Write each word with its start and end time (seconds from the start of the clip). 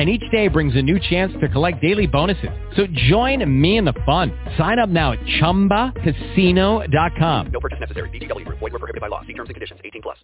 and 0.00 0.08
each 0.08 0.24
day 0.30 0.48
brings 0.48 0.74
a 0.76 0.82
new 0.82 0.98
chance 0.98 1.30
to 1.42 1.48
collect 1.50 1.82
daily 1.82 2.06
bonuses. 2.06 2.48
So 2.74 2.86
join 3.08 3.44
me 3.60 3.76
in 3.76 3.84
the 3.84 3.92
fun. 4.06 4.32
Sign 4.56 4.78
up 4.78 4.88
now 4.88 5.12
at 5.12 5.18
ChumbaCasino.com. 5.42 7.46
No 7.52 7.60
purchase 7.60 7.80
necessary. 7.80 8.08
VGW. 8.08 8.48
Void 8.48 8.62
were 8.62 8.70
prohibited 8.70 9.02
by 9.02 9.08
law. 9.08 9.20
See 9.26 9.34
terms 9.34 9.50
and 9.50 9.56
conditions. 9.56 9.78
18 9.84 10.00
plus. 10.00 10.16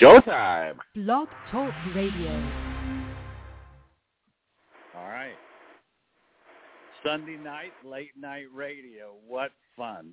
Showtime. 0.00 0.78
Blog 0.96 1.28
Talk 1.52 1.72
Radio. 1.94 2.32
All 4.96 5.08
right. 5.08 5.36
Sunday 7.04 7.36
night, 7.36 7.70
late 7.84 8.10
night 8.20 8.46
radio. 8.52 9.12
What 9.28 9.52
fun. 9.76 10.12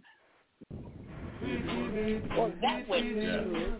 Well, 2.38 2.52
that 2.62 2.88
went 2.88 3.16
good. 3.16 3.80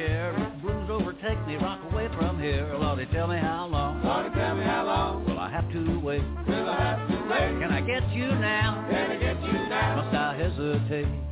Chair. 0.00 0.34
If 0.36 0.52
the 0.54 0.58
blues 0.62 0.90
overtake 0.90 1.46
me, 1.46 1.56
rock 1.56 1.80
away 1.92 2.08
from 2.16 2.40
here. 2.40 2.72
Lordy, 2.78 3.06
tell 3.12 3.26
me 3.26 3.38
how 3.38 3.66
long. 3.66 4.02
Lordy, 4.02 4.30
tell 4.34 4.54
me 4.56 4.64
how 4.64 4.84
long. 4.86 5.24
Will 5.26 5.38
I 5.38 5.50
have 5.50 5.70
to 5.72 6.00
wait? 6.00 6.22
Will 6.48 6.68
I 6.68 6.80
have 6.80 7.08
to 7.08 7.16
wait? 7.28 7.60
Can 7.60 7.70
I 7.70 7.80
get 7.80 8.08
you 8.12 8.26
now? 8.26 8.86
Can 8.90 9.10
I 9.10 9.16
get 9.16 9.42
you 9.42 9.52
now? 9.68 10.02
Must 10.02 10.16
I 10.16 10.36
hesitate? 10.36 11.29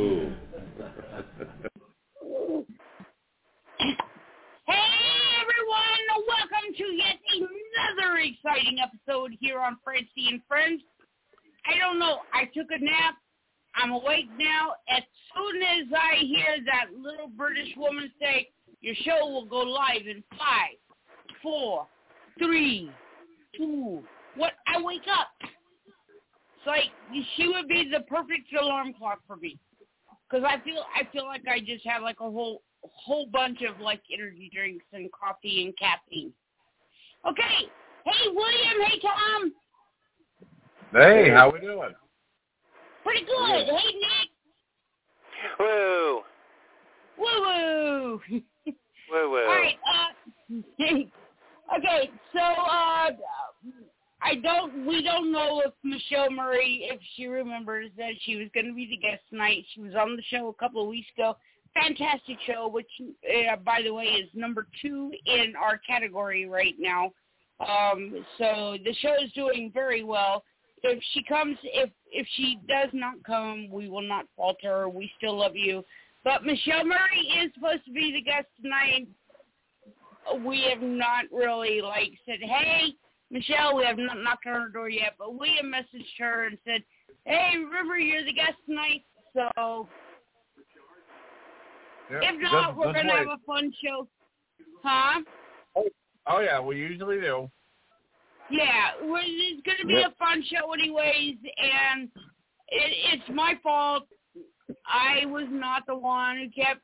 Cool. 0.00 0.32
Hey 4.66 4.86
everyone, 5.40 6.24
welcome 6.26 6.74
to 6.76 6.84
yet 6.84 7.16
another 7.34 8.16
exciting 8.18 8.78
episode 8.82 9.36
here 9.40 9.60
on 9.60 9.76
Francie 9.84 10.28
and 10.28 10.40
Friends. 10.48 10.82
I 11.66 11.78
don't 11.78 11.98
know, 11.98 12.20
I 12.32 12.44
took 12.46 12.68
a 12.70 12.82
nap. 12.82 13.16
I'm 13.76 13.92
awake 13.92 14.28
now. 14.38 14.72
As 14.88 15.02
soon 15.34 15.62
as 15.62 15.86
I 15.94 16.16
hear 16.24 16.56
that 16.66 16.98
little 16.98 17.28
British 17.28 17.68
woman 17.76 18.10
say, 18.20 18.48
your 18.80 18.94
show 19.04 19.26
will 19.28 19.44
go 19.44 19.58
live 19.58 20.06
in 20.06 20.24
five, 20.30 20.78
four, 21.42 21.86
three, 22.38 22.90
two, 23.56 24.02
what? 24.36 24.52
I 24.66 24.80
wake 24.80 25.06
up. 25.12 25.28
It's 25.42 26.66
like 26.66 26.84
she 27.36 27.48
would 27.48 27.68
be 27.68 27.90
the 27.92 28.00
perfect 28.04 28.52
alarm 28.58 28.94
clock 28.94 29.20
for 29.26 29.36
me. 29.36 29.58
Cause 30.30 30.42
I 30.46 30.60
feel 30.60 30.84
I 30.94 31.08
feel 31.12 31.26
like 31.26 31.42
I 31.50 31.58
just 31.58 31.84
have 31.86 32.02
like 32.02 32.20
a 32.20 32.30
whole 32.30 32.62
whole 32.82 33.26
bunch 33.26 33.62
of 33.62 33.80
like 33.80 34.00
energy 34.12 34.48
drinks 34.54 34.84
and 34.92 35.10
coffee 35.10 35.64
and 35.64 35.76
caffeine. 35.76 36.32
Okay. 37.28 37.68
Hey 38.04 38.28
William, 38.32 38.80
hey 38.86 39.00
Tom. 39.00 39.52
Hey, 40.92 41.30
how 41.30 41.50
we 41.50 41.60
doing? 41.60 41.94
Pretty 43.02 43.24
good. 43.24 43.66
Hey 43.66 43.92
Nick. 43.94 44.30
Woo. 45.58 46.20
Woo 47.18 47.40
woo. 47.40 48.20
Woo 48.30 49.30
woo. 49.30 49.36
All 49.36 49.46
right. 49.46 49.78
Uh, 49.92 50.54
okay. 51.76 52.10
So 52.32 52.40
uh, 52.40 53.10
I 54.22 54.34
don't. 54.36 54.86
We 54.86 55.02
don't 55.02 55.32
know 55.32 55.62
if 55.64 55.72
Michelle 55.82 56.30
Murray, 56.30 56.88
if 56.90 57.00
she 57.16 57.26
remembers 57.26 57.90
that 57.96 58.12
she 58.22 58.36
was 58.36 58.48
going 58.54 58.66
to 58.66 58.74
be 58.74 58.86
the 58.86 58.96
guest 58.96 59.22
tonight. 59.30 59.64
She 59.74 59.80
was 59.80 59.94
on 59.94 60.16
the 60.16 60.22
show 60.30 60.48
a 60.48 60.54
couple 60.54 60.82
of 60.82 60.88
weeks 60.88 61.08
ago. 61.16 61.36
Fantastic 61.74 62.36
show, 62.46 62.68
which, 62.68 62.90
uh, 63.00 63.56
by 63.64 63.80
the 63.82 63.92
way, 63.92 64.04
is 64.04 64.28
number 64.34 64.66
two 64.82 65.12
in 65.24 65.54
our 65.56 65.78
category 65.78 66.46
right 66.48 66.74
now. 66.78 67.12
Um, 67.60 68.24
so 68.38 68.76
the 68.84 68.94
show 69.00 69.14
is 69.22 69.32
doing 69.32 69.70
very 69.72 70.02
well. 70.02 70.42
If 70.82 71.02
she 71.12 71.22
comes, 71.22 71.56
if 71.62 71.90
if 72.12 72.26
she 72.36 72.58
does 72.68 72.88
not 72.92 73.22
come, 73.24 73.70
we 73.70 73.88
will 73.88 74.02
not 74.02 74.26
falter. 74.36 74.88
We 74.88 75.10
still 75.16 75.38
love 75.38 75.54
you. 75.54 75.84
But 76.24 76.44
Michelle 76.44 76.84
Murray 76.84 77.20
is 77.42 77.52
supposed 77.54 77.84
to 77.86 77.92
be 77.92 78.12
the 78.12 78.22
guest 78.22 78.46
tonight. 78.60 79.08
we 80.44 80.66
have 80.68 80.82
not 80.82 81.24
really 81.32 81.80
like 81.80 82.12
said, 82.26 82.40
hey, 82.40 82.94
Michelle, 83.30 83.76
we 83.76 83.84
have 83.84 83.98
not 83.98 84.18
knocked 84.18 84.46
on 84.46 84.60
her 84.60 84.68
door 84.68 84.88
yet, 84.88 85.14
but 85.18 85.38
we 85.38 85.56
have 85.56 85.64
messaged 85.66 86.18
her 86.18 86.46
and 86.46 86.58
said, 86.64 86.82
hey, 87.24 87.54
River, 87.58 87.98
you're 87.98 88.24
the 88.24 88.32
guest 88.32 88.54
tonight, 88.66 89.04
so 89.34 89.88
Yeah, 92.10 92.18
if 92.22 92.42
not, 92.42 92.70
good- 92.74 92.76
we're 92.78 92.92
good 92.92 93.06
gonna 93.06 93.16
have 93.18 93.26
a 93.28 93.38
fun 93.46 93.72
show. 93.84 94.08
Huh? 94.82 95.20
Oh, 95.76 95.88
oh 96.26 96.40
yeah, 96.40 96.60
we 96.60 96.76
usually 96.76 97.20
do. 97.20 97.50
Yeah, 98.50 98.94
well, 99.04 99.22
it's 99.24 99.62
going 99.64 99.78
to 99.78 99.86
be 99.86 99.94
Yep. 99.94 100.10
a 100.12 100.14
fun 100.16 100.42
show 100.42 100.72
anyways, 100.72 101.36
and 101.56 102.10
it, 102.68 103.12
it's 103.12 103.28
my 103.28 103.54
fault. 103.62 104.08
I 104.84 105.24
was 105.26 105.46
not 105.50 105.86
the 105.86 105.94
one 105.94 106.36
who 106.38 106.50
kept 106.50 106.80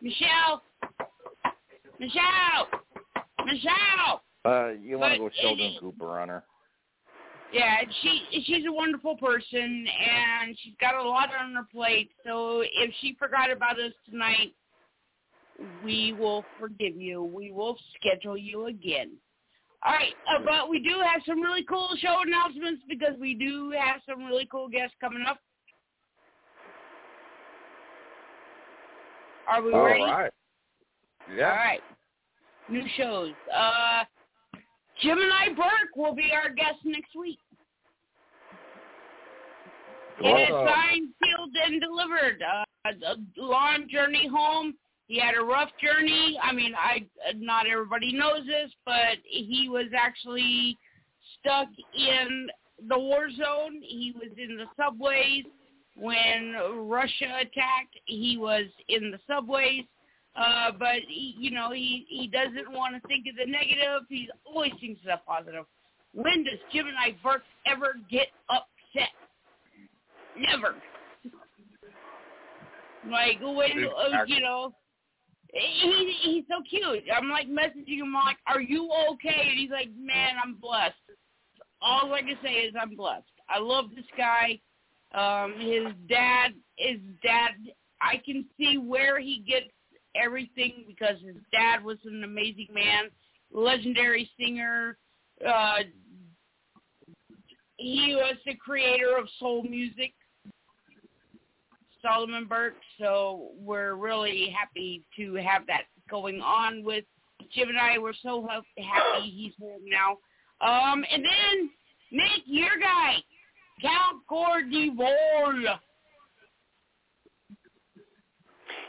Michelle, 0.00 0.62
Michelle, 2.00 2.68
Michelle. 3.44 4.22
Uh, 4.48 4.72
you 4.82 4.98
want 4.98 5.12
to 5.12 5.18
go 5.18 5.30
Sheldon 5.40 5.72
it- 5.74 5.80
Cooper 5.80 6.18
on 6.20 6.28
her? 6.28 6.44
Yeah, 7.52 7.78
she 8.02 8.42
she's 8.44 8.66
a 8.66 8.72
wonderful 8.72 9.16
person, 9.16 9.86
and 9.86 10.56
she's 10.60 10.74
got 10.80 10.94
a 10.94 11.02
lot 11.02 11.30
on 11.34 11.54
her 11.54 11.66
plate. 11.72 12.10
So 12.26 12.60
if 12.60 12.92
she 13.00 13.16
forgot 13.18 13.50
about 13.50 13.80
us 13.80 13.92
tonight, 14.08 14.54
we 15.82 16.12
will 16.12 16.44
forgive 16.60 16.96
you. 16.96 17.22
We 17.22 17.50
will 17.50 17.78
schedule 17.96 18.36
you 18.36 18.66
again. 18.66 19.12
All 19.82 19.92
right, 19.92 20.12
uh, 20.30 20.40
but 20.44 20.68
we 20.68 20.78
do 20.80 21.00
have 21.00 21.22
some 21.26 21.40
really 21.40 21.62
cool 21.64 21.88
show 21.98 22.20
announcements 22.26 22.82
because 22.88 23.14
we 23.18 23.34
do 23.34 23.70
have 23.70 24.02
some 24.06 24.24
really 24.26 24.46
cool 24.50 24.68
guests 24.68 24.96
coming 25.00 25.24
up. 25.26 25.38
Are 29.48 29.62
we 29.62 29.72
All 29.72 29.84
ready? 29.84 30.02
right. 30.02 30.32
Yeah. 31.34 31.50
All 31.50 31.56
right. 31.56 31.80
New 32.68 32.82
shows. 32.96 33.32
Uh, 33.54 34.04
Gemini 35.02 35.48
Burke 35.56 35.96
will 35.96 36.14
be 36.14 36.32
our 36.32 36.50
guest 36.50 36.78
next 36.84 37.14
week. 37.18 37.38
It 40.20 40.26
is 40.26 40.48
signed, 40.48 41.10
sealed, 41.22 41.54
and 41.64 41.80
delivered. 41.80 42.42
Uh, 42.42 42.64
a 43.06 43.16
long 43.40 43.86
journey 43.90 44.28
home. 44.28 44.74
He 45.06 45.18
had 45.18 45.36
a 45.36 45.44
rough 45.44 45.70
journey. 45.82 46.38
I 46.42 46.52
mean, 46.52 46.74
I 46.76 47.06
not 47.36 47.66
everybody 47.66 48.12
knows 48.12 48.46
this, 48.46 48.70
but 48.84 49.18
he 49.24 49.68
was 49.70 49.86
actually 49.96 50.76
stuck 51.38 51.68
in 51.96 52.48
the 52.88 52.98
war 52.98 53.30
zone. 53.30 53.80
He 53.82 54.12
was 54.14 54.30
in 54.36 54.56
the 54.56 54.66
subways 54.76 55.44
when 55.96 56.54
Russia 56.88 57.38
attacked. 57.40 57.98
He 58.04 58.36
was 58.36 58.66
in 58.88 59.10
the 59.10 59.18
subways. 59.26 59.84
Uh, 60.38 60.70
but 60.78 61.00
he, 61.08 61.34
you 61.38 61.50
know, 61.50 61.72
he 61.72 62.06
he 62.08 62.28
doesn't 62.28 62.70
want 62.70 62.94
to 63.00 63.08
think 63.08 63.26
of 63.28 63.34
the 63.36 63.50
negative. 63.50 64.06
He 64.08 64.30
always 64.46 64.72
thinks 64.80 65.00
of 65.00 65.06
the 65.06 65.20
positive. 65.26 65.64
When 66.14 66.44
does 66.44 66.58
Gemini 66.72 67.10
Burke 67.22 67.42
ever 67.66 67.94
get 68.08 68.28
upset? 68.48 69.10
Never. 70.38 70.76
Like 73.10 73.40
when 73.40 73.84
uh, 73.84 74.24
you 74.26 74.40
know, 74.40 74.74
he 75.52 76.14
he's 76.22 76.44
so 76.48 76.62
cute. 76.68 77.04
I'm 77.14 77.30
like 77.30 77.48
messaging 77.48 77.98
him 77.98 78.12
like, 78.12 78.36
"Are 78.46 78.60
you 78.60 78.90
okay?" 79.12 79.48
And 79.48 79.58
he's 79.58 79.70
like, 79.70 79.88
"Man, 79.98 80.34
I'm 80.42 80.54
blessed." 80.54 80.94
All 81.80 82.12
I 82.12 82.20
can 82.20 82.36
say 82.42 82.50
is 82.50 82.74
I'm 82.80 82.96
blessed. 82.96 83.24
I 83.48 83.58
love 83.58 83.86
this 83.94 84.04
guy. 84.16 84.60
Um, 85.14 85.54
his 85.58 85.86
dad, 86.08 86.54
his 86.76 86.98
dad. 87.24 87.52
I 88.00 88.22
can 88.24 88.44
see 88.56 88.78
where 88.78 89.18
he 89.18 89.42
gets 89.46 89.66
everything 90.14 90.84
because 90.86 91.16
his 91.24 91.36
dad 91.52 91.82
was 91.82 91.98
an 92.04 92.24
amazing 92.24 92.68
man, 92.72 93.10
legendary 93.52 94.30
singer. 94.38 94.96
Uh, 95.46 95.78
he 97.76 98.14
was 98.16 98.36
the 98.44 98.54
creator 98.54 99.16
of 99.16 99.28
soul 99.38 99.62
music, 99.62 100.12
Solomon 102.02 102.46
Burke. 102.46 102.74
So 102.98 103.50
we're 103.58 103.94
really 103.94 104.54
happy 104.58 105.04
to 105.16 105.34
have 105.34 105.66
that 105.68 105.82
going 106.10 106.40
on 106.40 106.82
with 106.82 107.04
Jim 107.54 107.68
and 107.68 107.78
I. 107.78 107.98
We're 107.98 108.12
so 108.22 108.46
happy 108.46 109.30
he's 109.30 109.52
home 109.60 109.82
now. 109.84 110.18
Um, 110.60 111.04
and 111.10 111.22
then 111.22 111.70
Nick, 112.10 112.42
your 112.46 112.78
guy, 112.80 113.22
Count 113.80 114.26
Gore 114.28 114.62
de 114.62 114.90
Vol. 114.94 115.78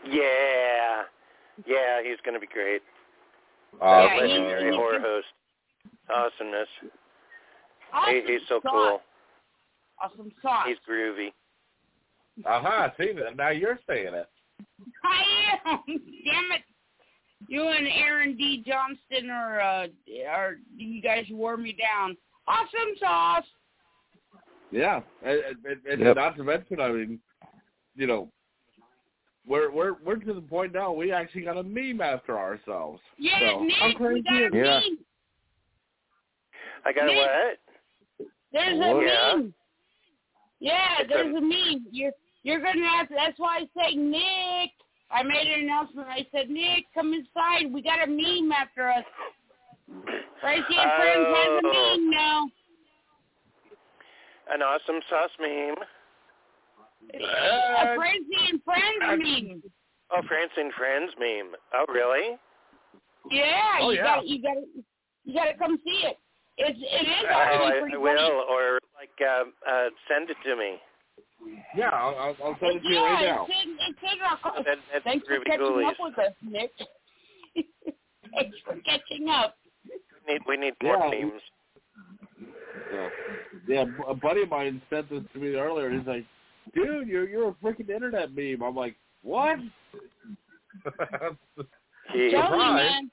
Yeah. 0.06 1.04
Yeah, 1.66 2.02
he's 2.04 2.18
going 2.24 2.34
to 2.36 2.40
be 2.40 2.48
great. 2.48 2.82
Uh, 3.82 3.86
Yeah, 4.08 4.18
Legendary 4.22 4.72
he- 4.72 4.78
horror 4.78 5.00
host. 5.00 5.28
Awesomeness. 6.10 6.68
Awesome 7.94 8.14
He, 8.26 8.34
he's 8.34 8.42
so 8.48 8.60
sauce. 8.64 8.72
cool. 8.72 9.02
Awesome 10.02 10.32
sauce. 10.42 10.68
He's 10.68 10.78
groovy. 10.90 11.30
uh-huh, 12.46 12.90
see 12.98 13.12
that. 13.14 13.36
Now 13.36 13.50
you're 13.50 13.80
saying 13.88 14.14
it. 14.14 14.30
I 15.04 15.24
am. 15.70 15.80
Damn 15.88 16.52
it. 16.52 16.62
You 17.48 17.68
and 17.68 17.88
Aaron 17.88 18.36
D. 18.38 18.64
Johnston 18.66 19.30
are, 19.30 19.60
uh, 19.62 19.88
are 20.30 20.58
you 20.76 21.02
guys 21.02 21.26
wore 21.32 21.58
me 21.58 21.76
down. 21.80 22.16
Awesome 22.48 22.96
sauce. 23.00 23.46
Yeah, 24.72 25.02
and, 25.24 25.40
and, 25.66 25.86
and 25.92 26.02
Yep. 26.02 26.16
not 26.16 26.36
to 26.38 26.44
mention, 26.44 26.80
I 26.80 26.92
mean, 26.92 27.20
you 27.96 28.06
know, 28.08 28.30
we're 29.50 29.70
we're 29.72 29.94
we're 30.06 30.16
to 30.18 30.34
the 30.34 30.42
point 30.42 30.74
now. 30.74 30.94
We 30.94 31.12
actually 31.12 31.42
got 31.42 31.58
a 31.58 31.64
meme 31.64 32.00
after 32.00 32.38
ourselves. 32.38 33.02
Yeah, 33.18 33.40
So, 33.40 33.46
I'm 33.60 33.68
Nick, 33.68 34.00
we 34.00 34.22
got 34.22 34.34
a 34.36 34.50
Yeah. 34.54 34.80
meme. 34.80 34.98
I 36.86 36.94
got 36.94 37.10
a 37.10 37.16
what? 37.16 38.30
There's 38.54 38.80
a 38.80 39.06
Yeah. 39.06 39.36
meme. 39.36 39.54
Yeah, 40.60 40.96
It's 41.00 41.10
there's 41.10 41.34
a- 41.34 41.38
a 41.38 41.42
meme. 41.42 41.86
You're 41.92 42.12
you're 42.44 42.60
gonna 42.60 42.88
have 42.88 43.08
to. 43.10 43.16
That's 43.16 43.38
why 43.40 43.58
I 43.58 43.70
say 43.82 43.96
Nick. 43.96 44.72
I 45.12 45.24
made 45.24 45.48
an 45.52 45.62
announcement. 45.62 46.08
I 46.08 46.26
said 46.32 46.50
Nick, 46.52 46.86
come 46.94 47.14
inside. 47.14 47.74
We 47.74 47.82
got 47.82 48.04
a 48.04 48.08
meme 48.08 48.52
after 48.52 48.90
us. 48.90 49.04
Tracy 50.40 50.76
and 50.78 50.92
Friends 50.92 51.26
has 51.26 51.48
a 51.48 51.62
Oh. 51.66 51.96
meme 51.98 52.10
now. 52.12 52.50
An 54.52 54.62
awesome 54.62 55.02
sauce 55.10 55.32
meme. 55.40 55.76
A 57.14 57.96
Tracy 57.96 58.52
and 58.52 58.64
Friends 58.64 59.02
meme. 59.02 59.64
Oh, 60.12 60.22
France 60.28 60.52
and 60.58 60.74
Friends 60.74 61.12
meme. 61.20 61.56
Oh, 61.74 61.86
really? 61.92 62.38
Yeah, 63.32 63.78
Oh, 63.82 63.90
you 63.92 63.98
yeah. 63.98 64.04
got 64.04 64.28
you 64.28 64.42
got 64.42 64.54
to 64.54 64.66
you 65.26 65.34
got 65.34 65.46
to 65.46 65.58
come 65.58 65.78
see 65.84 66.02
it. 66.06 66.18
It's 66.58 66.80
it 66.80 67.08
is 67.08 67.26
Oh, 67.30 67.40
actually 67.40 67.74
I, 67.74 67.80
pretty 67.80 67.96
I 67.96 68.00
funny. 68.00 68.04
will. 68.04 68.44
Or, 68.50 68.80
like, 68.98 69.10
uh, 69.22 69.44
uh, 69.70 69.90
send 70.10 70.30
it 70.30 70.38
to 70.46 70.56
me. 70.56 70.76
Yeah, 71.76 71.90
I'll, 71.90 72.16
I'll, 72.18 72.36
I'll 72.44 72.58
send 72.60 72.78
it 72.78 72.82
to 72.82 72.88
you 72.90 72.96
yeah, 72.96 73.02
right 73.02 73.26
now. 73.26 73.48
it's 73.48 73.56
in, 73.64 73.78
it's 73.88 74.00
in 74.14 74.22
our 74.22 74.64
That, 74.64 74.78
that's 74.92 75.04
Thanks 75.04 75.28
for 75.28 75.40
catching 75.46 75.62
ghoulies. 75.62 75.88
up 75.88 75.96
with 76.00 76.20
us, 76.20 76.34
Nick. 76.44 76.72
Thanks 78.36 78.58
for 78.66 78.76
catching 78.84 79.30
up. 79.30 79.56
We 80.28 80.34
need, 80.34 80.42
we 80.48 80.58
need 80.58 80.74
more 80.84 80.98
Yeah, 81.12 81.20
memes. 81.22 81.42
Yeah, 82.92 83.10
yeah. 83.68 83.86
A 84.08 84.16
buddy 84.16 84.44
of 84.44 84.50
mine 84.50 84.82
sent 84.90 85.10
this 85.10 85.24
to 85.34 85.40
me 85.40 85.56
earlier. 85.56 85.92
He's 85.92 86.06
like, 86.08 86.26
"Dude, 86.74 87.08
you're 87.08 87.28
you're 87.28 87.50
a 87.50 87.54
freaking 87.54 87.90
internet 87.90 88.34
meme." 88.36 88.64
I'm 88.64 88.76
like, 88.76 88.96
"What?" 89.22 89.60
He, 92.14 92.32
Tell 92.32 92.52
me, 92.52 92.58
man. 92.58 93.12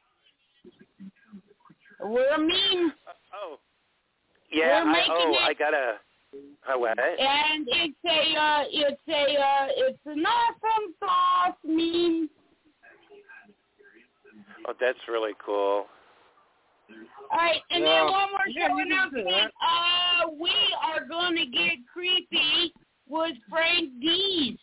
We're 2.00 2.34
a 2.34 2.38
meme, 2.38 2.92
oh. 3.34 3.58
Yeah, 4.52 4.84
We're 4.84 4.90
I, 4.90 4.92
making 4.92 5.12
oh, 5.12 5.32
it. 5.32 5.40
I 5.42 5.54
got 5.54 5.74
a... 5.74 5.94
A 6.70 6.78
what? 6.78 6.98
and 6.98 7.66
it's 7.66 7.96
a 8.04 8.38
uh, 8.38 8.64
it's 8.68 9.00
a 9.08 9.40
uh, 9.40 9.66
it's 9.70 9.98
an 10.04 10.22
awesome 10.26 10.94
sauce 11.00 11.56
meme. 11.64 12.28
Oh, 14.68 14.74
that's 14.78 14.98
really 15.08 15.32
cool. 15.44 15.86
All 17.30 17.38
right, 17.38 17.62
and 17.70 17.84
Yeah. 17.84 18.04
then 18.04 18.12
one 18.12 18.30
more 18.32 18.48
show 18.54 18.76
you 18.76 18.82
announcement. 18.82 19.52
Uh, 19.62 20.30
we 20.38 20.52
are 20.84 21.06
going 21.06 21.36
to 21.36 21.46
get 21.46 21.78
creepy 21.90 22.74
with 23.08 23.36
Frank 23.48 23.90
Dietz. 24.00 24.58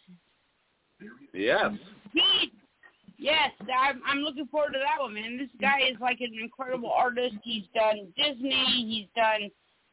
yes. 1.34 1.72
Dietz. 2.14 2.54
Yes, 3.18 3.52
I'm 3.62 4.02
I'm 4.06 4.20
looking 4.20 4.48
forward 4.48 4.74
to 4.74 4.80
that 4.80 5.02
one, 5.02 5.14
man. 5.14 5.38
This 5.38 5.48
guy 5.62 5.80
is 5.90 5.96
like 6.02 6.20
an 6.20 6.34
incredible 6.42 6.92
artist. 6.92 7.36
He's 7.44 7.64
done 7.74 8.12
Disney. 8.18 8.66
He's 8.90 9.08
done 9.16 9.50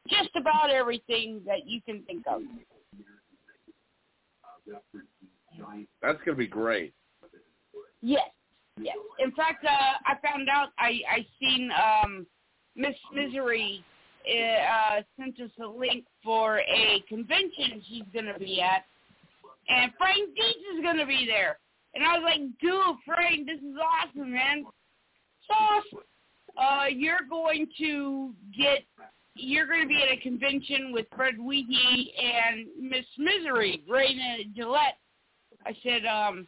just 0.09 0.35
about 0.35 0.69
everything 0.69 1.41
that 1.45 1.65
you 1.65 1.81
can 1.81 2.03
think 2.03 2.25
of. 2.27 2.41
That's 6.01 6.17
gonna 6.25 6.37
be 6.37 6.47
great. 6.47 6.93
Yes, 8.01 8.29
yes. 8.77 8.97
In 9.19 9.31
fact, 9.31 9.63
uh, 9.63 9.93
I 10.05 10.15
found 10.27 10.49
out 10.49 10.69
I 10.77 10.99
I 11.09 11.25
seen 11.39 11.71
um, 11.71 12.27
Miss 12.75 12.95
Misery 13.13 13.83
uh, 14.27 15.01
sent 15.19 15.39
us 15.39 15.51
a 15.63 15.67
link 15.67 16.05
for 16.23 16.59
a 16.59 17.03
convention 17.07 17.81
she's 17.87 18.03
gonna 18.13 18.37
be 18.37 18.61
at, 18.61 18.85
and 19.69 19.91
Frank 19.97 20.29
Dietz 20.35 20.77
is 20.77 20.83
gonna 20.83 21.05
be 21.05 21.25
there. 21.25 21.57
And 21.93 22.03
I 22.03 22.17
was 22.17 22.23
like, 22.23 22.41
dude, 22.61 22.95
Frank, 23.05 23.47
this 23.47 23.59
is 23.59 23.75
awesome, 23.77 24.31
man. 24.31 24.65
So 25.47 25.99
uh, 26.57 26.85
you're 26.85 27.27
going 27.29 27.67
to 27.79 28.31
get 28.57 28.83
you're 29.35 29.65
going 29.65 29.81
to 29.81 29.87
be 29.87 30.01
at 30.01 30.11
a 30.11 30.21
convention 30.21 30.91
with 30.91 31.05
Fred 31.15 31.35
Weehee 31.39 32.11
and 32.21 32.67
Miss 32.79 33.05
Misery, 33.17 33.81
Raina 33.89 34.53
Gillette. 34.55 34.97
I 35.65 35.75
said, 35.83 36.05
um, 36.05 36.45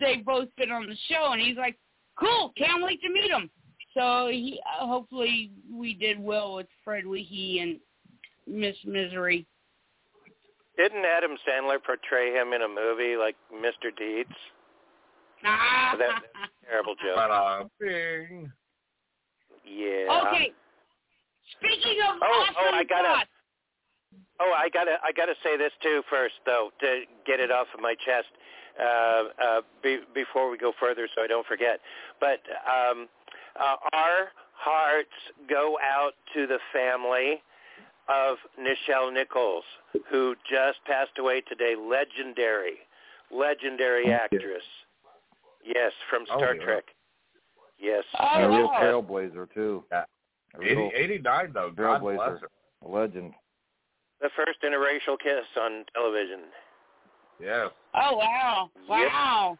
they've 0.00 0.24
both 0.24 0.48
been 0.56 0.70
on 0.72 0.88
the 0.88 0.96
show, 1.08 1.32
and 1.32 1.40
he's 1.40 1.56
like, 1.56 1.78
cool, 2.18 2.52
can't 2.56 2.82
wait 2.82 3.00
to 3.02 3.10
meet 3.10 3.30
them. 3.30 3.48
So 3.94 4.28
he, 4.30 4.60
uh, 4.80 4.86
hopefully 4.86 5.50
we 5.72 5.94
did 5.94 6.18
well 6.20 6.54
with 6.56 6.66
Fred 6.84 7.04
Weehee 7.04 7.62
and 7.62 7.78
Miss 8.46 8.76
Misery. 8.84 9.46
Didn't 10.76 11.04
Adam 11.04 11.32
Sandler 11.46 11.82
portray 11.84 12.32
him 12.32 12.52
in 12.52 12.62
a 12.62 12.68
movie 12.68 13.16
like 13.16 13.36
Mr. 13.52 13.94
Deeds? 13.96 14.30
Ah. 15.44 15.94
That, 15.98 16.22
that's 16.22 16.50
a 16.62 16.66
terrible 16.66 16.94
joke. 17.04 17.16
But, 17.16 17.30
uh, 17.30 17.64
bing. 17.80 18.50
Yeah. 19.66 20.22
okay. 20.28 20.52
Speaking 21.58 21.98
of 22.08 22.16
Oh, 22.22 22.26
awesome 22.26 22.54
oh, 22.58 22.70
I 22.74 22.84
gotta- 22.84 23.08
thoughts, 23.08 23.30
Oh, 24.42 24.52
I 24.56 24.70
gotta, 24.70 24.96
I 25.04 25.12
gotta 25.12 25.34
say 25.44 25.58
this 25.58 25.72
too 25.82 26.02
first, 26.08 26.34
though, 26.46 26.70
to 26.80 27.02
get 27.26 27.40
it 27.40 27.50
off 27.50 27.66
of 27.74 27.80
my 27.80 27.94
chest 28.06 28.28
uh, 28.80 29.24
uh, 29.44 29.60
be, 29.82 29.98
before 30.14 30.48
we 30.50 30.56
go 30.56 30.72
further, 30.80 31.06
so 31.14 31.22
I 31.22 31.26
don't 31.26 31.46
forget. 31.46 31.78
But 32.20 32.40
um, 32.64 33.06
uh, 33.58 33.76
our 33.92 34.28
hearts 34.54 35.08
go 35.48 35.78
out 35.82 36.12
to 36.34 36.46
the 36.46 36.58
family 36.72 37.42
of 38.08 38.36
Nichelle 38.60 39.12
Nichols, 39.12 39.64
who 40.10 40.34
just 40.50 40.78
passed 40.86 41.18
away 41.18 41.40
today. 41.42 41.74
Legendary, 41.78 42.74
legendary 43.30 44.12
actress. 44.12 44.62
Yes, 45.64 45.92
from 46.08 46.24
Oh, 46.30 46.38
Star 46.38 46.54
yeah. 46.54 46.64
Trek. 46.64 46.84
Yes. 47.78 48.04
Oh, 48.18 48.26
a 48.44 48.48
real 48.48 48.66
wow. 48.66 48.80
trailblazer 48.82 49.46
too. 49.54 49.84
Yeah. 49.90 50.04
Real 50.58 50.90
80, 50.94 50.96
89 51.14 51.52
though. 51.54 51.70
God 51.76 52.00
bless 52.00 52.16
trailblazer, 52.18 52.40
her. 52.40 52.48
a 52.84 52.88
legend. 52.88 53.32
The 54.20 54.30
first 54.36 54.60
interracial 54.62 55.18
kiss 55.18 55.44
on 55.58 55.84
television. 55.94 56.40
Yes. 57.40 57.70
oh 57.94 58.16
wow, 58.18 58.70
Yep. 58.88 59.58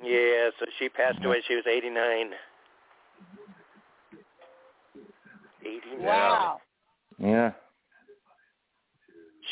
Wow. 0.00 0.08
Yeah, 0.08 0.50
so 0.58 0.66
she 0.78 0.88
passed 0.88 1.24
away. 1.24 1.42
She 1.46 1.54
was 1.54 1.64
89. 1.66 2.30
89. 5.62 6.04
Wow. 6.04 6.60
Yeah. 7.18 7.52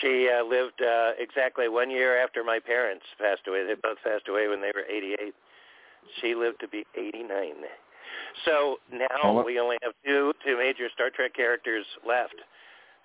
She 0.01 0.29
uh, 0.29 0.45
lived 0.45 0.83
uh, 0.83 1.13
exactly 1.19 1.69
one 1.69 1.91
year 1.91 2.23
after 2.23 2.45
my 2.45 2.59
parents 2.59 3.05
passed 3.19 3.43
away. 3.49 3.65
They 3.67 3.75
both 3.75 3.99
passed 4.05 4.29
away 4.29 4.47
when 4.49 4.61
they 4.61 4.71
were 4.75 4.85
88. 4.85 5.35
She 6.21 6.35
lived 6.35 6.61
to 6.61 6.69
be 6.69 6.85
89. 6.97 7.55
So 8.45 8.77
now 8.93 9.43
we 9.45 9.59
only 9.59 9.77
have 9.83 9.93
two 10.05 10.33
two 10.45 10.59
major 10.59 10.89
Star 10.93 11.11
Trek 11.11 11.35
characters 11.35 11.87
left. 12.07 12.35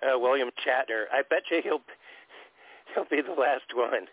Uh, 0.02 0.18
William 0.18 0.50
Shatner. 0.66 1.04
I 1.12 1.22
bet 1.22 1.42
you 1.50 1.62
he'll 1.62 1.82
he'll 2.94 3.04
be 3.10 3.22
the 3.22 3.38
last 3.40 3.70
one. 3.74 4.06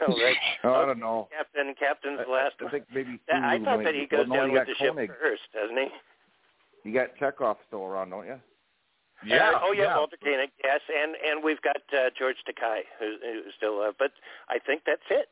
You 0.00 0.08
know, 0.08 0.14
like, 0.14 0.36
Oh, 0.64 0.74
I 0.74 0.86
don't 0.86 0.98
know. 1.00 1.28
Captain 1.36 1.74
Captain's 1.78 2.20
I, 2.26 2.30
last 2.30 2.54
I 2.60 2.64
one. 2.64 2.72
think 2.72 2.84
maybe. 2.92 3.20
That- 3.28 3.42
I 3.42 3.58
thought 3.62 3.82
that 3.84 3.94
he 3.94 4.06
goes 4.06 4.26
well, 4.28 4.28
no, 4.28 4.34
down 4.36 4.46
you 4.48 4.52
with 4.58 4.66
got 4.66 4.66
the 4.66 4.84
ship 5.06 5.18
first, 5.20 5.42
doesn't 5.54 5.76
he? 5.76 5.88
You 6.84 6.94
got 6.94 7.16
Chekhov 7.18 7.56
still 7.66 7.82
around, 7.84 8.10
don't 8.10 8.26
you? 8.26 8.40
Yeah. 9.24 9.52
Uh, 9.56 9.60
oh 9.62 9.72
yeah, 9.72 9.82
yeah. 9.84 9.96
Walter 9.96 10.16
Koenig. 10.22 10.50
Yes, 10.62 10.80
and 10.92 11.16
and 11.16 11.42
we've 11.42 11.60
got 11.62 11.78
uh, 11.92 12.10
George 12.18 12.36
Takei, 12.46 12.80
who, 13.00 13.16
who's 13.22 13.54
still. 13.56 13.80
Uh, 13.80 13.92
but 13.98 14.12
I 14.50 14.58
think 14.58 14.82
that's 14.86 15.00
it. 15.10 15.28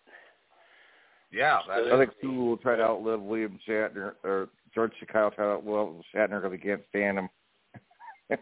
Yeah. 1.30 1.58
That 1.68 1.92
I 1.92 1.98
think 1.98 2.12
Sulu 2.20 2.44
will 2.44 2.56
try 2.56 2.76
to 2.76 2.82
outlive 2.82 3.20
William 3.20 3.58
Shatner 3.68 4.12
or 4.24 4.48
George 4.74 4.92
Takei 5.02 5.24
will 5.24 5.30
try 5.32 5.44
to 5.44 5.50
outlive 5.52 6.02
Shatner 6.14 6.40
because 6.42 6.52
he 6.52 6.58
can't 6.58 6.82
stand 6.88 7.18
him. 7.18 7.28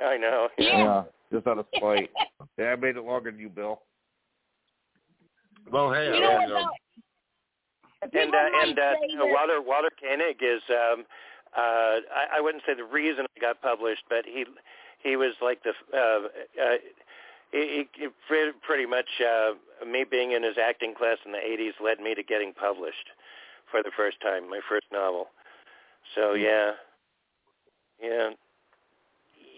I 0.00 0.16
know. 0.16 0.48
Yeah. 0.58 1.02
just 1.32 1.46
out 1.46 1.58
of 1.58 1.66
spite. 1.76 2.10
yeah, 2.58 2.66
I 2.72 2.76
made 2.76 2.96
it 2.96 3.04
longer 3.04 3.30
than 3.30 3.40
you, 3.40 3.48
Bill. 3.48 3.82
Well, 5.70 5.92
hey, 5.92 6.06
You 6.06 6.12
know 6.12 6.20
what? 6.20 6.40
don't 6.40 6.48
know. 6.48 6.54
though? 6.54 6.70
And 8.02 8.34
uh, 8.34 8.38
and 8.62 8.78
uh, 8.78 8.92
say 8.94 9.08
you 9.10 9.16
know, 9.16 9.26
Walter 9.26 9.60
Walter 9.60 9.90
Koenig 10.00 10.36
is. 10.40 10.62
Um, 10.70 11.04
uh, 11.56 12.04
I, 12.12 12.36
I 12.36 12.40
wouldn't 12.40 12.62
say 12.66 12.74
the 12.74 12.84
reason 12.84 13.24
it 13.24 13.40
got 13.40 13.62
published, 13.62 14.02
but 14.08 14.24
he 14.26 14.44
he 15.02 15.16
was 15.16 15.32
like 15.42 15.62
the. 15.62 15.72
Uh, 15.96 16.28
uh, 16.62 16.76
he, 17.52 17.86
he 17.94 18.08
pre- 18.28 18.52
pretty 18.66 18.86
much 18.86 19.06
uh, 19.20 19.52
me 19.86 20.04
being 20.08 20.32
in 20.32 20.42
his 20.42 20.56
acting 20.62 20.94
class 20.94 21.16
in 21.24 21.32
the 21.32 21.38
'80s 21.38 21.82
led 21.82 22.00
me 22.00 22.14
to 22.14 22.22
getting 22.22 22.52
published 22.52 23.10
for 23.70 23.82
the 23.82 23.90
first 23.96 24.20
time, 24.20 24.48
my 24.50 24.60
first 24.68 24.86
novel. 24.92 25.28
So 26.14 26.34
yeah, 26.34 26.72
yeah, 28.02 28.30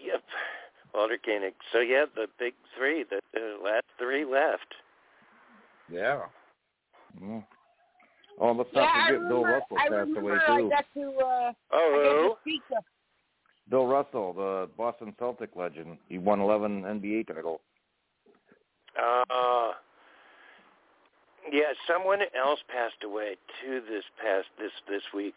yep, 0.05 0.23
Walter 0.93 1.17
Koenig. 1.23 1.53
So 1.73 1.79
yeah, 1.79 2.05
the 2.15 2.27
big 2.39 2.53
three, 2.77 3.03
the, 3.03 3.19
the 3.33 3.57
last 3.63 3.85
three 3.97 4.23
left. 4.25 4.75
Yeah. 5.91 6.21
Mm. 7.21 7.43
Oh, 8.39 8.51
let's 8.53 8.69
yeah, 8.73 8.81
not 8.81 8.89
I 8.95 9.07
forget 9.07 9.27
Bill 9.27 9.43
remember, 9.43 9.51
Russell 9.53 9.77
I 9.77 9.81
passed 9.83 9.91
remember 9.91 10.19
away 10.21 10.37
I 10.47 10.57
too. 10.57 10.69
got 10.69 10.85
to 10.93 11.01
uh, 11.01 11.25
I 11.25 11.51
got 11.51 11.53
Oh, 11.73 12.29
to 12.29 12.35
speak 12.41 12.61
to 12.69 12.75
Bill 13.69 13.85
Russell, 13.87 14.33
the 14.33 14.69
Boston 14.77 15.13
Celtic 15.19 15.49
legend. 15.55 15.97
He 16.07 16.17
won 16.17 16.39
11 16.39 16.83
NBA 16.83 17.27
titles. 17.27 17.59
Uh, 18.97 19.71
yeah, 21.51 21.73
someone 21.87 22.19
else 22.37 22.59
passed 22.67 23.03
away 23.03 23.35
too 23.61 23.81
this 23.89 24.03
past 24.21 24.47
this 24.57 24.71
this 24.89 25.03
week. 25.13 25.35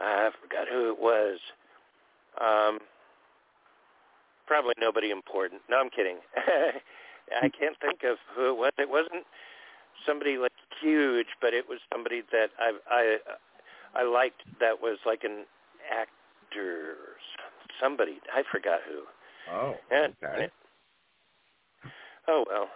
I 0.00 0.30
forgot 0.42 0.66
who 0.70 0.90
it 0.90 0.98
was. 1.00 1.38
Um, 2.40 2.78
probably 4.46 4.74
nobody 4.80 5.10
important. 5.10 5.62
No, 5.70 5.78
I'm 5.78 5.90
kidding. 5.90 6.16
I 7.42 7.48
can't 7.48 7.76
think 7.80 8.02
of 8.04 8.18
who 8.34 8.50
it 8.50 8.56
was. 8.56 8.72
It 8.78 8.88
wasn't 8.88 9.24
somebody 10.06 10.38
like 10.38 10.52
huge, 10.80 11.26
but 11.40 11.52
it 11.52 11.64
was 11.68 11.78
somebody 11.92 12.22
that 12.32 12.48
I 12.58 12.72
I 12.90 13.16
I 14.00 14.04
liked. 14.04 14.42
That 14.60 14.80
was 14.80 14.98
like 15.04 15.24
an 15.24 15.44
actor. 15.90 16.94
Somebody 17.80 18.18
I 18.34 18.42
forgot 18.50 18.80
who. 18.88 19.02
Oh. 19.52 19.74
Yeah, 19.90 20.08
Okay. 20.24 20.48
Oh 22.28 22.44
well. 22.48 22.68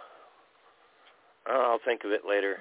I'll 1.47 1.79
think 1.83 2.03
of 2.05 2.11
it 2.11 2.21
later. 2.27 2.57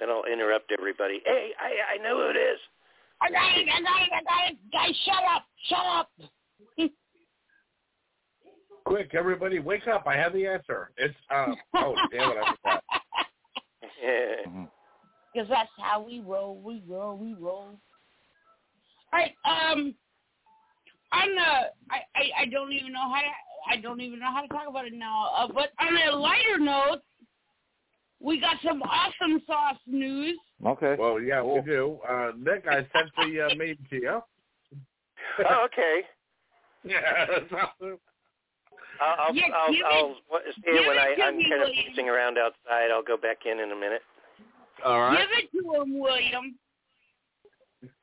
Then 0.00 0.10
I'll 0.10 0.24
interrupt 0.30 0.72
everybody. 0.76 1.20
Hey, 1.24 1.50
I 1.60 1.94
I 1.94 2.02
know 2.02 2.16
who 2.16 2.30
it 2.30 2.36
is. 2.36 2.58
I 3.20 3.30
got 3.30 3.58
it, 3.58 3.68
I 3.68 3.80
got 3.80 4.02
it, 4.02 4.10
I 4.12 4.22
got 4.22 4.52
it. 4.52 4.58
Guys, 4.72 4.96
shut 5.04 5.24
up, 5.34 5.44
shut 5.68 5.86
up. 5.86 6.10
Quick, 8.84 9.10
everybody, 9.14 9.58
wake 9.58 9.86
up! 9.86 10.04
I 10.06 10.16
have 10.16 10.32
the 10.32 10.46
answer. 10.46 10.90
It's 10.96 11.14
uh. 11.30 11.54
Oh, 11.74 11.94
damn 12.10 12.30
it! 12.30 12.36
I 12.38 12.54
forgot. 12.62 12.82
Yeah. 14.02 14.50
hmm 14.50 14.64
Because 15.32 15.48
that's 15.48 15.70
how 15.78 16.02
we 16.02 16.20
roll, 16.20 16.56
we 16.56 16.82
roll, 16.86 17.16
we 17.16 17.34
roll. 17.34 17.78
All 19.12 19.20
right, 19.20 19.32
um, 19.44 19.94
on 21.12 21.34
the, 21.34 21.40
I, 21.90 22.00
I, 22.14 22.42
I 22.42 22.46
don't 22.46 22.72
even 22.72 22.92
know 22.92 23.10
how 23.10 23.20
to, 23.22 23.70
I 23.70 23.80
don't 23.80 24.00
even 24.00 24.20
know 24.20 24.32
how 24.32 24.42
to 24.42 24.48
talk 24.48 24.68
about 24.68 24.86
it 24.86 24.92
now. 24.92 25.30
Uh, 25.36 25.48
but 25.48 25.70
on 25.80 25.96
a 25.96 26.16
lighter 26.16 26.58
note, 26.58 27.00
we 28.20 28.40
got 28.40 28.56
some 28.64 28.82
awesome 28.82 29.42
sauce 29.46 29.78
news. 29.86 30.38
Okay. 30.66 30.96
Well, 30.98 31.20
yeah, 31.20 31.42
we 31.42 31.54
Cool. 31.54 31.62
do. 31.62 31.98
Uh, 32.08 32.32
Nick, 32.36 32.64
I 32.68 32.76
sent 32.92 33.10
the 33.16 33.46
uh, 33.46 33.54
meme 33.56 33.78
to 33.90 33.96
you. 33.96 34.20
Oh, 35.48 35.66
okay. 35.66 36.00
yeah. 36.84 37.26
I'll 37.80 37.98
I'll, 39.00 39.34
Yeah, 39.34 39.44
I'll, 39.54 39.70
give 39.72 39.80
it- 39.80 39.86
I'll 39.86 40.16
what- 40.28 40.42
see 40.54 40.62
give 40.64 40.74
it 40.74 40.86
when 40.88 40.98
I 40.98 41.08
it 41.08 41.16
to 41.16 41.22
I'm 41.24 41.36
me, 41.36 41.44
kind 41.48 41.62
of 41.62 41.68
William. 41.68 41.84
pacing 41.88 42.08
around 42.08 42.38
outside. 42.38 42.90
I'll 42.90 43.02
go 43.02 43.16
back 43.16 43.38
in 43.46 43.60
in 43.60 43.70
a 43.72 43.76
minute. 43.76 44.02
All 44.84 45.00
right. 45.00 45.18
Give 45.18 45.30
it 45.38 45.50
to 45.52 45.82
him, 45.82 45.98
William. 45.98 46.58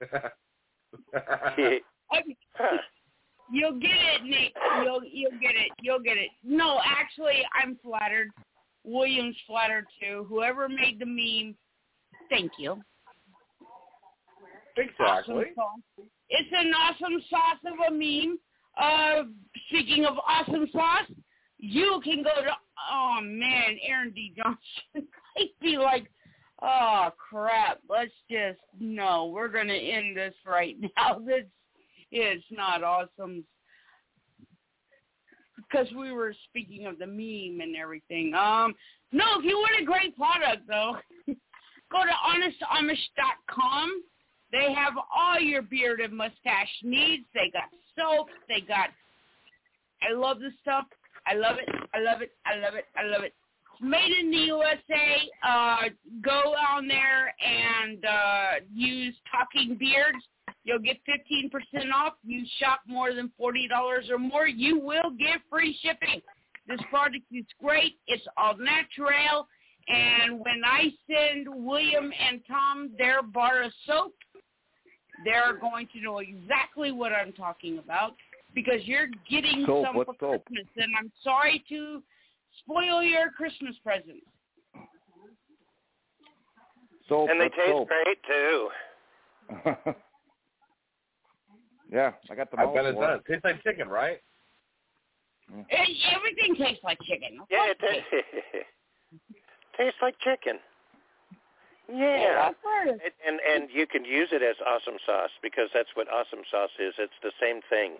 You'll 3.51 3.79
get 3.79 3.91
it, 3.91 4.23
Nick. 4.23 4.53
You'll 4.83 5.03
you'll 5.05 5.39
get 5.39 5.55
it. 5.55 5.71
You'll 5.81 5.99
get 5.99 6.17
it. 6.17 6.29
No, 6.43 6.79
actually, 6.83 7.43
I'm 7.53 7.77
flattered. 7.83 8.29
William's 8.83 9.35
flattered 9.47 9.85
too. 10.01 10.25
Whoever 10.29 10.67
made 10.67 10.99
the 10.99 11.05
meme, 11.05 11.55
thank 12.29 12.51
you. 12.57 12.81
Exactly. 14.77 15.45
sauce. 15.55 16.07
It's 16.29 16.49
an 16.51 16.73
awesome 16.73 17.21
sauce 17.29 17.59
of 17.65 17.73
a 17.87 17.91
meme. 17.91 18.39
Speaking 19.69 20.05
of 20.05 20.15
awesome 20.27 20.67
sauce, 20.71 21.11
you 21.57 22.01
can 22.03 22.23
go 22.23 22.43
to 22.43 22.51
oh 22.91 23.19
man, 23.21 23.77
Aaron 23.87 24.11
D. 24.11 24.33
Johnson. 24.35 25.07
I'd 25.37 25.47
be 25.61 25.77
like, 25.77 26.09
oh 26.61 27.09
crap, 27.17 27.79
let's 27.89 28.11
just 28.29 28.59
no, 28.79 29.27
we're 29.27 29.49
gonna 29.49 29.73
end 29.73 30.15
this 30.17 30.35
right 30.45 30.75
now. 30.97 31.19
This 31.19 31.45
it's 32.11 32.45
not 32.51 32.83
awesome 32.83 33.43
because 35.55 35.87
we 35.93 36.11
were 36.11 36.33
speaking 36.49 36.85
of 36.85 36.99
the 36.99 37.07
meme 37.07 37.61
and 37.61 37.75
everything. 37.75 38.33
Um, 38.33 38.75
no, 39.11 39.25
if 39.39 39.45
you 39.45 39.57
want 39.57 39.81
a 39.81 39.85
great 39.85 40.15
product 40.15 40.67
though, 40.67 40.97
go 41.27 41.99
to 42.03 42.11
honestamish.com. 42.69 44.03
They 44.51 44.73
have 44.73 44.93
all 45.13 45.39
your 45.39 45.63
beard 45.63 45.99
and 45.99 46.15
mustache 46.15 46.69
needs. 46.83 47.25
They 47.33 47.49
got 47.51 47.69
soap. 47.97 48.27
They 48.47 48.61
got. 48.61 48.89
I 50.01 50.13
love 50.13 50.39
this 50.39 50.53
stuff. 50.61 50.85
I 51.27 51.35
love 51.35 51.57
it. 51.57 51.69
I 51.93 51.99
love 51.99 52.21
it. 52.21 52.31
I 52.45 52.57
love 52.57 52.75
it. 52.75 52.85
I 52.95 53.03
love 53.03 53.23
it. 53.23 53.33
It's 53.73 53.81
made 53.81 54.11
in 54.19 54.31
the 54.31 54.37
USA. 54.37 55.29
Uh, 55.45 55.89
go 56.21 56.53
on 56.53 56.87
there 56.87 57.33
and 57.43 58.05
uh, 58.05 58.65
use 58.73 59.15
Talking 59.31 59.75
Beards. 59.75 60.23
You'll 60.63 60.79
get 60.79 60.97
15% 61.07 61.51
off. 61.93 62.13
You 62.23 62.43
shop 62.59 62.81
more 62.87 63.13
than 63.13 63.31
$40 63.39 64.09
or 64.09 64.17
more, 64.17 64.47
you 64.47 64.79
will 64.79 65.11
get 65.17 65.39
free 65.49 65.77
shipping. 65.81 66.21
This 66.67 66.79
product 66.89 67.25
is 67.31 67.45
great. 67.61 67.97
It's 68.07 68.25
all 68.37 68.55
natural. 68.57 69.47
And 69.87 70.39
when 70.39 70.63
I 70.65 70.91
send 71.07 71.47
William 71.47 72.11
and 72.27 72.41
Tom 72.47 72.89
their 72.97 73.21
bar 73.21 73.63
of 73.63 73.71
soap, 73.85 74.15
they're 75.23 75.57
going 75.59 75.87
to 75.93 76.01
know 76.01 76.19
exactly 76.19 76.91
what 76.91 77.11
I'm 77.11 77.31
talking 77.33 77.79
about 77.79 78.13
because 78.53 78.81
you're 78.83 79.07
getting 79.29 79.63
Soap, 79.65 79.85
some 79.85 79.95
what 79.95 80.07
for 80.07 80.15
soap? 80.19 80.45
Christmas. 80.45 80.67
And 80.77 80.93
I'm 80.97 81.11
sorry 81.23 81.63
to 81.69 82.01
spoil 82.59 83.03
your 83.03 83.29
Christmas 83.31 83.75
presents. 83.83 84.25
Soap. 87.07 87.29
and 87.29 87.39
they 87.39 87.49
taste 87.49 87.69
soap? 87.69 87.87
great 87.87 88.17
too. 88.27 88.69
yeah, 91.91 92.11
I 92.31 92.35
got 92.35 92.49
the 92.49 92.59
I 92.59 92.65
bet 92.73 92.85
it 92.85 92.95
for 92.95 93.07
does. 93.07 93.21
Tastes 93.27 93.43
like 93.43 93.61
chicken, 93.63 93.87
right? 93.87 94.17
It, 95.69 95.97
everything 96.15 96.55
tastes 96.55 96.83
like 96.83 96.97
chicken. 97.03 97.37
Yeah, 97.51 97.69
it 97.69 97.79
course 97.79 97.95
it 98.11 98.65
tastes 99.77 99.99
like 100.01 100.15
chicken. 100.19 100.59
Yeah. 101.91 102.49
I've 102.49 102.55
heard 102.63 102.95
of- 102.95 103.01
It, 103.01 103.13
and 103.25 103.39
and 103.39 103.69
you 103.71 103.85
can 103.87 104.03
use 104.05 104.29
it 104.31 104.41
as 104.41 104.55
awesome 104.65 104.97
sauce 105.05 105.31
because 105.41 105.69
that's 105.73 105.89
what 105.95 106.07
awesome 106.11 106.41
sauce 106.51 106.71
is. 106.79 106.93
It's 106.97 107.13
the 107.23 107.31
same 107.39 107.61
thing 107.69 107.93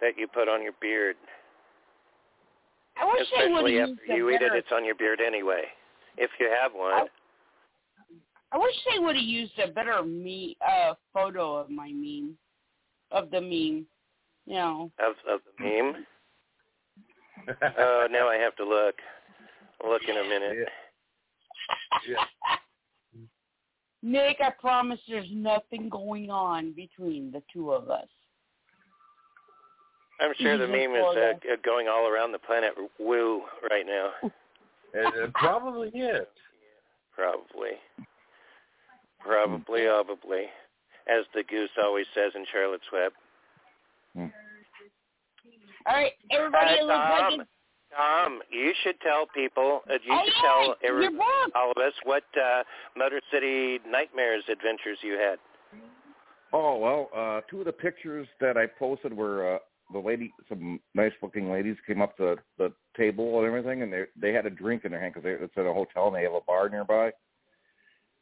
that 0.00 0.18
you 0.18 0.26
put 0.28 0.48
on 0.48 0.62
your 0.62 0.72
beard. 0.80 1.16
I 2.96 3.04
wish 3.06 3.26
they 3.36 3.48
would 3.48 3.52
have 3.52 3.64
Especially 3.64 3.74
used 3.76 4.00
after 4.02 4.16
you 4.16 4.30
eat 4.30 4.42
it, 4.42 4.52
it's 4.54 4.72
on 4.72 4.84
your 4.84 4.94
beard 4.94 5.20
anyway. 5.20 5.62
If 6.16 6.30
you 6.38 6.48
have 6.62 6.72
one. 6.74 7.08
I 8.52 8.58
wish 8.58 8.74
they 8.92 9.00
would 9.00 9.16
have 9.16 9.24
used 9.24 9.58
a 9.58 9.68
better 9.68 10.02
me 10.04 10.56
uh 10.64 10.94
photo 11.12 11.56
of 11.56 11.70
my 11.70 11.88
meme, 11.88 12.36
of 13.10 13.30
the 13.30 13.40
meme. 13.40 13.86
You 14.46 14.54
know. 14.54 14.90
Of 15.00 15.14
of 15.28 15.40
the 15.58 15.64
meme. 15.64 16.06
Oh, 17.78 18.06
now 18.10 18.26
I 18.28 18.36
have 18.36 18.56
to 18.56 18.64
look. 18.64 18.94
I'll 19.82 19.90
look 19.90 20.02
in 20.08 20.16
a 20.16 20.22
minute. 20.24 20.68
Nick, 24.04 24.36
I 24.44 24.50
promise 24.50 25.00
there's 25.08 25.30
nothing 25.32 25.88
going 25.88 26.30
on 26.30 26.72
between 26.72 27.32
the 27.32 27.42
two 27.50 27.72
of 27.72 27.88
us. 27.88 28.06
I'm 30.20 30.32
sure 30.38 30.58
the 30.58 30.68
meme 30.68 30.94
is 30.94 31.16
uh, 31.16 31.56
going 31.64 31.88
all 31.88 32.06
around 32.06 32.32
the 32.32 32.38
planet 32.38 32.74
woo 33.00 33.42
right 33.70 33.86
now. 33.86 34.10
It, 34.96 35.12
it 35.16 35.34
probably 35.34 35.88
is. 35.88 36.24
Probably. 37.16 37.72
Probably, 39.18 39.86
probably. 39.86 40.44
As 41.08 41.24
the 41.34 41.42
goose 41.50 41.68
always 41.82 42.06
says 42.14 42.30
in 42.36 42.44
Charlotte's 42.52 42.84
Web. 42.92 43.12
All 44.16 44.30
right, 45.96 46.12
everybody, 46.30 46.74
Uh, 46.74 46.82
it 46.82 46.84
looks 46.84 47.10
like 47.10 47.40
it's 47.40 47.50
Tom, 47.96 48.40
you 48.50 48.72
should 48.82 49.00
tell 49.00 49.26
people, 49.34 49.82
uh, 49.88 49.94
you 50.04 50.12
Oh, 50.12 50.20
should 50.24 50.32
yeah, 50.36 50.42
tell 50.42 50.76
every, 50.88 51.08
all 51.54 51.70
of 51.70 51.76
us 51.76 51.92
what 52.04 52.24
uh, 52.36 52.62
Motor 52.96 53.20
City 53.32 53.78
Nightmares 53.88 54.44
adventures 54.50 54.98
you 55.02 55.14
had. 55.14 55.38
Oh 56.52 56.76
well, 56.78 57.10
uh, 57.14 57.40
two 57.50 57.60
of 57.60 57.66
the 57.66 57.72
pictures 57.72 58.28
that 58.40 58.56
I 58.56 58.66
posted 58.66 59.12
were 59.12 59.56
uh, 59.56 59.58
the 59.92 59.98
lady, 59.98 60.32
some 60.48 60.80
nice 60.94 61.12
looking 61.22 61.50
ladies 61.50 61.76
came 61.86 62.00
up 62.00 62.16
to 62.18 62.36
the 62.58 62.72
table 62.96 63.38
and 63.38 63.46
everything, 63.46 63.82
and 63.82 63.92
they 63.92 64.04
they 64.16 64.32
had 64.32 64.46
a 64.46 64.50
drink 64.50 64.84
in 64.84 64.92
their 64.92 65.00
hand 65.00 65.14
because 65.14 65.28
it's 65.42 65.52
at 65.56 65.66
a 65.66 65.72
hotel 65.72 66.06
and 66.06 66.16
they 66.16 66.22
have 66.22 66.32
a 66.32 66.40
bar 66.46 66.68
nearby. 66.68 67.12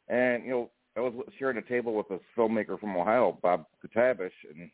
And 0.07 0.43
you 0.43 0.49
know, 0.49 0.69
I 0.97 1.01
was 1.01 1.13
sharing 1.37 1.57
a 1.57 1.61
table 1.61 1.93
with 1.93 2.09
this 2.09 2.19
filmmaker 2.37 2.79
from 2.79 2.97
Ohio, 2.97 3.37
Bob 3.41 3.65
Kutabish, 3.83 4.31
and 4.49 4.69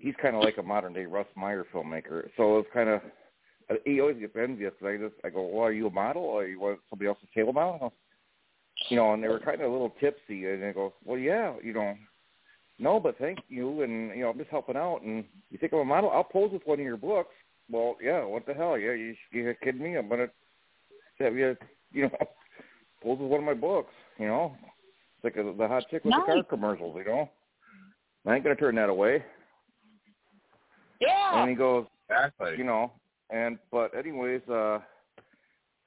he's 0.00 0.14
kind 0.20 0.36
of 0.36 0.42
like 0.42 0.58
a 0.58 0.62
modern 0.62 0.92
day 0.92 1.06
Russ 1.06 1.26
Meyer 1.36 1.64
filmmaker. 1.72 2.28
So 2.36 2.58
it's 2.58 2.68
kind 2.74 2.88
of 2.88 3.00
he 3.84 4.00
always 4.00 4.18
gets 4.18 4.36
envious 4.36 4.72
because 4.78 4.94
I 4.94 5.02
just 5.02 5.14
I 5.24 5.30
go, 5.30 5.42
well, 5.46 5.64
are 5.64 5.72
you 5.72 5.86
a 5.88 5.90
model 5.90 6.22
or 6.22 6.46
you 6.46 6.60
want 6.60 6.78
somebody 6.88 7.08
else's 7.08 7.28
table 7.34 7.52
model? 7.52 7.92
You 8.88 8.96
know, 8.96 9.12
and 9.14 9.22
they 9.22 9.28
were 9.28 9.40
kind 9.40 9.60
of 9.60 9.70
a 9.70 9.72
little 9.72 9.94
tipsy, 10.00 10.44
and 10.46 10.64
I 10.64 10.72
go, 10.72 10.92
well, 11.04 11.18
yeah, 11.18 11.54
you 11.62 11.72
know, 11.72 11.94
no, 12.78 13.00
but 13.00 13.18
thank 13.18 13.38
you, 13.48 13.82
and 13.82 14.10
you 14.14 14.22
know, 14.22 14.30
I'm 14.30 14.38
just 14.38 14.50
helping 14.50 14.76
out. 14.76 15.00
And 15.02 15.24
you 15.50 15.58
think 15.58 15.72
I'm 15.72 15.80
a 15.80 15.84
model? 15.84 16.10
I'll 16.10 16.24
pose 16.24 16.52
with 16.52 16.66
one 16.66 16.78
of 16.78 16.84
your 16.84 16.98
books. 16.98 17.32
Well, 17.70 17.96
yeah, 18.02 18.24
what 18.24 18.46
the 18.46 18.54
hell? 18.54 18.78
Yeah, 18.78 18.92
you 18.92 19.14
you 19.32 19.54
kidding 19.62 19.82
me? 19.82 19.96
I'm 19.96 20.08
gonna 20.08 20.28
have 21.18 21.34
you, 21.34 21.56
you 21.92 22.02
know, 22.04 22.10
pose 23.02 23.18
with 23.18 23.30
one 23.30 23.40
of 23.40 23.46
my 23.46 23.54
books. 23.54 23.92
You 24.18 24.26
know, 24.28 24.56
it's 25.16 25.24
like 25.36 25.44
a, 25.44 25.52
the 25.56 25.66
hot 25.66 25.84
chick 25.90 26.04
with 26.04 26.14
the 26.14 26.22
car 26.26 26.42
commercials. 26.44 26.96
You 26.98 27.04
know, 27.04 27.30
I 28.26 28.34
ain't 28.34 28.44
gonna 28.44 28.56
turn 28.56 28.74
that 28.76 28.90
away. 28.90 29.24
yeah. 31.00 31.40
And 31.40 31.50
he 31.50 31.56
goes, 31.56 31.86
Exactly. 32.10 32.54
you 32.58 32.64
know, 32.64 32.92
and 33.30 33.58
but 33.70 33.94
anyways, 33.96 34.42
uh, 34.50 34.78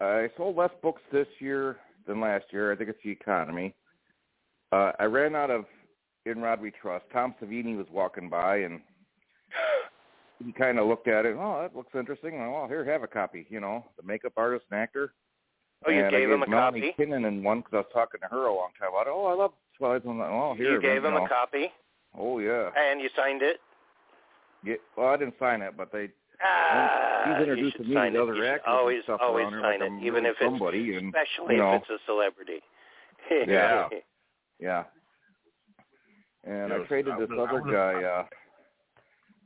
I 0.02 0.30
sold 0.38 0.56
less 0.58 0.72
books 0.82 1.02
this 1.12 1.28
year 1.40 1.78
than 2.08 2.22
last 2.22 2.46
year. 2.52 2.72
I 2.72 2.76
think 2.76 2.90
it's 2.90 3.00
the 3.04 3.12
economy. 3.12 3.74
Uh, 4.72 4.92
I 5.00 5.06
ran 5.06 5.36
out 5.36 5.50
of 5.52 5.66
In 6.26 6.40
Rod 6.42 6.62
We 6.62 6.72
Trust. 6.72 7.06
Tom 7.12 7.34
Savini 7.42 7.76
was 7.76 7.88
walking 7.92 8.30
by 8.30 8.58
and 8.58 8.80
he 10.46 10.52
kind 10.54 10.80
of 10.80 10.88
looked 10.88 11.08
at 11.08 11.26
it. 11.26 11.36
Oh, 11.38 11.62
that 11.62 11.76
looks 11.76 11.94
interesting. 11.96 12.40
Oh, 12.40 12.66
here, 12.68 12.86
have 12.86 13.04
a 13.04 13.08
copy. 13.08 13.46
You 13.50 13.60
know, 13.60 13.86
the 13.98 14.04
makeup 14.08 14.34
artist 14.38 14.66
and 14.72 14.80
actor. 14.80 15.14
Oh, 15.86 15.92
you 15.92 16.00
and 16.06 16.08
I 16.08 16.20
gave 16.20 16.30
him 16.30 16.44
a 16.44 16.48
Melanie 16.48 16.92
copy? 16.98 17.04
Kinnan 17.12 17.28
in 17.28 17.42
one 17.44 17.60
because 17.60 17.74
I 17.74 17.78
was 17.78 17.86
talking 17.94 18.20
to 18.22 18.28
her 18.28 18.46
a 18.48 18.54
long 18.54 18.70
time 18.80 18.90
about 18.90 19.08
it. 19.08 19.14
Oh, 19.14 19.26
I 19.28 19.34
love 19.34 19.52
Twilight 19.78 20.04
Zone. 20.04 20.20
Oh, 20.22 20.54
here. 20.56 20.74
you 20.74 20.82
gave 20.82 21.04
him 21.06 21.14
know. 21.14 21.26
a 21.26 21.30
copy, 21.30 21.72
Oh 22.18 22.40
yeah. 22.40 22.70
and 22.78 23.00
you 23.02 23.10
signed 23.16 23.42
it. 23.42 23.58
yeah. 24.64 24.76
Well, 24.98 25.08
I 25.08 25.18
didn't 25.18 25.36
sign 25.40 25.62
it, 25.62 25.76
but 25.78 25.92
they 25.92 26.10
Ah, 26.42 27.24
he's 27.26 27.34
you 27.34 27.40
introduced 27.42 27.78
should 27.78 27.88
me 27.90 27.96
sign 27.96 28.14
to 28.14 28.20
it. 28.20 28.24
other 28.24 28.36
You 28.36 28.42
should 28.42 28.50
actors 28.50 28.64
and 28.68 28.76
always, 28.78 29.04
stuff 29.04 29.20
always 29.22 29.46
around 29.46 29.62
sign 29.62 29.80
like 29.82 29.92
it, 29.92 30.06
even 30.06 30.24
really 30.24 30.30
if 30.30 30.36
it's 30.40 30.46
somebody, 30.46 30.96
and, 30.96 31.14
especially 31.14 31.56
you 31.56 31.62
know. 31.62 31.74
if 31.76 31.82
it's 31.82 31.92
a 31.92 31.98
celebrity. 32.06 32.60
Yeah. 33.48 33.88
Yeah. 34.60 34.84
And 36.44 36.74
I 36.74 36.80
traded 36.88 37.14
this 37.20 37.30
I 37.32 37.42
other 37.42 37.62
guy 37.62 38.04
uh 38.04 38.26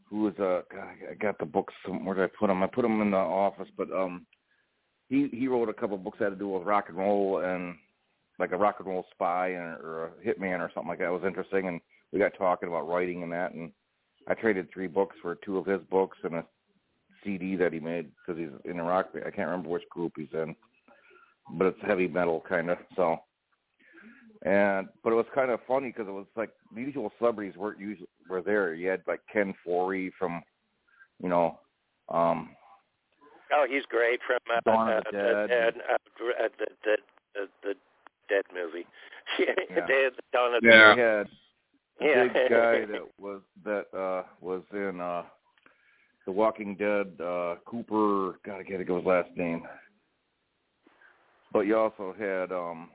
who 0.09 0.21
was 0.21 0.33
uh 0.39 0.61
God, 0.73 0.87
I 1.09 1.13
got 1.15 1.37
the 1.39 1.45
books 1.45 1.73
where 1.87 2.15
did 2.15 2.23
I 2.23 2.27
put 2.39 2.47
them? 2.47 2.63
I 2.63 2.67
put 2.67 2.83
them 2.83 3.01
in 3.01 3.11
the 3.11 3.17
office, 3.17 3.67
but 3.75 3.91
um 3.91 4.25
he 5.09 5.27
he 5.33 5.47
wrote 5.47 5.69
a 5.69 5.73
couple 5.73 5.97
books 5.97 6.19
that 6.19 6.25
had 6.25 6.29
to 6.31 6.35
do 6.39 6.49
with 6.49 6.63
rock 6.63 6.85
and 6.87 6.97
roll 6.97 7.39
and 7.39 7.75
like 8.39 8.51
a 8.51 8.57
rock 8.57 8.75
and 8.79 8.87
roll 8.87 9.05
spy 9.11 9.49
and, 9.49 9.79
or 9.81 10.05
a 10.05 10.27
hitman 10.27 10.59
or 10.59 10.71
something 10.73 10.89
like 10.89 10.99
that. 10.99 11.07
It 11.07 11.11
was 11.11 11.23
interesting 11.25 11.67
and 11.67 11.81
we 12.11 12.19
got 12.19 12.33
talking 12.37 12.69
about 12.69 12.87
writing 12.87 13.23
and 13.23 13.31
that 13.31 13.53
and 13.53 13.71
I 14.27 14.35
traded 14.35 14.71
three 14.71 14.87
books 14.87 15.15
for 15.21 15.35
two 15.35 15.57
of 15.57 15.65
his 15.65 15.81
books 15.89 16.17
and 16.23 16.35
a 16.35 16.45
CD 17.23 17.55
that 17.57 17.73
he 17.73 17.79
made 17.79 18.09
because 18.25 18.39
he's 18.39 18.51
in 18.69 18.79
a 18.79 18.83
rock 18.83 19.09
I 19.15 19.29
can't 19.31 19.49
remember 19.49 19.69
which 19.69 19.87
group 19.89 20.13
he's 20.15 20.33
in, 20.33 20.55
but 21.57 21.67
it's 21.67 21.81
heavy 21.81 22.07
metal 22.07 22.43
kind 22.47 22.69
of 22.69 22.77
so 22.95 23.19
and 24.45 24.89
but 25.03 25.11
it 25.13 25.15
was 25.15 25.25
kind 25.33 25.51
of 25.51 25.59
funny 25.67 25.87
because 25.87 26.07
it 26.07 26.11
was 26.11 26.25
like 26.35 26.51
the 26.75 26.81
usual 26.81 27.11
celebrities 27.17 27.55
weren't 27.55 27.79
usually 27.79 28.07
were 28.29 28.41
there. 28.41 28.73
You 28.73 28.89
had 28.89 29.01
like 29.07 29.21
Ken 29.31 29.53
Foree 29.65 30.11
from, 30.17 30.41
you 31.21 31.29
know, 31.29 31.59
um, 32.09 32.49
Oh, 33.53 33.65
he's 33.69 33.85
great 33.85 34.19
from 34.25 34.39
uh, 34.53 34.59
Dawn 34.65 34.89
uh, 34.89 34.97
of 34.97 35.03
the 35.05 35.11
Dead. 35.11 35.49
Dead, 35.49 35.73
uh, 35.89 35.93
uh, 35.93 36.47
the, 36.57 36.65
the, 36.83 36.97
the, 37.35 37.47
the 37.63 37.73
Dead 38.29 38.43
movie. 38.53 38.85
Yeah. 39.39 39.87
Day 39.87 40.05
of 40.05 40.15
the 40.15 40.21
Dawn 40.33 40.55
of 40.55 40.61
the 40.61 40.67
Yeah. 40.67 40.95
they 40.95 41.01
had 41.01 41.27
a 42.01 42.05
Yeah. 42.05 42.23
big 42.23 42.33
guy 42.49 42.85
that 42.91 43.07
was 43.17 43.41
that 43.63 43.97
uh 43.97 44.23
was 44.41 44.63
in 44.73 44.99
uh 44.99 45.23
The 46.25 46.31
Walking 46.31 46.75
Dead. 46.75 47.19
uh 47.23 47.55
Cooper, 47.65 48.39
God, 48.45 48.59
I 48.59 48.63
can't 48.63 48.77
think 48.77 48.89
of 48.89 48.97
his 48.97 49.05
last 49.05 49.29
name. 49.35 49.63
But 51.51 51.61
you 51.61 51.77
also 51.77 52.15
had 52.17 52.51
um 52.51 52.89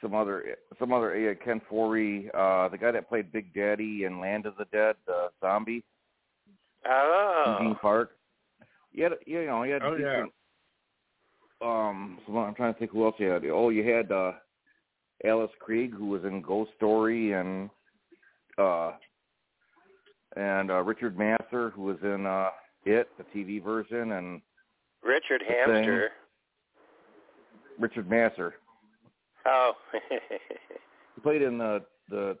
some 0.00 0.14
other 0.14 0.56
some 0.78 0.92
other 0.92 1.18
yeah, 1.18 1.34
Ken 1.34 1.60
Foree, 1.70 2.28
uh 2.34 2.68
the 2.68 2.78
guy 2.78 2.90
that 2.90 3.08
played 3.08 3.32
Big 3.32 3.52
Daddy 3.54 4.04
in 4.04 4.20
Land 4.20 4.46
of 4.46 4.56
the 4.56 4.66
Dead, 4.66 4.96
uh, 5.08 5.28
zombie. 5.40 5.82
Oh. 6.86 7.56
Eugene 7.58 7.76
Park. 7.80 8.10
You 8.92 9.04
had, 9.04 9.12
you 9.26 9.46
know, 9.46 9.62
you 9.64 9.72
had 9.72 9.82
Oh, 9.82 9.96
yeah. 9.96 10.24
Um, 11.62 12.18
so 12.26 12.36
I'm 12.38 12.54
trying 12.54 12.74
to 12.74 12.78
think 12.78 12.90
who 12.90 13.04
else 13.04 13.14
you 13.18 13.28
had. 13.28 13.42
Oh, 13.46 13.70
you 13.70 13.88
had 13.90 14.12
uh, 14.12 14.32
Alice 15.24 15.50
Krige, 15.66 15.92
who 15.92 16.06
was 16.06 16.22
in 16.24 16.42
Ghost 16.42 16.70
Story, 16.76 17.32
and 17.32 17.70
uh, 18.58 18.92
and 20.36 20.70
uh, 20.70 20.82
Richard 20.82 21.16
Masur, 21.16 21.72
who 21.72 21.82
was 21.82 21.96
in 22.02 22.26
uh, 22.26 22.48
It, 22.84 23.08
the 23.18 23.24
TV 23.34 23.62
version, 23.62 24.12
and 24.12 24.40
Richard 25.02 25.42
The 25.42 25.54
Thing. 25.72 25.72
Hamster. 25.84 26.10
Richard 27.78 28.08
Masur. 28.08 28.52
Oh. 29.46 29.72
he 30.10 31.20
played 31.22 31.42
in 31.42 31.58
the 31.58 31.82
the 32.08 32.36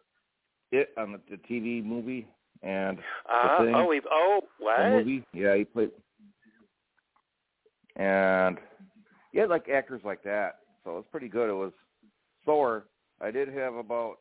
it 0.72 0.90
on 0.96 1.12
the, 1.12 1.20
the 1.30 1.36
TV 1.36 1.84
movie 1.84 2.26
and 2.62 2.98
uh, 3.30 3.58
the 3.58 3.66
thing. 3.66 3.74
oh, 3.74 3.86
we 3.86 4.00
oh 4.10 4.40
what? 4.58 4.78
the 4.78 4.90
movie. 4.90 5.24
Yeah, 5.32 5.56
he 5.56 5.64
played. 5.64 5.90
And 7.96 8.58
yeah, 9.32 9.44
like 9.44 9.68
actors 9.68 10.00
like 10.04 10.22
that. 10.24 10.56
So 10.84 10.98
it's 10.98 11.08
pretty 11.10 11.28
good. 11.28 11.48
It 11.50 11.54
was 11.54 11.72
slower. 12.44 12.86
I 13.20 13.30
did 13.30 13.48
have 13.48 13.74
about. 13.74 14.16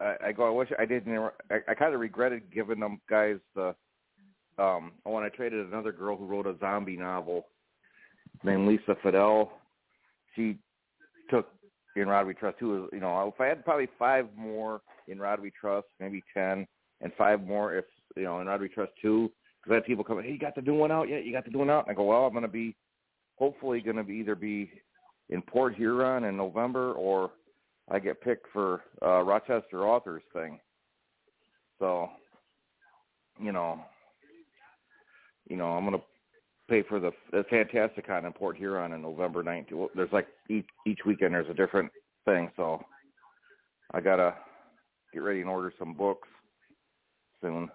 I, 0.00 0.14
I, 0.28 0.32
go. 0.32 0.46
I 0.46 0.50
wish 0.50 0.68
I 0.78 0.84
didn't. 0.84 1.16
I, 1.50 1.58
I 1.68 1.74
kind 1.74 1.94
of 1.94 2.00
regretted 2.00 2.52
giving 2.52 2.80
them 2.80 3.00
guys 3.08 3.36
the. 3.54 3.74
Um, 4.58 4.92
when 5.04 5.24
I 5.24 5.30
traded 5.30 5.66
another 5.66 5.92
girl 5.92 6.16
who 6.16 6.26
wrote 6.26 6.46
a 6.46 6.54
zombie 6.60 6.96
novel 6.96 7.46
named 8.44 8.68
Lisa 8.68 8.96
Fidel. 9.02 9.52
She 10.36 10.58
took 11.30 11.48
in 11.96 12.08
Rod 12.08 12.26
We 12.26 12.34
Trust 12.34 12.58
too. 12.58 12.88
You 12.92 13.00
know, 13.00 13.32
if 13.34 13.40
I 13.40 13.46
had 13.46 13.64
probably 13.64 13.88
five 13.98 14.28
more 14.36 14.82
in 15.08 15.18
Rod 15.18 15.40
We 15.40 15.50
Trust, 15.58 15.86
maybe 16.00 16.22
ten, 16.34 16.66
and 17.00 17.12
five 17.16 17.42
more 17.42 17.74
if 17.74 17.84
you 18.16 18.24
know 18.24 18.40
in 18.40 18.46
Rod 18.46 18.60
We 18.60 18.68
Trust 18.68 18.92
two. 19.00 19.30
Because 19.62 19.72
I 19.72 19.74
had 19.76 19.84
people 19.84 20.02
come, 20.02 20.20
hey, 20.20 20.32
you 20.32 20.38
got 20.38 20.56
the 20.56 20.62
new 20.62 20.74
one 20.74 20.90
out 20.90 21.08
yet? 21.08 21.24
You 21.24 21.32
got 21.32 21.44
the 21.44 21.50
new 21.52 21.60
one 21.60 21.70
out? 21.70 21.86
And 21.86 21.92
I 21.92 21.94
go, 21.94 22.04
well, 22.04 22.26
I'm 22.26 22.32
going 22.32 22.42
to 22.42 22.48
be 22.48 22.74
hopefully 23.36 23.80
going 23.80 23.96
to 23.96 24.02
be 24.02 24.14
either 24.14 24.34
be 24.34 24.70
in 25.30 25.40
Port 25.40 25.76
Huron 25.76 26.24
in 26.24 26.36
November 26.36 26.92
or 26.94 27.30
I 27.90 27.98
get 27.98 28.20
picked 28.20 28.46
for 28.52 28.82
uh, 29.02 29.22
Rochester 29.22 29.86
Authors 29.86 30.22
thing. 30.32 30.58
So, 31.78 32.08
you 33.40 33.52
know, 33.52 33.80
you 35.48 35.56
know, 35.56 35.66
I'm 35.66 35.84
going 35.84 35.98
to 35.98 36.04
pay 36.68 36.82
for 36.88 37.00
the 37.00 37.10
the 37.32 37.44
Fantastic 37.50 38.06
Con 38.06 38.24
in 38.24 38.32
Port 38.32 38.56
Huron 38.56 38.92
in 38.92 39.02
November 39.02 39.42
19th. 39.42 39.72
Well, 39.72 39.90
there's 39.94 40.12
like 40.12 40.28
each 40.48 40.66
each 40.86 41.00
weekend 41.04 41.34
there's 41.34 41.50
a 41.50 41.54
different 41.54 41.90
thing, 42.24 42.50
so 42.56 42.80
I 43.92 44.00
gotta 44.00 44.34
get 45.12 45.22
ready 45.22 45.40
and 45.40 45.50
order 45.50 45.72
some 45.78 45.94
books 45.94 46.28
soon. 47.40 47.68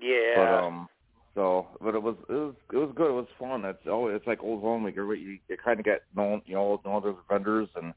Yeah. 0.00 0.34
But 0.36 0.64
um, 0.64 0.88
so 1.34 1.66
but 1.80 1.94
it 1.94 2.02
was 2.02 2.16
it 2.28 2.32
was 2.32 2.54
it 2.72 2.76
was 2.76 2.92
good. 2.94 3.08
It 3.08 3.14
was 3.14 3.26
fun. 3.38 3.64
It's 3.64 3.78
oh, 3.86 4.08
it's 4.08 4.26
like 4.26 4.42
old 4.42 4.60
home 4.60 4.84
week. 4.84 4.96
You, 4.96 5.10
you 5.12 5.38
kind 5.64 5.80
of 5.80 5.84
get 5.84 6.02
known, 6.14 6.42
you 6.44 6.54
know, 6.54 6.80
know 6.84 7.00
those 7.00 7.16
vendors 7.28 7.68
and 7.74 7.94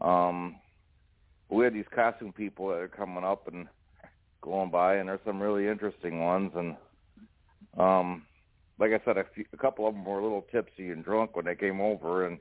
um, 0.00 0.56
we 1.48 1.64
had 1.64 1.74
these 1.74 1.84
costume 1.94 2.32
people 2.32 2.68
that 2.68 2.78
are 2.78 2.88
coming 2.88 3.24
up 3.24 3.48
and 3.48 3.66
going 4.42 4.70
by, 4.70 4.96
and 4.96 5.08
there's 5.08 5.20
some 5.24 5.40
really 5.40 5.68
interesting 5.68 6.20
ones. 6.20 6.52
And 6.54 6.76
um, 7.78 8.24
like 8.78 8.90
I 8.92 9.00
said, 9.04 9.16
a, 9.16 9.24
few, 9.34 9.44
a 9.52 9.56
couple 9.56 9.86
of 9.86 9.94
them 9.94 10.04
were 10.04 10.18
a 10.18 10.22
little 10.22 10.46
tipsy 10.52 10.90
and 10.90 11.04
drunk 11.04 11.36
when 11.36 11.44
they 11.44 11.54
came 11.54 11.80
over, 11.80 12.26
and 12.26 12.38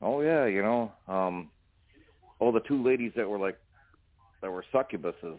oh 0.00 0.20
yeah, 0.20 0.46
you 0.46 0.62
know, 0.62 0.92
um, 1.08 1.50
oh 2.40 2.52
the 2.52 2.60
two 2.60 2.82
ladies 2.82 3.12
that 3.16 3.28
were 3.28 3.38
like 3.38 3.58
that 4.40 4.50
were 4.50 4.64
succubuses. 4.72 5.38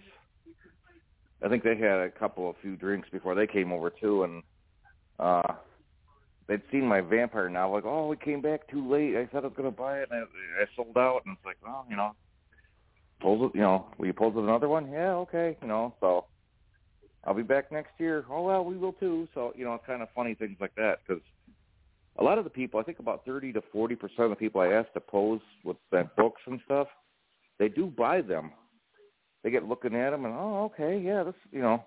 I 1.44 1.50
think 1.50 1.64
they 1.64 1.76
had 1.76 2.00
a 2.00 2.10
couple 2.10 2.50
of 2.50 2.56
few 2.62 2.78
drinks 2.78 3.10
before 3.12 3.36
they 3.36 3.48
came 3.48 3.74
over 3.74 3.90
too, 3.90 4.24
and 4.24 4.44
uh 5.20 5.54
they'd 6.48 6.62
seen 6.72 6.86
my 6.86 7.02
vampire 7.02 7.50
novel. 7.50 7.76
Like, 7.76 7.86
oh, 7.86 8.08
we 8.08 8.18
came 8.18 8.42
back 8.42 8.68
too 8.70 8.90
late. 8.90 9.16
I 9.16 9.28
said 9.32 9.44
I 9.44 9.48
was 9.48 9.54
going 9.56 9.72
to 9.72 9.78
buy 9.78 10.00
it, 10.00 10.10
and 10.12 10.22
I, 10.22 10.64
I 10.64 10.66
sold 10.76 10.98
out. 10.98 11.22
And 11.26 11.36
it's 11.36 11.46
like, 11.46 11.58
well, 11.64 11.86
you 11.90 11.96
know, 11.96 12.12
pulls 13.22 13.50
it. 13.50 13.56
You 13.56 13.62
know, 13.62 13.88
will 13.98 14.08
you 14.08 14.14
pulls 14.14 14.36
it 14.36 14.40
another 14.40 14.70
one? 14.70 14.92
Yeah, 14.92 15.14
okay. 15.14 15.58
You 15.62 15.68
know, 15.68 15.94
so 16.00 16.26
I'll 17.26 17.34
be 17.34 17.44
back 17.44 17.72
next 17.72 17.92
year. 17.98 18.26
Oh 18.30 18.44
well, 18.44 18.66
we 18.66 18.78
will 18.78 18.94
too. 18.94 19.28
So 19.34 19.54
you 19.56 19.66
know, 19.66 19.74
it's 19.76 19.86
kind 19.86 20.02
of 20.02 20.10
funny 20.14 20.36
things 20.36 20.58
like 20.60 20.76
that 20.76 21.00
because 21.08 21.24
a 22.18 22.24
lot 22.24 22.38
of 22.38 22.44
the 22.44 22.50
people, 22.50 22.80
I 22.80 22.84
think 22.84 23.00
about 23.00 23.26
thirty 23.26 23.54
to 23.54 23.62
forty 23.72 23.96
percent 23.96 24.26
of 24.26 24.30
the 24.32 24.36
people 24.36 24.62
I 24.62 24.68
asked 24.68 24.94
to 24.96 25.00
pose 25.00 25.42
with 25.64 25.78
that 25.92 26.16
books 26.16 26.42
and 26.46 26.60
stuff, 26.66 26.88
they 27.60 27.70
do 27.70 27.88
buy 27.88 28.22
them. 28.22 28.52
They 29.44 29.52
get 29.52 29.68
looking 29.68 29.96
at 29.96 30.12
them 30.12 30.26
and 30.26 30.34
oh, 30.34 30.72
okay, 30.74 31.00
yeah, 31.00 31.24
this, 31.24 31.36
you 31.52 31.62
know. 31.62 31.84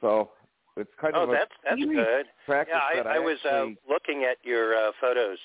So 0.00 0.30
it's 0.76 0.90
kind 1.00 1.14
oh, 1.16 1.24
of 1.24 1.28
a 1.30 1.32
that's 1.32 1.50
that's 1.64 1.84
good. 1.84 2.26
practice 2.46 2.74
Yeah, 2.94 3.02
that 3.02 3.06
I, 3.06 3.16
I 3.16 3.18
was 3.18 3.38
uh, 3.44 3.66
looking 3.88 4.24
at 4.24 4.38
your 4.42 4.76
uh, 4.76 4.92
photos 5.00 5.38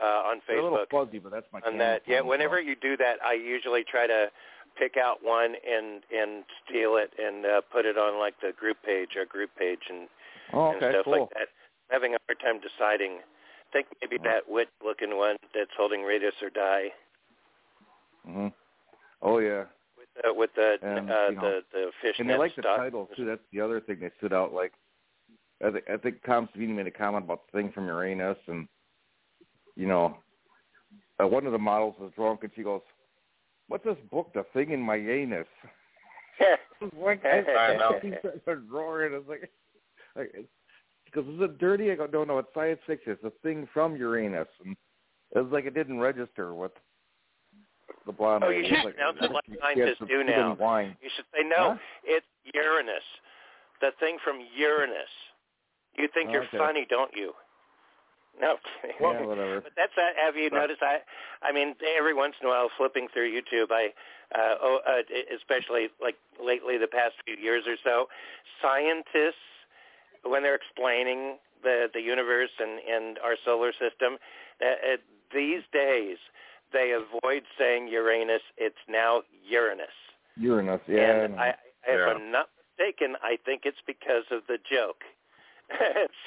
uh, 0.00 0.04
on 0.30 0.40
they're 0.46 0.58
a 0.58 0.62
little 0.62 0.78
Facebook. 0.78 1.06
fuzzy, 1.06 1.18
but 1.18 1.32
that's 1.32 1.46
my 1.52 1.60
on 1.60 1.78
that. 1.78 2.02
Yeah, 2.06 2.20
whenever 2.20 2.60
you 2.60 2.76
do 2.76 2.96
that, 2.96 3.16
I 3.24 3.34
usually 3.34 3.84
try 3.84 4.06
to 4.06 4.28
pick 4.78 4.96
out 4.96 5.18
one 5.22 5.54
and 5.68 6.02
and 6.14 6.44
steal 6.64 6.96
it 6.96 7.10
and 7.18 7.46
uh, 7.46 7.60
put 7.72 7.86
it 7.86 7.96
on 7.96 8.18
like 8.18 8.34
the 8.40 8.52
group 8.58 8.76
page 8.84 9.10
or 9.16 9.24
group 9.24 9.50
page 9.58 9.80
and, 9.88 10.08
Oh, 10.52 10.70
and 10.70 10.78
stuff 10.78 11.04
cool. 11.04 11.20
like 11.20 11.30
that. 11.30 11.48
I'm 11.90 11.92
having 11.92 12.14
a 12.14 12.18
hard 12.28 12.38
time 12.40 12.60
deciding. 12.60 13.18
I 13.18 13.72
think 13.72 13.86
maybe 14.00 14.16
that 14.22 14.48
wit 14.48 14.68
looking 14.84 15.16
one 15.16 15.36
that's 15.54 15.70
holding 15.76 16.02
Radius 16.02 16.34
or 16.40 16.50
Die 16.50 16.88
hmm 18.26 18.48
Oh 19.22 19.38
yeah, 19.38 19.60
with 19.60 19.68
uh, 20.24 20.32
with 20.34 20.50
the 20.54 20.76
And, 20.82 21.10
uh, 21.10 21.26
you 21.30 21.36
know, 21.36 21.40
the 21.42 21.60
the 21.72 21.90
fishnet 22.02 22.20
and 22.20 22.30
they 22.30 22.36
like 22.36 22.56
the 22.56 22.62
title 22.62 23.08
too. 23.16 23.24
That's 23.24 23.40
the 23.52 23.60
other 23.60 23.80
thing 23.80 23.98
they 24.00 24.10
stood 24.18 24.32
out. 24.32 24.52
Like, 24.52 24.72
I 25.64 25.70
think 25.70 25.84
I 25.92 25.96
think 25.96 26.22
Tom 26.24 26.48
Savini 26.54 26.74
made 26.74 26.86
a 26.86 26.90
comment 26.90 27.24
about 27.24 27.42
the 27.46 27.58
thing 27.58 27.72
from 27.72 27.86
Uranus, 27.86 28.38
and 28.46 28.68
you 29.74 29.86
know, 29.86 30.16
uh, 31.22 31.26
one 31.26 31.46
of 31.46 31.52
the 31.52 31.58
models 31.58 31.94
was 31.98 32.12
drunk, 32.16 32.42
and 32.42 32.52
she 32.54 32.62
goes, 32.62 32.82
"What's 33.68 33.84
this 33.84 33.96
book? 34.10 34.32
The 34.34 34.44
thing 34.52 34.70
in 34.70 34.80
my 34.80 34.96
anus." 34.96 35.46
like 37.00 37.24
I, 37.24 37.76
know. 37.76 37.98
She 38.02 38.12
started 38.42 38.70
roaring. 38.70 39.14
I 39.14 39.18
was 39.18 39.26
like, 39.28 39.50
like 40.16 40.46
because 41.04 41.26
is 41.28 41.40
it 41.40 41.58
dirty? 41.58 41.90
I 41.90 41.94
go, 41.94 42.06
no, 42.12 42.24
no, 42.24 42.38
it's 42.38 42.48
science 42.54 42.80
fiction. 42.86 43.12
It's 43.12 43.24
a 43.24 43.32
thing 43.42 43.68
from 43.72 43.96
Uranus, 43.96 44.48
and 44.64 44.76
it 45.34 45.40
was 45.40 45.52
like 45.52 45.64
it 45.64 45.74
didn't 45.74 45.98
register 45.98 46.54
with 46.54 46.72
the 48.06 48.12
blonde 48.12 48.44
Oh, 48.44 48.48
lady. 48.48 48.68
you 48.68 48.74
should 48.82 48.94
pronounce 48.94 49.18
it 49.20 49.32
like 49.32 49.44
scientists 49.60 50.02
do 50.08 50.24
now. 50.24 50.54
Wine. 50.58 50.96
You 51.02 51.10
should 51.14 51.26
say 51.34 51.42
no. 51.44 51.74
Huh? 51.74 51.76
It's 52.04 52.26
Uranus, 52.54 53.02
the 53.80 53.90
thing 54.00 54.18
from 54.24 54.38
Uranus. 54.56 55.10
You 55.96 56.08
think 56.12 56.30
you're 56.30 56.46
funny, 56.56 56.86
don't 56.88 57.10
you? 57.14 57.32
No. 58.40 58.56
Yeah, 59.00 59.22
whatever. 59.24 59.60
But 59.62 59.72
that's 59.76 59.92
uh, 59.96 60.12
have 60.24 60.36
you 60.36 60.50
noticed? 60.50 60.82
I 60.82 60.98
I 61.42 61.52
mean, 61.52 61.74
every 61.96 62.12
once 62.14 62.34
in 62.40 62.46
a 62.46 62.50
while, 62.50 62.68
flipping 62.76 63.08
through 63.12 63.32
YouTube, 63.32 63.70
I 63.70 63.88
uh, 64.34 64.54
oh, 64.62 64.78
uh, 64.86 65.02
especially 65.34 65.88
like 66.02 66.16
lately, 66.42 66.76
the 66.76 66.86
past 66.86 67.14
few 67.24 67.36
years 67.36 67.64
or 67.66 67.76
so, 67.82 68.06
scientists 68.60 69.40
when 70.24 70.42
they're 70.42 70.54
explaining 70.56 71.36
the 71.62 71.88
the 71.94 72.00
universe 72.00 72.50
and 72.58 72.78
and 72.80 73.18
our 73.20 73.36
solar 73.44 73.72
system, 73.72 74.18
uh, 74.60 74.66
uh, 74.66 74.96
these 75.32 75.62
days 75.72 76.18
they 76.72 76.92
avoid 76.92 77.42
saying 77.58 77.88
Uranus. 77.88 78.42
It's 78.56 78.76
now 78.88 79.22
Uranus. 79.48 79.86
Uranus, 80.36 80.80
yeah. 80.88 81.22
and 81.24 81.36
I, 81.40 81.48
if 81.50 81.98
Yeah. 81.98 82.06
I'm 82.06 82.30
not 82.30 82.48
mistaken, 82.78 83.16
I 83.22 83.38
think 83.44 83.62
it's 83.64 83.80
because 83.86 84.24
of 84.30 84.42
the 84.48 84.58
joke. 84.70 85.02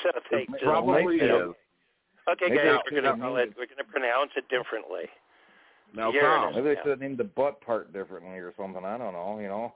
so 0.04 0.10
they 0.32 0.40
It 0.44 0.50
just 0.52 0.64
Probably 0.64 1.20
they 1.20 1.26
is. 1.26 1.30
don't- 1.30 1.56
Okay, 2.30 2.46
Maybe 2.50 2.58
guys, 2.58 2.78
we're 2.92 3.02
gonna 3.02 3.18
call 3.20 3.38
it. 3.38 3.54
We're 3.58 3.66
gonna 3.66 3.90
pronounce 3.92 4.32
it 4.36 4.48
differently. 4.50 5.06
Now, 5.96 6.12
Uranus. 6.12 6.54
Tom, 6.54 6.64
Maybe 6.64 6.76
they 6.76 6.82
should 6.82 6.90
have 6.92 7.00
named 7.00 7.18
the 7.18 7.24
butt 7.24 7.60
part 7.62 7.92
differently 7.92 8.38
or 8.38 8.54
something. 8.56 8.86
I 8.86 8.98
don't 9.00 9.14
know. 9.14 9.40
You 9.42 9.48
know, 9.48 9.74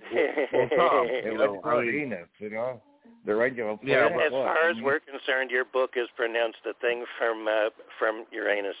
well, 0.52 0.68
Tom, 0.76 1.06
they 1.08 1.22
you 1.24 1.38
like 1.38 1.50
know, 1.52 1.60
I 1.64 1.80
mean, 1.82 1.92
Venus. 2.10 2.28
You 2.38 2.50
know, 2.50 2.82
the 3.24 3.34
regular. 3.34 3.78
Yeah, 3.82 4.08
planet, 4.08 4.26
as 4.26 4.32
far 4.32 4.68
as 4.68 4.76
we're 4.82 5.00
concerned, 5.00 5.50
your 5.50 5.64
book 5.64 5.92
is 5.96 6.08
pronounced 6.16 6.58
the 6.64 6.74
thing 6.82 7.04
from 7.18 7.48
uh, 7.48 7.70
from 7.98 8.26
Uranus. 8.30 8.76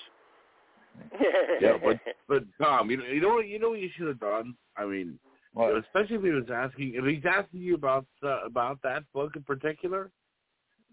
Yeah, 1.60 1.76
but 1.82 1.98
but 2.28 2.44
Tom, 2.60 2.90
you 2.90 2.96
know, 2.98 3.04
you 3.04 3.20
know 3.20 3.34
what 3.34 3.48
you 3.48 3.58
know 3.58 3.70
what 3.70 3.80
you 3.80 3.90
should 3.96 4.08
have 4.08 4.20
done. 4.20 4.54
I 4.76 4.86
mean, 4.86 5.18
What? 5.52 5.76
especially 5.76 6.16
if 6.16 6.22
he 6.22 6.30
was 6.30 6.50
asking, 6.52 6.94
if 6.94 7.04
he's 7.04 7.24
asking 7.28 7.60
you 7.60 7.74
about 7.74 8.06
uh, 8.22 8.44
about 8.44 8.80
that 8.82 9.04
book 9.12 9.36
in 9.36 9.42
particular, 9.42 10.10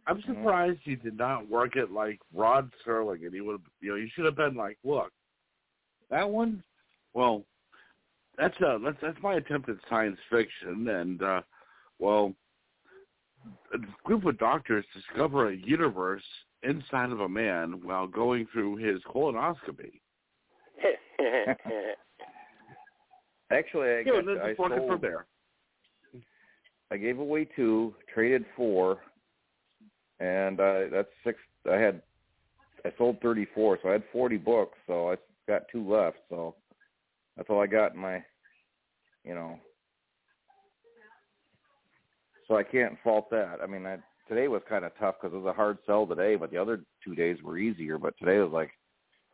I'm 0.08 0.22
Mhm. 0.22 0.26
surprised 0.26 0.80
you 0.86 0.96
did 0.96 1.18
not 1.18 1.48
work 1.50 1.76
it 1.76 1.92
like 1.92 2.20
Rod 2.34 2.72
Serling, 2.86 3.26
and 3.26 3.34
he 3.34 3.42
would, 3.42 3.62
you 3.82 3.90
know, 3.90 3.96
you 3.96 4.10
should 4.14 4.26
have 4.26 4.36
been 4.36 4.56
like, 4.56 4.78
look, 4.84 5.12
that 6.10 6.30
one, 6.30 6.64
well, 7.14 7.44
that's 8.38 8.60
uh 8.62 8.78
that's 8.84 8.98
that's 9.02 9.22
my 9.22 9.36
attempt 9.36 9.70
at 9.70 9.78
science 9.90 10.20
fiction, 10.30 10.88
and 10.88 11.22
uh 11.22 11.42
well, 12.00 12.34
a 13.74 13.78
group 14.04 14.26
of 14.26 14.38
doctors 14.38 14.86
discover 14.94 15.50
a 15.50 15.56
universe 15.56 16.24
inside 16.68 17.12
of 17.12 17.22
a 17.22 17.30
man 17.30 17.80
while 17.84 18.08
going 18.08 18.48
through 18.52 18.76
his 18.78 19.02
colonoscopy. 19.04 20.00
Actually, 23.52 23.90
I, 23.90 24.04
Yeah, 24.06 24.22
got, 24.22 24.44
I 24.44 24.50
just 24.50 24.60
it 24.60 24.78
sold. 24.78 24.90
from 24.90 25.02
there. 25.02 25.26
I 26.92 26.98
gave 26.98 27.20
away 27.20 27.46
two, 27.56 27.96
traded 28.14 28.46
four, 28.56 29.00
and 30.20 30.60
uh, 30.60 30.82
that's 30.92 31.10
six. 31.24 31.40
I 31.70 31.76
had 31.76 32.02
I 32.86 32.92
sold 32.98 33.20
thirty 33.22 33.46
four, 33.54 33.78
so 33.82 33.90
I 33.90 33.94
had 33.94 34.04
forty 34.12 34.38
books. 34.38 34.78
So 34.88 35.12
I 35.12 35.16
got 35.48 35.64
two 35.72 35.90
left. 35.90 36.18
So 36.30 36.56
that's 37.36 37.50
all 37.50 37.62
I 37.62 37.68
got 37.68 37.94
in 37.94 38.00
my, 38.00 38.24
you 39.26 39.36
know. 39.36 39.60
So 42.48 42.56
I 42.56 42.64
can't 42.64 42.98
fault 43.04 43.30
that. 43.32 43.58
I 43.62 43.68
mean, 43.68 43.86
I, 43.86 43.98
today 44.28 44.48
was 44.48 44.62
kind 44.68 44.86
of 44.86 44.92
tough 45.00 45.16
because 45.22 45.34
it 45.34 45.40
was 45.40 45.50
a 45.50 45.56
hard 45.56 45.78
sell 45.86 46.06
today, 46.06 46.36
but 46.36 46.52
the 46.52 46.58
other 46.58 46.82
two 47.04 47.16
days 47.16 47.38
were 47.44 47.58
easier. 47.58 47.98
But 47.98 48.18
today 48.18 48.38
was 48.40 48.52
like 48.52 48.72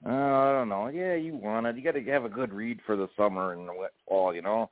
Uh, 0.05 0.09
I 0.09 0.51
don't 0.51 0.69
know. 0.69 0.87
Yeah, 0.87 1.15
you 1.15 1.35
want 1.35 1.65
it. 1.65 1.75
You 1.77 1.83
got 1.83 1.93
to 1.93 2.03
have 2.11 2.25
a 2.25 2.29
good 2.29 2.51
read 2.51 2.79
for 2.85 2.95
the 2.95 3.07
summer 3.15 3.53
and 3.53 3.67
the 3.67 3.73
fall. 4.07 4.33
You 4.33 4.41
know. 4.41 4.69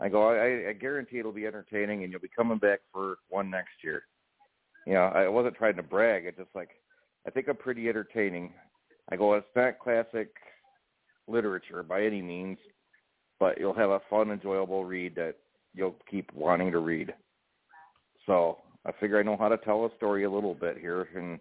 I 0.00 0.08
go. 0.08 0.30
I, 0.30 0.70
I 0.70 0.72
guarantee 0.72 1.18
it'll 1.18 1.32
be 1.32 1.46
entertaining, 1.46 2.02
and 2.02 2.10
you'll 2.10 2.22
be 2.22 2.30
coming 2.34 2.58
back 2.58 2.80
for 2.92 3.18
one 3.28 3.50
next 3.50 3.84
year. 3.84 4.04
You 4.86 4.94
know, 4.94 5.04
I 5.04 5.28
wasn't 5.28 5.56
trying 5.56 5.76
to 5.76 5.82
brag. 5.82 6.24
It's 6.24 6.38
just 6.38 6.54
like 6.54 6.70
I 7.26 7.30
think 7.30 7.48
I'm 7.48 7.56
pretty 7.56 7.88
entertaining. 7.88 8.52
I 9.10 9.16
go. 9.16 9.34
It's 9.34 9.46
not 9.54 9.78
classic 9.78 10.30
literature 11.28 11.82
by 11.82 12.02
any 12.02 12.22
means, 12.22 12.58
but 13.38 13.58
you'll 13.58 13.74
have 13.74 13.90
a 13.90 14.00
fun, 14.08 14.30
enjoyable 14.30 14.84
read 14.84 15.14
that 15.16 15.36
you'll 15.74 15.96
keep 16.10 16.32
wanting 16.34 16.72
to 16.72 16.78
read. 16.78 17.12
So 18.26 18.58
I 18.86 18.92
figure 18.98 19.18
I 19.18 19.22
know 19.22 19.36
how 19.36 19.48
to 19.48 19.58
tell 19.58 19.84
a 19.84 19.96
story 19.96 20.24
a 20.24 20.30
little 20.30 20.54
bit 20.54 20.78
here, 20.78 21.08
and 21.14 21.38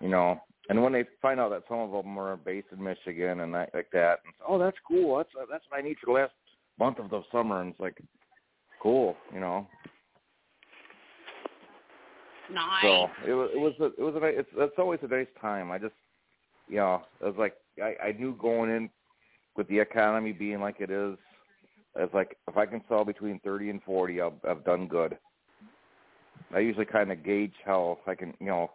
you 0.00 0.08
know, 0.08 0.40
and 0.68 0.82
when 0.82 0.92
they 0.92 1.04
find 1.20 1.40
out 1.40 1.50
that 1.50 1.64
some 1.68 1.78
of 1.78 1.90
them 1.90 2.18
are 2.18 2.36
based 2.36 2.68
in 2.72 2.82
Michigan 2.82 3.40
and 3.40 3.52
that, 3.54 3.70
like 3.74 3.90
that, 3.92 4.20
and 4.24 4.34
oh, 4.46 4.58
that's 4.58 4.76
cool. 4.86 5.16
That's 5.16 5.30
that's 5.50 5.64
what 5.68 5.78
I 5.78 5.82
need 5.82 5.96
for 5.98 6.06
the 6.06 6.20
last 6.20 6.32
month 6.78 6.98
of 6.98 7.10
the 7.10 7.22
summer, 7.32 7.60
and 7.60 7.70
it's 7.70 7.80
like, 7.80 8.00
cool, 8.80 9.16
you 9.32 9.40
know. 9.40 9.66
Nice. 12.52 12.82
So 12.82 13.08
it 13.26 13.32
was 13.32 13.50
it 13.54 13.58
was 13.58 13.74
a, 13.80 13.84
it 13.84 14.04
was 14.04 14.14
a 14.16 14.20
nice, 14.20 14.34
it's 14.36 14.50
it's 14.56 14.78
always 14.78 15.00
a 15.02 15.08
nice 15.08 15.26
time. 15.40 15.70
I 15.70 15.78
just 15.78 15.94
you 16.68 16.76
know 16.76 17.02
it 17.20 17.24
was 17.24 17.36
like 17.38 17.54
I 17.82 18.08
I 18.08 18.12
knew 18.12 18.36
going 18.40 18.70
in 18.70 18.90
with 19.56 19.68
the 19.68 19.78
economy 19.78 20.32
being 20.32 20.60
like 20.60 20.76
it 20.80 20.90
is, 20.90 21.16
it's 21.96 22.14
like 22.14 22.36
if 22.48 22.56
I 22.56 22.66
can 22.66 22.82
sell 22.88 23.04
between 23.04 23.40
thirty 23.40 23.70
and 23.70 23.82
forty, 23.82 24.20
I've 24.20 24.32
I've 24.48 24.64
done 24.64 24.86
good. 24.88 25.16
I 26.54 26.60
usually 26.60 26.86
kind 26.86 27.10
of 27.10 27.24
gauge 27.24 27.54
how 27.64 27.98
I 28.06 28.14
can 28.14 28.34
you 28.40 28.46
know 28.46 28.70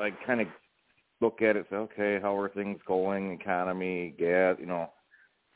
I 0.00 0.10
kind 0.26 0.40
of 0.40 0.48
look 1.20 1.42
at 1.42 1.56
it, 1.56 1.66
say 1.70 1.76
okay, 1.76 2.18
how 2.20 2.36
are 2.36 2.48
things 2.48 2.78
going, 2.86 3.32
economy, 3.32 4.14
gas, 4.18 4.56
you 4.60 4.66
know. 4.66 4.90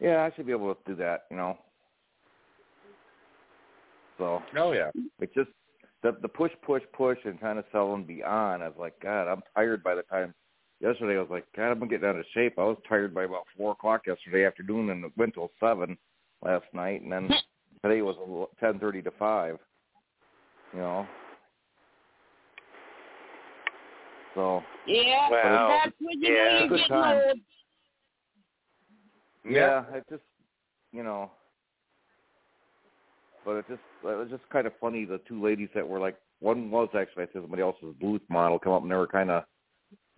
Yeah, 0.01 0.23
I 0.23 0.35
should 0.35 0.47
be 0.47 0.53
able 0.53 0.75
to 0.75 0.81
do 0.87 0.97
that, 0.97 1.23
you 1.31 1.37
know. 1.37 1.57
So 4.19 4.43
Oh 4.57 4.73
yeah. 4.73 4.91
it 5.21 5.35
just 5.35 5.51
the 6.03 6.17
the 6.23 6.29
push, 6.29 6.53
push, 6.63 6.83
push, 6.93 7.19
and 7.25 7.39
trying 7.39 7.57
to 7.57 7.65
sell 7.73 7.91
them 7.91 8.05
beyond. 8.05 8.63
I 8.63 8.69
was 8.69 8.77
like, 8.79 8.99
God, 9.01 9.29
I'm 9.29 9.43
tired 9.55 9.83
by 9.83 9.95
the 9.95 10.03
time. 10.03 10.35
Yesterday, 10.81 11.17
I 11.17 11.21
was 11.21 11.31
like, 11.31 11.47
God, 11.57 11.71
I'm 11.71 11.89
getting 11.89 12.09
out 12.09 12.17
of 12.17 12.25
shape. 12.35 12.59
I 12.59 12.65
was 12.65 12.77
tired 12.89 13.15
by 13.15 13.25
about 13.25 13.47
four 13.57 13.73
o'clock 13.73 14.03
yesterday 14.07 14.45
afternoon, 14.45 14.91
and 14.91 15.05
went 15.17 15.35
till 15.35 15.53
seven 15.61 15.97
last 16.45 16.65
night, 16.73 17.03
and 17.03 17.13
then 17.13 17.31
today 17.85 18.03
was 18.03 18.49
ten 18.59 18.81
thirty 18.81 19.01
to 19.03 19.13
five. 19.13 19.59
You 20.75 20.81
know. 20.81 21.07
So 24.35 24.63
Yeah, 24.87 25.29
Wow. 25.31 25.81
that's 25.85 25.97
when 26.01 26.21
you 26.21 26.33
Yeah. 26.33 26.45
know 26.45 26.59
you're 26.61 26.69
Good 26.69 26.79
getting 26.79 26.97
time. 26.97 27.23
old. 27.27 27.41
yeah, 29.45 29.85
it 29.95 30.05
just 30.09 30.23
you 30.93 31.03
know. 31.03 31.31
But 33.45 33.57
it 33.57 33.69
just 33.69 33.83
it 34.03 34.17
was 34.17 34.31
just 34.31 34.49
kind 34.51 34.67
of 34.67 34.73
funny. 34.81 35.05
The 35.05 35.19
two 35.29 35.43
ladies 35.43 35.69
that 35.75 35.87
were 35.87 35.99
like, 35.99 36.17
one 36.41 36.71
was 36.71 36.89
actually 36.95 37.25
I 37.25 37.27
said 37.33 37.43
somebody 37.43 37.63
else's 37.63 37.95
booth 38.01 38.23
model 38.29 38.59
come 38.59 38.73
up, 38.73 38.83
and 38.83 38.91
they 38.91 38.97
were 38.97 39.07
kind 39.07 39.31
of 39.31 39.45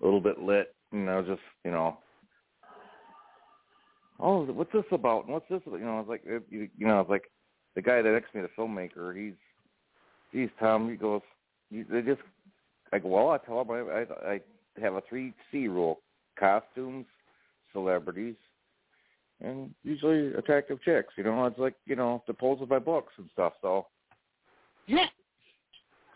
a 0.00 0.04
little 0.04 0.20
bit 0.20 0.38
lit, 0.38 0.74
and 0.92 1.08
I 1.10 1.18
was 1.18 1.26
just 1.26 1.42
you 1.64 1.70
know. 1.70 1.98
Oh, 4.20 4.44
what's 4.44 4.72
this 4.72 4.84
about? 4.92 5.24
And 5.24 5.34
what's 5.34 5.48
this? 5.48 5.60
You 5.66 5.78
know, 5.80 5.96
I 5.96 6.00
was 6.00 6.08
like, 6.08 6.22
it, 6.24 6.44
you, 6.48 6.68
you 6.78 6.86
know, 6.86 6.94
I 6.94 7.00
was 7.00 7.10
like, 7.10 7.30
the 7.74 7.82
guy 7.82 8.00
that 8.00 8.12
next 8.12 8.30
to 8.30 8.38
me, 8.38 8.44
the 8.44 8.62
filmmaker, 8.62 9.16
he's, 9.16 9.34
he's 10.34 10.50
Tom. 10.60 10.90
He 10.90 10.96
goes, 10.96 11.22
you, 11.70 11.86
they 11.90 12.02
just, 12.02 12.20
I 12.92 12.98
go, 12.98 13.08
well, 13.08 13.30
I 13.30 13.38
tell 13.38 13.60
him 13.62 13.70
I, 13.70 14.28
I, 14.28 14.32
I 14.32 14.40
have 14.82 14.94
a 14.94 15.02
three 15.08 15.32
C 15.50 15.68
rule: 15.68 16.00
costumes, 16.38 17.06
celebrities, 17.72 18.34
and 19.40 19.72
usually 19.84 20.34
attractive 20.34 20.82
chicks. 20.82 21.14
You 21.16 21.24
know, 21.24 21.46
it's 21.46 21.58
like 21.58 21.74
you 21.86 21.96
know 21.96 22.22
the 22.26 22.34
pulls 22.34 22.60
of 22.60 22.68
my 22.68 22.78
books 22.78 23.12
and 23.16 23.28
stuff. 23.32 23.54
So 23.62 23.86
Yeah. 24.86 25.06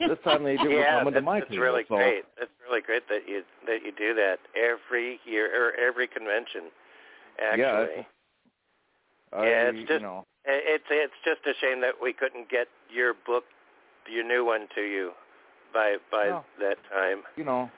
this 0.01 0.19
time 0.25 0.45
they 0.45 0.57
do 0.57 0.71
yeah, 0.71 0.99
coming 0.99 1.15
to 1.15 1.21
that's, 1.21 1.25
my 1.25 1.41
that's 1.41 1.57
really 1.57 1.85
so, 1.89 1.97
great. 1.97 2.25
That's 2.39 2.51
really 2.69 2.83
great 2.83 3.09
that 3.09 3.23
you 3.27 3.43
that 3.67 3.79
you 3.85 3.93
do 3.97 4.15
that 4.15 4.39
every 4.55 5.21
year 5.25 5.47
or 5.55 5.75
every 5.75 6.07
convention. 6.07 6.71
Actually, 7.41 7.63
Yeah, 7.63 7.83
it's- 7.83 8.05
I, 9.33 9.45
Yeah, 9.45 9.69
it's 9.69 9.79
you 9.79 9.87
just- 9.87 10.03
know, 10.03 10.27
it's 10.45 10.85
it's 10.91 11.13
just 11.25 11.41
a 11.47 11.55
shame 11.61 11.81
that 11.83 11.95
we 12.01 12.13
couldn't 12.13 12.49
get 12.49 12.69
your 12.91 13.15
book, 13.15 13.45
your 14.13 14.25
new 14.27 14.45
one, 14.45 14.67
to 14.75 14.81
you 14.83 15.13
by 15.73 15.97
by 16.11 16.29
Well, 16.29 16.45
that 16.61 16.77
time. 16.91 17.23
you 17.37 17.45
know, 17.45 17.71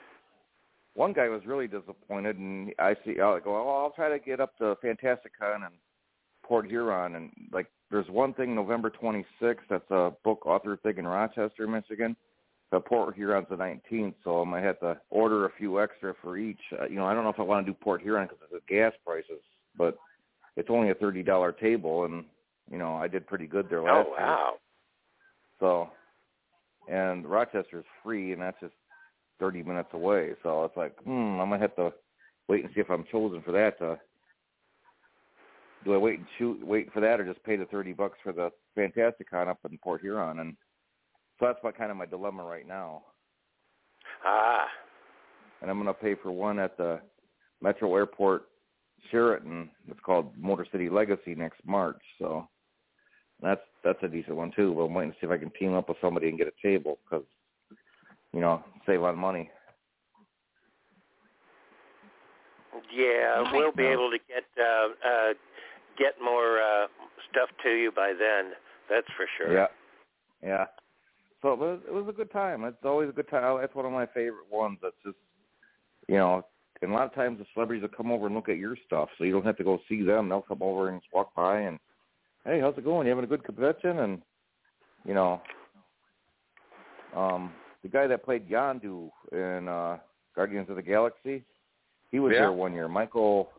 one 0.93 1.13
guy 1.13 1.27
was 1.29 1.45
really 1.45 1.67
disappointed, 1.67 2.37
and 2.37 2.73
I 2.79 2.95
see. 3.05 3.11
I 3.19 3.39
go, 3.39 3.55
oh, 3.55 3.83
I'll 3.83 3.91
try 3.95 4.09
to 4.09 4.19
get 4.19 4.39
up 4.39 4.57
to 4.57 4.75
Fantastic 4.81 5.31
Con 5.39 5.63
and 5.63 5.73
Port 6.43 6.65
Huron, 6.67 7.15
and 7.15 7.31
like, 7.51 7.67
there's 7.89 8.09
one 8.09 8.33
thing 8.33 8.55
November 8.55 8.89
26th. 8.89 9.57
That's 9.69 9.89
a 9.91 10.11
book 10.23 10.45
author 10.45 10.77
thing 10.77 10.97
in 10.97 11.07
Rochester, 11.07 11.67
Michigan. 11.67 12.15
But 12.71 12.85
Port 12.85 13.15
Huron's 13.15 13.47
the 13.49 13.57
19th, 13.57 14.13
so 14.23 14.41
I 14.41 14.45
might 14.45 14.63
have 14.63 14.79
to 14.79 14.97
order 15.09 15.45
a 15.45 15.51
few 15.57 15.81
extra 15.81 16.13
for 16.21 16.37
each. 16.37 16.61
Uh, 16.79 16.85
you 16.87 16.95
know, 16.95 17.05
I 17.05 17.13
don't 17.13 17.25
know 17.25 17.29
if 17.29 17.39
I 17.39 17.43
want 17.43 17.65
to 17.65 17.71
do 17.71 17.77
Port 17.77 18.01
Huron 18.01 18.27
because 18.27 18.41
of 18.43 18.49
the 18.49 18.61
gas 18.73 18.93
prices, 19.05 19.41
but 19.77 19.97
it's 20.55 20.69
only 20.69 20.89
a 20.89 20.93
thirty 20.95 21.21
dollar 21.21 21.51
table, 21.51 22.05
and 22.05 22.23
you 22.71 22.77
know, 22.77 22.95
I 22.95 23.09
did 23.09 23.27
pretty 23.27 23.45
good 23.45 23.69
there 23.69 23.81
last 23.83 24.07
year. 24.07 24.15
Oh 24.17 24.17
year. 24.17 24.25
wow! 24.25 24.53
So, 25.59 25.89
and 26.87 27.25
Rochester's 27.25 27.85
free, 28.03 28.33
and 28.33 28.41
that's 28.41 28.59
just 28.59 28.73
30 29.39 29.63
minutes 29.63 29.89
away. 29.93 30.31
So 30.43 30.63
it's 30.65 30.77
like, 30.77 30.95
hmm, 31.03 31.39
I 31.39 31.45
might 31.45 31.61
have 31.61 31.75
to 31.75 31.91
wait 32.47 32.63
and 32.63 32.73
see 32.73 32.81
if 32.81 32.89
I'm 32.89 33.05
chosen 33.11 33.41
for 33.41 33.51
that. 33.51 33.77
To, 33.79 33.99
do 35.83 35.93
I 35.93 35.97
wait 35.97 36.19
and 36.19 36.27
shoot, 36.37 36.65
wait 36.65 36.91
for 36.93 36.99
that, 36.99 37.19
or 37.19 37.25
just 37.25 37.43
pay 37.43 37.55
the 37.55 37.65
30 37.65 37.93
bucks 37.93 38.19
for 38.23 38.31
the 38.33 38.51
Fantastic 38.75 39.29
Con 39.29 39.47
up 39.49 39.59
in 39.69 39.77
Port 39.79 40.01
Huron? 40.01 40.39
And 40.39 40.55
so 41.39 41.47
that's 41.47 41.63
my 41.63 41.71
kind 41.71 41.91
of 41.91 41.97
my 41.97 42.05
dilemma 42.05 42.43
right 42.43 42.67
now. 42.67 43.03
Ah, 44.25 44.67
And 45.61 45.69
I'm 45.69 45.77
going 45.81 45.87
to 45.87 45.93
pay 45.93 46.15
for 46.21 46.31
one 46.31 46.59
at 46.59 46.77
the 46.77 46.99
Metro 47.61 47.95
Airport 47.95 48.43
Sheraton. 49.09 49.69
It's 49.87 49.99
called 50.01 50.37
Motor 50.37 50.67
City 50.71 50.89
Legacy 50.89 51.33
next 51.33 51.61
March. 51.65 52.01
So 52.19 52.47
that's 53.41 53.61
that's 53.83 53.99
a 54.03 54.07
decent 54.07 54.35
one 54.35 54.51
too. 54.55 54.73
But 54.73 54.83
I'm 54.83 54.93
waiting 54.93 55.11
to 55.11 55.17
see 55.19 55.25
if 55.25 55.31
I 55.31 55.37
can 55.37 55.51
team 55.51 55.73
up 55.73 55.89
with 55.89 55.97
somebody 56.01 56.29
and 56.29 56.37
get 56.37 56.47
a 56.47 56.67
table 56.67 56.99
because 57.03 57.25
you 58.33 58.39
know 58.39 58.63
save 58.85 59.01
on 59.03 59.17
money. 59.17 59.49
yeah, 62.93 63.41
Nice. 63.43 63.53
we'll 63.53 63.71
be 63.71 63.85
able 63.85 64.11
to 64.11 64.17
get 64.27 64.43
uh, 64.59 64.87
uh, 65.07 65.33
get 65.97 66.15
more 66.23 66.59
uh, 66.59 66.87
stuff 67.29 67.49
to 67.63 67.69
you 67.69 67.91
by 67.91 68.13
then. 68.17 68.51
That's 68.89 69.07
for 69.15 69.25
sure. 69.37 69.53
Yeah, 69.53 69.67
yeah. 70.43 70.65
So 71.41 71.53
it 71.53 71.59
was 71.59 71.79
it 71.87 71.93
was 71.93 72.05
a 72.09 72.13
good 72.13 72.31
time. 72.31 72.63
It's 72.65 72.77
always 72.83 73.09
a 73.09 73.13
good 73.13 73.29
time. 73.29 73.59
That's 73.59 73.75
one 73.75 73.85
of 73.85 73.91
my 73.91 74.05
favorite 74.07 74.51
ones. 74.51 74.77
That's 74.81 74.95
just 75.05 75.17
you 76.07 76.15
know. 76.15 76.45
And 76.83 76.91
a 76.91 76.95
lot 76.95 77.05
of 77.05 77.13
times 77.13 77.37
the 77.37 77.45
celebrities 77.53 77.83
will 77.83 77.95
come 77.95 78.11
over 78.11 78.25
and 78.25 78.33
look 78.33 78.49
at 78.49 78.57
your 78.57 78.75
stuff, 78.87 79.09
so 79.15 79.23
you 79.23 79.31
don't 79.31 79.45
have 79.45 79.57
to 79.57 79.63
go 79.63 79.77
see 79.87 80.01
them. 80.01 80.29
They'll 80.29 80.41
come 80.41 80.63
over 80.63 80.89
and 80.89 80.99
just 80.99 81.13
walk 81.13 81.35
by 81.35 81.59
and, 81.59 81.77
hey, 82.45 82.59
how's 82.59 82.77
it 82.77 82.83
going? 82.83 83.07
You 83.07 83.11
having 83.11 83.25
a 83.25 83.27
good 83.27 83.43
convention? 83.43 83.99
And 83.99 84.21
you 85.05 85.13
know, 85.13 85.41
um, 87.15 87.51
the 87.83 87.89
guy 87.89 88.07
that 88.07 88.23
played 88.23 88.49
Yondu 88.49 89.09
in 89.31 89.67
uh, 89.67 89.97
Guardians 90.35 90.69
of 90.69 90.75
the 90.75 90.81
Galaxy, 90.81 91.43
he 92.11 92.19
was 92.19 92.33
Yeah. 92.33 92.41
there 92.41 92.51
one 92.51 92.73
year. 92.73 92.87
Michael. 92.87 93.51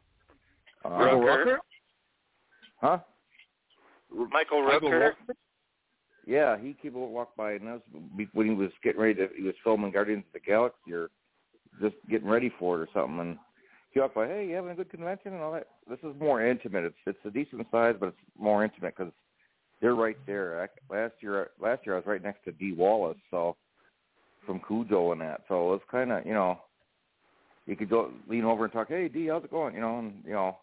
Uh, 0.84 0.90
Michael 0.90 1.20
Rooker? 1.20 1.46
Rooker? 1.46 1.56
Huh? 2.80 2.98
Michael 4.10 4.62
Michael 4.64 4.90
Rooker. 4.90 5.12
Rooker? 5.28 5.34
Yeah, 6.26 6.56
he 6.56 6.76
keep 6.80 6.92
walk 6.92 7.34
by, 7.36 7.52
and 7.52 7.66
that 7.66 7.82
was 7.92 8.26
when 8.32 8.48
he 8.48 8.54
was 8.54 8.70
getting 8.84 9.00
ready 9.00 9.14
to. 9.14 9.28
He 9.36 9.42
was 9.42 9.54
filming 9.64 9.90
Guardians 9.90 10.24
of 10.26 10.32
the 10.32 10.40
Galaxy, 10.40 10.92
or 10.92 11.10
just 11.80 11.96
getting 12.08 12.28
ready 12.28 12.52
for 12.58 12.80
it, 12.80 12.82
or 12.82 12.88
something. 12.94 13.18
And 13.18 13.38
he 13.92 14.00
walked 14.00 14.14
by, 14.14 14.26
hey, 14.26 14.46
you 14.48 14.54
having 14.54 14.70
a 14.70 14.74
good 14.74 14.90
convention 14.90 15.34
and 15.34 15.42
all 15.42 15.52
that. 15.52 15.68
This 15.88 15.98
is 16.02 16.18
more 16.18 16.44
intimate. 16.44 16.84
It's 16.84 16.96
it's 17.06 17.18
a 17.24 17.30
decent 17.30 17.66
size, 17.70 17.94
but 17.98 18.08
it's 18.10 18.18
more 18.38 18.64
intimate 18.64 18.94
because 18.96 19.12
they're 19.80 19.94
right 19.94 20.16
there. 20.26 20.62
I, 20.62 20.94
last 20.94 21.14
year, 21.20 21.50
last 21.60 21.84
year 21.84 21.96
I 21.96 21.98
was 21.98 22.06
right 22.06 22.22
next 22.22 22.44
to 22.44 22.52
Dee 22.52 22.72
Wallace, 22.72 23.18
so 23.30 23.56
from 24.46 24.60
Cujo 24.66 25.12
and 25.12 25.20
that. 25.20 25.42
So 25.48 25.74
it's 25.74 25.84
kind 25.90 26.12
of 26.12 26.24
you 26.26 26.34
know, 26.34 26.58
you 27.66 27.76
could 27.76 27.90
go 27.90 28.10
lean 28.28 28.44
over 28.44 28.64
and 28.64 28.72
talk, 28.72 28.88
hey 28.88 29.08
Dee, 29.08 29.28
how's 29.28 29.44
it 29.44 29.50
going? 29.50 29.74
You 29.74 29.80
know, 29.80 29.98
and 29.98 30.14
you 30.24 30.32
know, 30.32 30.56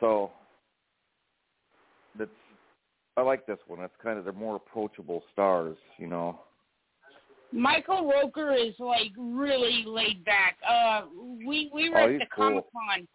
so 0.00 0.32
that's 2.18 2.30
I 3.16 3.22
like 3.22 3.46
this 3.46 3.58
one. 3.66 3.80
It's 3.80 3.94
kind 4.02 4.18
of 4.18 4.24
they're 4.24 4.32
more 4.32 4.56
approachable 4.56 5.22
stars, 5.32 5.76
you 5.98 6.06
know. 6.06 6.40
Michael 7.52 8.10
Rooker 8.12 8.54
is 8.56 8.74
like 8.78 9.10
really 9.18 9.84
laid 9.86 10.24
back. 10.24 10.56
Uh, 10.68 11.06
we 11.46 11.70
we 11.72 11.90
were 11.90 12.00
Oh, 12.00 12.14
at 12.14 12.18
the 12.20 12.26
cool. 12.34 12.48
Comic 12.48 12.64
Con. 12.72 13.08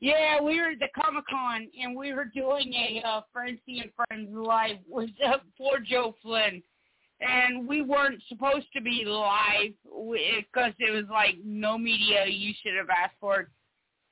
Yeah, 0.00 0.40
we 0.40 0.60
were 0.60 0.68
at 0.68 0.78
the 0.78 0.88
Comic 1.00 1.24
Con 1.28 1.68
and 1.80 1.96
we 1.96 2.12
were 2.12 2.26
doing 2.26 2.72
a 2.74 3.02
uh, 3.06 3.20
Frenzy 3.32 3.80
and 3.80 3.90
Friends 3.96 4.28
live 4.32 4.76
with 4.88 5.10
uh, 5.26 5.38
poor 5.56 5.80
Joe 5.80 6.14
Flynn, 6.22 6.62
and 7.20 7.66
we 7.66 7.82
weren't 7.82 8.22
supposed 8.28 8.66
to 8.74 8.80
be 8.82 9.04
live 9.04 9.72
because 9.84 10.72
it 10.78 10.92
was 10.92 11.06
like 11.10 11.36
no 11.44 11.76
media. 11.78 12.26
You 12.26 12.52
should 12.62 12.76
have 12.76 12.90
asked 12.90 13.16
for 13.20 13.40
it. 13.40 13.46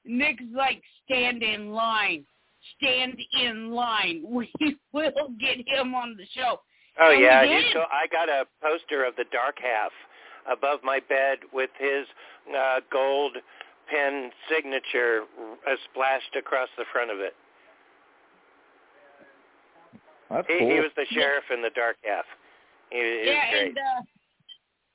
Nick's 0.04 0.42
like, 0.54 0.82
stand 1.04 1.42
in 1.42 1.70
line, 1.70 2.24
stand 2.76 3.18
in 3.42 3.70
line. 3.72 4.24
We 4.32 4.48
will 4.92 5.30
get 5.38 5.58
him 5.68 5.94
on 5.94 6.16
the 6.16 6.26
show. 6.34 6.60
Oh 7.00 7.10
And 7.10 7.20
yeah, 7.20 7.42
we 7.42 7.48
you 7.50 7.60
so 7.72 7.80
I 7.92 8.06
got 8.10 8.28
a 8.28 8.44
poster 8.62 9.04
of 9.04 9.16
the 9.16 9.24
dark 9.32 9.56
half 9.60 9.92
above 10.50 10.80
my 10.82 11.00
bed 11.08 11.38
with 11.52 11.70
his 11.78 12.06
uh, 12.56 12.80
gold 12.90 13.36
pen 13.90 14.30
signature 14.48 15.22
uh, 15.66 15.76
splashed 15.90 16.34
across 16.38 16.68
the 16.78 16.84
front 16.92 17.10
of 17.10 17.20
it. 17.20 17.34
That's 20.30 20.46
He, 20.48 20.58
cool. 20.58 20.70
he 20.70 20.80
was 20.80 20.90
the 20.96 21.06
sheriff 21.10 21.44
in 21.52 21.62
the 21.62 21.70
dark 21.74 21.96
half. 22.04 22.24
He, 22.90 22.98
he 22.98 23.02
was 23.02 23.26
yeah, 23.26 23.50
great. 23.50 23.68
and 23.68 23.78
uh, 23.78 24.02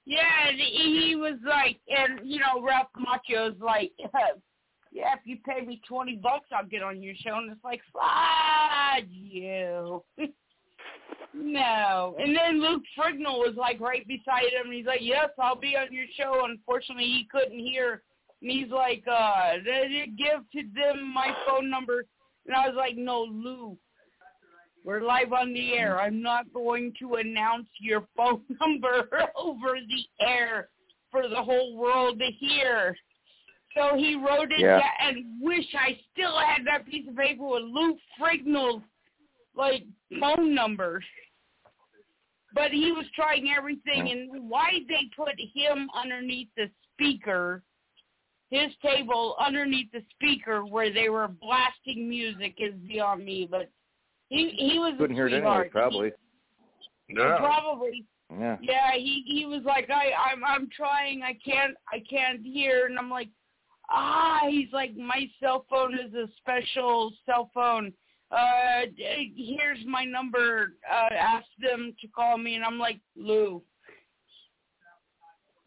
yeah, 0.06 0.50
and 0.50 0.60
he 0.60 1.16
was 1.16 1.36
like, 1.46 1.80
and 1.88 2.20
you 2.24 2.40
know, 2.40 2.62
Ralph 2.62 2.88
Macchio's 2.98 3.60
like, 3.62 3.92
yeah, 4.92 5.14
if 5.14 5.20
you 5.26 5.38
pay 5.46 5.66
me 5.66 5.82
twenty 5.88 6.16
bucks, 6.16 6.48
I'll 6.52 6.66
get 6.66 6.84
on 6.84 7.02
your 7.02 7.14
show, 7.16 7.38
and 7.38 7.52
it's 7.52 7.64
like, 7.64 7.82
fuck 7.94 9.06
you. 9.10 10.04
no, 11.34 12.16
and 12.20 12.36
then 12.36 12.62
Luke 12.62 12.84
Ferrigno 12.98 13.38
was 13.38 13.56
like 13.58 13.80
right 13.80 14.08
beside 14.08 14.52
him, 14.54 14.66
and 14.66 14.74
he's 14.74 14.86
like, 14.86 15.02
yes, 15.02 15.30
I'll 15.40 15.56
be 15.56 15.76
on 15.78 15.92
your 15.92 16.06
show. 16.18 16.46
Unfortunately, 16.46 17.06
he 17.06 17.28
couldn't 17.32 17.60
hear, 17.60 18.04
and 18.42 18.52
he's 18.52 18.70
like, 18.70 19.04
uh, 19.08 19.54
give 20.18 20.42
to 20.54 20.62
them 20.76 21.14
my 21.14 21.36
phone 21.48 21.70
number, 21.70 22.06
and 22.46 22.56
I 22.56 22.68
was 22.68 22.76
like, 22.76 22.98
no, 22.98 23.22
Lou. 23.22 23.78
We're 24.84 25.02
live 25.02 25.32
on 25.32 25.54
the 25.54 25.74
air. 25.74 26.00
I'm 26.02 26.24
not 26.24 26.52
going 26.54 26.92
to 27.00 27.16
announce 27.16 27.68
your 27.80 28.08
phone 28.18 28.42
number 28.62 29.08
over 29.36 29.76
the 29.76 30.26
air 30.26 30.70
for 31.12 31.28
the 31.28 31.36
whole 31.36 31.78
world 31.78 32.20
to 32.20 32.26
hear. 32.40 32.96
So 33.76 33.96
he 33.96 34.16
wrote 34.16 34.52
it 34.52 34.60
Yeah. 34.60 34.82
and 35.02 35.24
wish 35.40 35.66
I 35.78 36.00
still 36.12 36.38
had 36.38 36.66
that 36.66 36.86
piece 36.88 37.08
of 37.08 37.16
paper 37.16 37.46
with 37.48 37.64
Lou 37.64 37.96
Ferrigno's 38.20 38.82
like 39.56 39.86
phone 40.20 40.54
numbers. 40.54 41.04
But 42.54 42.72
he 42.72 42.92
was 42.92 43.06
trying 43.16 43.50
everything 43.56 44.12
and 44.12 44.50
why 44.50 44.72
they 44.90 45.10
put 45.16 45.36
him 45.54 45.90
underneath 45.96 46.50
the 46.58 46.70
speaker 46.94 47.64
his 48.52 48.70
table 48.84 49.36
underneath 49.44 49.90
the 49.94 50.04
speaker 50.12 50.66
where 50.66 50.94
they 50.94 51.10
were 51.10 51.30
blasting 51.30 52.08
music 52.08 52.56
is 52.60 52.74
beyond 52.86 53.26
me, 53.26 53.48
but 53.50 53.70
he 54.28 54.50
he 54.50 54.78
was 54.78 54.94
Couldn't 54.98 55.16
a 55.16 55.16
hear 55.16 55.28
it 55.28 55.34
anyway, 55.34 55.42
sweetheart. 55.42 55.72
probably. 55.72 56.12
He, 57.08 57.16
probably. 57.16 58.06
Yeah. 58.30 58.58
Yeah, 58.62 58.92
he 58.94 59.24
he 59.26 59.46
was 59.46 59.62
like, 59.66 59.90
I 59.90 60.12
I'm 60.32 60.44
I'm 60.44 60.70
trying, 60.76 61.24
I 61.24 61.38
can't 61.44 61.76
I 61.92 62.04
can't 62.10 62.46
hear, 62.46 62.88
and 62.88 63.00
I'm 63.00 63.10
like, 63.10 63.30
ah, 63.90 64.42
he's 64.50 64.72
like, 64.74 64.96
my 64.98 65.30
cell 65.42 65.66
phone 65.70 65.94
is 65.94 66.14
a 66.14 66.28
special 66.38 67.14
cell 67.26 67.50
phone. 67.54 67.94
Uh, 68.32 68.86
here's 69.36 69.86
my 69.86 70.06
number. 70.06 70.74
Uh, 70.90 71.14
ask 71.14 71.46
them 71.62 71.94
to 72.00 72.08
call 72.08 72.38
me, 72.38 72.56
and 72.56 72.64
I'm 72.64 72.80
like, 72.80 73.00
Lou, 73.18 73.62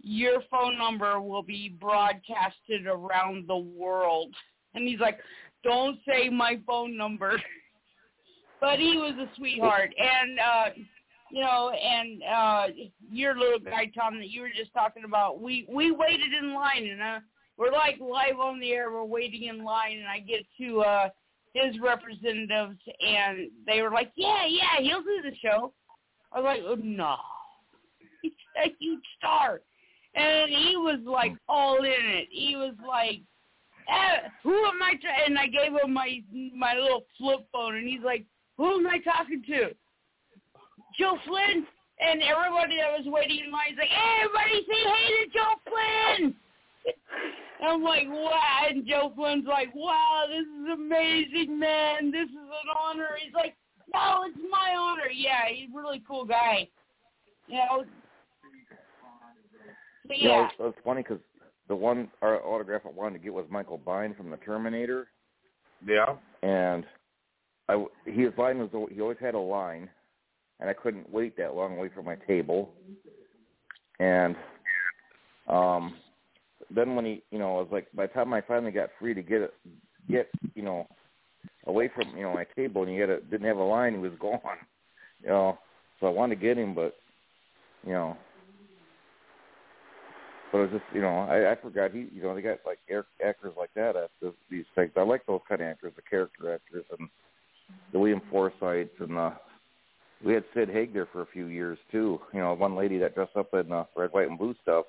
your 0.01 0.43
phone 0.51 0.79
number 0.79 1.21
will 1.21 1.43
be 1.43 1.77
broadcasted 1.81 2.87
around 2.87 3.49
the 3.49 3.57
world. 3.57 4.35
And 4.75 4.89
he's 4.89 5.01
like, 5.01 5.19
don't 5.63 5.99
say 6.07 6.29
my 6.29 6.59
phone 6.67 6.97
number. 6.97 7.41
but 8.61 8.79
he 8.79 8.97
was 8.97 9.15
a 9.19 9.35
sweetheart. 9.37 9.95
And, 9.99 10.39
uh, 10.39 10.65
you 11.31 11.41
know, 11.43 11.71
and 11.71 12.23
uh, 12.23 12.67
your 13.11 13.37
little 13.39 13.59
guy, 13.59 13.91
Tom, 13.95 14.19
that 14.19 14.31
you 14.31 14.41
were 14.41 14.51
just 14.57 14.73
talking 14.73 15.05
about, 15.05 15.41
we, 15.41 15.67
we 15.69 15.91
waited 15.91 16.33
in 16.33 16.55
line, 16.55 16.87
and 16.87 17.03
uh, 17.03 17.19
we're 17.57 17.73
like 17.73 17.99
live 18.01 18.39
on 18.41 18.59
the 18.59 18.73
air. 18.73 18.91
We're 18.91 19.05
waiting 19.05 19.45
in 19.45 19.65
line, 19.65 19.99
and 19.99 20.09
I 20.09 20.21
get 20.21 20.45
to 20.59 20.81
uh, 20.81 21.09
his 21.55 21.79
representatives, 21.81 22.79
and 23.01 23.51
they 23.67 23.81
were 23.81 23.91
like, 23.91 24.13
yeah, 24.17 24.45
yeah, 24.47 24.81
he'll 24.81 25.03
do 25.03 25.23
the 25.23 25.35
show. 25.43 25.73
I 26.33 26.41
was 26.41 26.45
like, 26.45 26.61
oh, 26.67 26.77
no. 26.83 27.17
He's 28.23 28.33
a 28.63 28.75
huge 28.79 29.03
star 29.19 29.61
and 30.15 30.51
he 30.51 30.77
was 30.77 31.01
like 31.05 31.33
all 31.49 31.79
in 31.79 31.85
it. 31.93 32.29
He 32.31 32.57
was 32.57 32.75
like, 32.87 33.21
eh, 33.89 34.29
"Who 34.43 34.55
am 34.55 34.83
I?" 34.83 34.95
Tra-? 35.01 35.27
And 35.27 35.39
I 35.39 35.47
gave 35.47 35.73
him 35.73 35.93
my 35.93 36.23
my 36.55 36.75
little 36.75 37.05
flip 37.19 37.47
phone, 37.53 37.77
and 37.77 37.89
he's 37.89 38.03
like, 38.05 38.25
"Who 38.57 38.79
am 38.79 38.87
I 38.87 38.99
talking 38.99 39.43
to?" 39.49 39.75
Joe 40.99 41.19
Flynn. 41.27 41.67
And 42.01 42.23
everybody 42.23 42.77
that 42.79 42.99
was 42.99 43.07
waiting 43.07 43.45
in 43.45 43.53
line 43.53 43.73
is 43.73 43.79
like, 43.79 43.89
hey, 43.89 44.23
"Everybody 44.25 44.67
say 44.67 44.83
hey 44.83 45.09
to 45.25 45.31
Joe 45.33 45.55
Flynn." 45.69 46.35
And 47.61 47.71
I'm 47.71 47.83
like, 47.83 48.07
"Wow!" 48.09 48.67
And 48.69 48.87
Joe 48.87 49.13
Flynn's 49.17 49.47
like, 49.47 49.75
"Wow, 49.75 50.25
this 50.29 50.41
is 50.43 50.73
amazing, 50.73 51.59
man. 51.59 52.11
This 52.11 52.29
is 52.29 52.37
an 52.37 52.71
honor." 52.83 53.11
He's 53.23 53.35
like, 53.35 53.57
"No, 53.93 54.25
it's 54.27 54.39
my 54.51 54.75
honor." 54.77 55.09
Yeah, 55.15 55.47
he's 55.49 55.69
a 55.73 55.77
really 55.77 56.03
cool 56.07 56.25
guy. 56.25 56.69
You 57.47 57.57
know. 57.57 57.85
But 60.07 60.19
You 60.19 60.29
know, 60.29 60.35
yeah. 60.41 60.45
it's, 60.47 60.55
it's 60.61 60.79
funny 60.85 61.03
because 61.03 61.21
the 61.69 61.77
one 61.77 62.11
our 62.23 62.45
autograph 62.45 62.83
I 62.85 62.91
wanted 62.91 63.19
to 63.19 63.25
get 63.25 63.33
was 63.33 63.47
Michael 63.49 63.79
Biehn 63.79 64.17
from 64.17 64.31
the 64.31 64.37
Terminator, 64.39 65.09
Yeah. 65.87 66.17
and 66.43 66.85
I 67.69 67.73
w- 67.73 67.91
his 68.05 68.37
line 68.37 68.59
was 68.59 68.69
al- 68.75 68.89
he 68.93 69.01
always 69.01 69.17
had 69.19 69.35
a 69.35 69.39
line, 69.39 69.89
and 70.61 70.69
I 70.69 70.75
couldn't 70.75 71.11
wait 71.11 71.37
that 71.39 71.55
long 71.55 71.79
away 71.79 71.89
from 71.95 72.05
my 72.05 72.17
table, 72.17 72.75
and 73.99 74.37
um, 75.49 75.95
then 76.75 76.95
when 76.95 77.05
he 77.05 77.23
you 77.31 77.39
know 77.39 77.59
I 77.59 77.61
was 77.61 77.69
like 77.71 77.89
by 77.95 78.07
the 78.07 78.13
time 78.13 78.33
I 78.33 78.41
finally 78.41 78.73
got 78.73 78.91
free 78.99 79.15
to 79.15 79.23
get 79.23 79.43
it 79.43 79.55
get 80.11 80.29
you 80.55 80.63
know 80.63 80.87
away 81.67 81.91
from 81.95 82.17
you 82.17 82.23
know 82.23 82.35
my 82.35 82.47
table 82.57 82.83
and 82.83 82.91
he 82.91 82.99
had 82.99 83.11
a, 83.11 83.21
didn't 83.21 83.47
have 83.47 83.57
a 83.57 83.63
line 83.63 83.95
he 83.95 83.99
was 83.99 84.13
gone, 84.21 84.41
you 85.23 85.29
know 85.29 85.59
so 86.01 86.07
I 86.07 86.11
wanted 86.11 86.37
to 86.37 86.41
get 86.41 86.59
him 86.59 86.75
but 86.75 86.95
you 87.87 87.93
know 87.93 88.17
but 90.55 90.61
it 90.61 90.71
was 90.71 90.81
just, 90.81 90.95
you 90.95 91.03
know, 91.03 91.19
I, 91.19 91.51
I 91.51 91.57
forgot 91.57 91.91
he, 91.91 92.07
you 92.15 92.23
know, 92.23 92.33
they 92.33 92.41
got 92.41 92.59
like 92.65 92.79
actors 92.89 93.55
like 93.59 93.75
that 93.75 93.97
at 93.97 94.11
this, 94.23 94.31
these 94.49 94.65
things. 94.77 94.93
I 94.97 95.03
like 95.03 95.27
those 95.27 95.41
kind 95.49 95.61
of 95.61 95.67
actors, 95.67 95.95
the 95.97 96.03
character 96.03 96.55
actors, 96.55 96.85
and 96.97 97.09
the 97.93 97.99
William 97.99 98.23
Forsythe, 98.31 98.87
and 99.01 99.19
uh, 99.19 99.33
we 100.25 100.33
had 100.33 100.45
Sid 100.55 100.69
Haig 100.69 100.93
there 100.93 101.09
for 101.13 101.23
a 101.23 101.27
few 101.27 101.47
years 101.47 101.77
too. 101.91 102.21
You 102.33 102.39
know, 102.39 102.55
one 102.55 102.77
lady 102.77 102.99
that 102.99 103.17
dressed 103.17 103.35
up 103.35 103.53
in 103.53 103.73
uh, 103.73 103.87
red, 103.97 104.13
white, 104.13 104.29
and 104.29 104.39
blue 104.39 104.55
stuff 104.63 104.85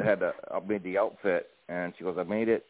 had 0.00 0.22
uh, 0.22 0.32
made 0.66 0.82
the 0.82 0.98
outfit, 0.98 1.48
and 1.68 1.92
she 1.96 2.04
goes, 2.04 2.16
"I 2.18 2.24
made 2.24 2.48
it." 2.48 2.64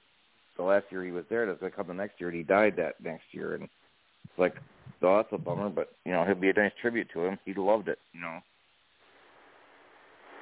The 0.56 0.62
last 0.64 0.86
year 0.90 1.04
he 1.04 1.12
was 1.12 1.24
there, 1.30 1.46
that's 1.46 1.60
gonna 1.60 1.70
come 1.70 1.86
the 1.86 1.94
next 1.94 2.20
year, 2.20 2.30
and 2.30 2.36
he 2.36 2.42
died 2.42 2.74
that 2.76 3.00
next 3.02 3.24
year, 3.32 3.54
and 3.54 3.64
it's 3.64 4.38
like, 4.38 4.56
oh, 5.02 5.16
that's 5.16 5.28
a 5.32 5.38
bummer, 5.38 5.68
but 5.68 5.92
you 6.04 6.12
know, 6.12 6.22
it'd 6.24 6.40
be 6.40 6.50
a 6.50 6.52
nice 6.52 6.72
tribute 6.80 7.08
to 7.14 7.24
him. 7.24 7.38
He 7.44 7.54
loved 7.54 7.88
it, 7.88 7.98
you 8.12 8.20
know. 8.20 8.38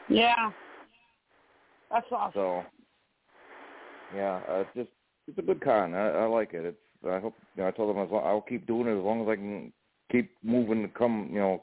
Yeah. 0.08 0.50
That's 1.90 2.06
awesome. 2.10 2.32
So, 2.34 2.62
yeah, 4.14 4.40
uh, 4.48 4.60
it's 4.60 4.70
just 4.74 4.90
it's 5.28 5.38
a 5.38 5.42
good 5.42 5.62
con. 5.62 5.94
I, 5.94 6.08
I 6.10 6.26
like 6.26 6.54
it. 6.54 6.64
It's 6.64 6.78
I 7.06 7.20
hope 7.20 7.34
you 7.56 7.62
know, 7.62 7.68
I 7.68 7.72
told 7.72 7.94
them 7.94 8.02
as 8.02 8.10
long, 8.10 8.24
I'll 8.24 8.40
keep 8.40 8.66
doing 8.66 8.88
it 8.88 8.98
as 8.98 9.04
long 9.04 9.22
as 9.22 9.28
I 9.28 9.36
can 9.36 9.72
keep 10.10 10.30
moving 10.42 10.82
to 10.82 10.88
come. 10.88 11.28
You 11.32 11.38
know, 11.38 11.62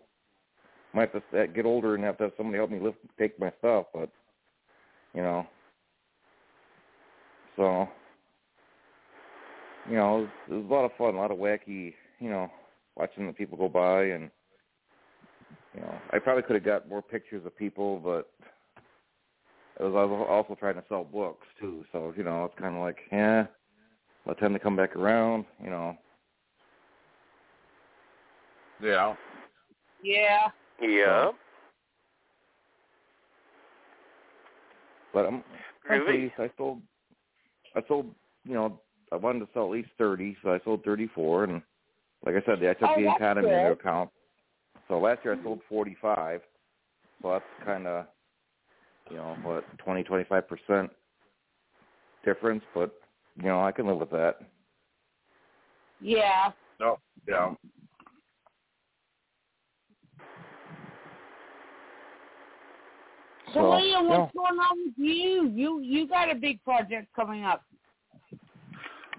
might 0.93 1.11
have 1.13 1.23
to 1.31 1.47
get 1.47 1.65
older 1.65 1.95
and 1.95 2.03
have 2.03 2.17
to 2.17 2.25
have 2.25 2.33
somebody 2.37 2.57
help 2.57 2.69
me 2.69 2.79
lift 2.79 2.97
take 3.17 3.39
my 3.39 3.51
stuff, 3.59 3.87
but 3.93 4.09
you 5.13 5.21
know, 5.21 5.45
so 7.55 7.87
you 9.89 9.95
know, 9.95 10.17
it 10.17 10.21
was, 10.21 10.29
it 10.49 10.53
was 10.53 10.65
a 10.69 10.73
lot 10.73 10.85
of 10.85 10.91
fun, 10.97 11.15
a 11.15 11.17
lot 11.17 11.31
of 11.31 11.37
wacky. 11.37 11.93
You 12.19 12.29
know, 12.29 12.49
watching 12.95 13.27
the 13.27 13.33
people 13.33 13.57
go 13.57 13.69
by 13.69 14.05
and. 14.05 14.29
You 15.75 15.81
know, 15.81 15.95
I 16.11 16.19
probably 16.19 16.43
could 16.43 16.55
have 16.55 16.63
got 16.63 16.87
more 16.87 17.01
pictures 17.01 17.43
of 17.47 17.57
people, 17.57 17.99
but 17.99 18.29
it 19.79 19.83
was 19.83 19.93
I 19.97 20.05
was 20.05 20.27
also 20.29 20.55
trying 20.59 20.75
to 20.75 20.83
sell 20.87 21.03
books 21.03 21.47
too. 21.59 21.83
So 21.91 22.13
you 22.15 22.23
know, 22.23 22.45
it's 22.45 22.59
kind 22.59 22.75
of 22.75 22.81
like, 22.81 22.97
yeah, 23.11 23.47
by 24.25 24.33
the 24.33 24.39
time 24.39 24.53
they 24.53 24.59
come 24.59 24.75
back 24.75 24.95
around, 24.95 25.45
you 25.63 25.71
know, 25.71 25.97
Yeah. 28.83 29.15
Yeah. 30.03 30.47
Yeah. 30.81 31.31
But 35.13 35.25
I'm, 35.25 35.43
I'm 35.89 36.05
pleased. 36.05 36.33
I 36.37 36.49
sold, 36.57 36.81
I 37.75 37.81
sold, 37.87 38.13
you 38.45 38.53
know, 38.53 38.79
I 39.11 39.15
wanted 39.15 39.39
to 39.39 39.47
sell 39.53 39.65
at 39.65 39.71
least 39.71 39.89
thirty, 39.97 40.35
so 40.43 40.53
I 40.53 40.59
sold 40.63 40.83
thirty-four, 40.83 41.43
and 41.45 41.61
like 42.25 42.35
I 42.35 42.41
said, 42.45 42.63
I 42.63 42.73
took 42.73 42.89
Oh, 42.89 42.95
the 42.97 43.03
that's 43.03 43.17
economy 43.17 43.49
into 43.49 43.71
account. 43.71 44.09
So 44.87 44.99
last 44.99 45.19
year 45.23 45.33
I 45.33 45.37
mm-hmm. 45.37 45.45
sold 45.45 45.59
forty-five, 45.69 46.41
so 47.21 47.29
that's 47.31 47.65
kind 47.65 47.87
of, 47.87 48.05
you 49.11 49.17
know, 49.17 49.37
what 49.43 49.65
twenty, 49.77 50.03
twenty-five 50.03 50.47
percent 50.47 50.89
difference, 52.25 52.63
but 52.73 52.91
you 53.37 53.43
know, 53.43 53.63
I 53.63 53.71
can 53.71 53.87
live 53.87 53.99
with 53.99 54.11
that. 54.11 54.37
Yeah. 56.01 56.51
No. 56.79 56.97
Yeah. 57.27 57.53
So, 63.53 63.59
So, 63.59 63.69
William, 63.69 64.05
yeah. 64.05 64.17
what's 64.19 64.33
going 64.33 64.59
on 64.59 64.85
with 64.85 64.93
you? 64.97 65.47
You 65.49 65.79
you 65.81 66.07
got 66.07 66.31
a 66.31 66.35
big 66.35 66.63
project 66.63 67.07
coming 67.15 67.43
up. 67.43 67.63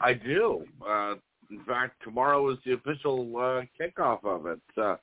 I 0.00 0.12
do. 0.12 0.64
Uh, 0.86 1.14
in 1.50 1.62
fact, 1.66 2.02
tomorrow 2.02 2.50
is 2.50 2.58
the 2.64 2.72
official 2.72 3.36
uh, 3.36 3.62
kickoff 3.80 4.24
of 4.24 4.46
it. 4.46 4.60
Uh, 4.76 4.96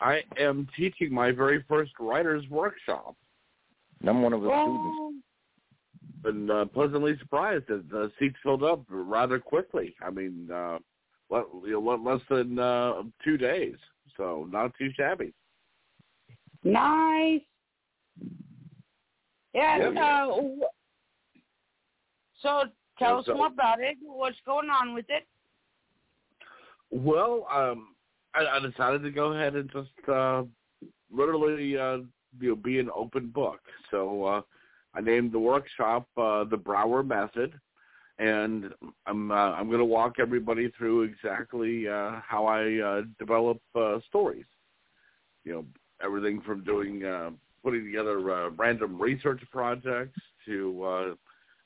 I 0.00 0.22
am 0.38 0.68
teaching 0.76 1.12
my 1.12 1.32
very 1.32 1.64
first 1.68 1.92
writers 1.98 2.44
workshop. 2.50 3.16
I'm 4.06 4.22
one 4.22 4.32
of 4.32 4.42
the 4.42 4.48
students. 4.48 4.96
Oh, 5.00 5.12
Been 6.22 6.50
uh, 6.50 6.66
pleasantly 6.66 7.16
surprised 7.18 7.64
that 7.68 7.88
the 7.90 8.12
seats 8.18 8.36
filled 8.42 8.62
up 8.62 8.82
rather 8.88 9.38
quickly. 9.38 9.96
I 10.02 10.10
mean, 10.10 10.48
uh, 10.52 10.78
what, 11.28 11.48
you 11.64 11.72
know, 11.72 11.80
what, 11.80 12.02
less 12.02 12.20
than 12.30 12.58
uh, 12.58 13.02
two 13.24 13.36
days, 13.36 13.76
so 14.16 14.46
not 14.50 14.72
too 14.78 14.90
shabby. 14.96 15.32
nice. 16.62 17.40
Yeah. 19.54 19.90
Uh, 19.90 20.66
so 22.42 22.64
tell 22.98 23.18
us 23.18 23.26
so- 23.26 23.34
more 23.34 23.46
about 23.48 23.80
it. 23.80 23.96
What's 24.02 24.36
going 24.46 24.68
on 24.70 24.94
with 24.94 25.06
it? 25.08 25.26
Well, 26.90 27.46
um, 27.52 27.88
I, 28.34 28.46
I 28.46 28.60
decided 28.60 29.02
to 29.02 29.10
go 29.10 29.32
ahead 29.32 29.54
and 29.54 29.70
just 29.70 30.08
uh, 30.08 30.44
literally, 31.10 31.76
uh, 31.76 31.98
you 32.40 32.50
know, 32.50 32.56
be 32.56 32.78
an 32.78 32.88
open 32.94 33.28
book. 33.28 33.60
So 33.90 34.24
uh, 34.24 34.40
I 34.94 35.00
named 35.00 35.32
the 35.32 35.38
workshop 35.38 36.08
uh, 36.16 36.44
the 36.44 36.56
Brower 36.56 37.02
Method, 37.02 37.58
and 38.18 38.72
I'm 39.06 39.30
uh, 39.30 39.52
I'm 39.52 39.66
going 39.66 39.80
to 39.80 39.84
walk 39.84 40.14
everybody 40.18 40.70
through 40.76 41.02
exactly 41.02 41.88
uh, 41.88 42.20
how 42.26 42.46
I 42.46 42.80
uh, 42.80 43.02
develop 43.18 43.60
uh, 43.74 43.98
stories. 44.08 44.46
You 45.44 45.52
know, 45.52 45.64
everything 46.02 46.40
from 46.40 46.64
doing 46.64 47.04
uh, 47.04 47.30
putting 47.68 47.84
together 47.84 48.30
uh, 48.30 48.50
random 48.50 49.00
research 49.00 49.42
projects 49.50 50.18
to 50.46 50.82
uh, 50.84 51.14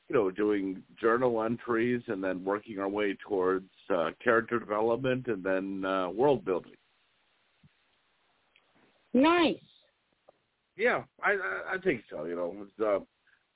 you 0.09 0.17
know, 0.17 0.31
doing 0.31 0.83
journal 1.01 1.43
entries 1.43 2.03
and 2.09 2.23
then 2.23 2.45
working 2.45 2.79
our 2.79 2.89
way 2.89 3.17
towards 3.27 3.71
uh, 3.89 4.11
character 4.23 4.59
development 4.59 5.27
and 5.29 5.45
then 5.45 5.85
uh, 5.85 6.11
world 6.11 6.45
building. 6.45 6.75
Nice. 9.15 9.57
Yeah, 10.77 11.05
I 11.23 11.33
I, 11.33 11.75
I 11.75 11.79
think 11.79 12.03
so. 12.11 12.25
You 12.25 12.35
know, 12.35 12.57
it's 12.63 12.81
uh, 12.81 12.97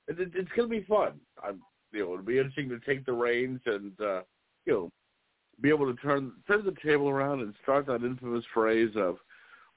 it, 0.08 0.20
it, 0.20 0.32
it's 0.34 0.50
going 0.56 0.70
to 0.70 0.80
be 0.80 0.84
fun. 0.84 1.18
I'm, 1.42 1.60
you 1.92 2.04
know, 2.04 2.12
it'll 2.12 2.24
be 2.24 2.38
interesting 2.38 2.68
to 2.68 2.78
take 2.80 3.04
the 3.04 3.12
reins 3.12 3.60
and 3.66 3.92
uh, 4.00 4.20
you 4.66 4.72
know, 4.72 4.92
be 5.60 5.68
able 5.70 5.92
to 5.92 6.00
turn 6.00 6.32
turn 6.46 6.64
the 6.64 6.74
table 6.84 7.08
around 7.08 7.40
and 7.40 7.54
start 7.62 7.86
that 7.86 8.04
infamous 8.04 8.44
phrase 8.54 8.92
of, 8.96 9.16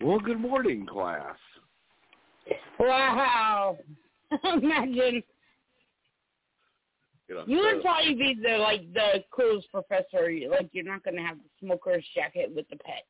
"Well, 0.02 0.20
good 0.20 0.40
morning, 0.40 0.86
class." 0.86 1.36
Wow. 2.80 3.78
Imagine 4.44 5.24
You 7.28 7.36
know, 7.36 7.44
you 7.46 7.60
would 7.60 7.82
probably 7.82 8.16
be 8.16 8.36
the 8.42 8.58
like 8.58 8.92
the 8.94 9.24
coolest 9.32 9.72
professor. 9.72 10.32
Like 10.50 10.70
you're 10.72 10.84
not 10.84 11.04
gonna 11.04 11.22
have 11.22 11.38
the 11.38 11.66
smoker's 11.66 12.06
jacket 12.16 12.52
with 12.56 12.68
the 12.70 12.78
pet, 12.78 13.06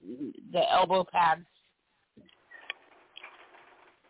the 0.51 0.71
elbow 0.71 1.05
pads. 1.09 1.45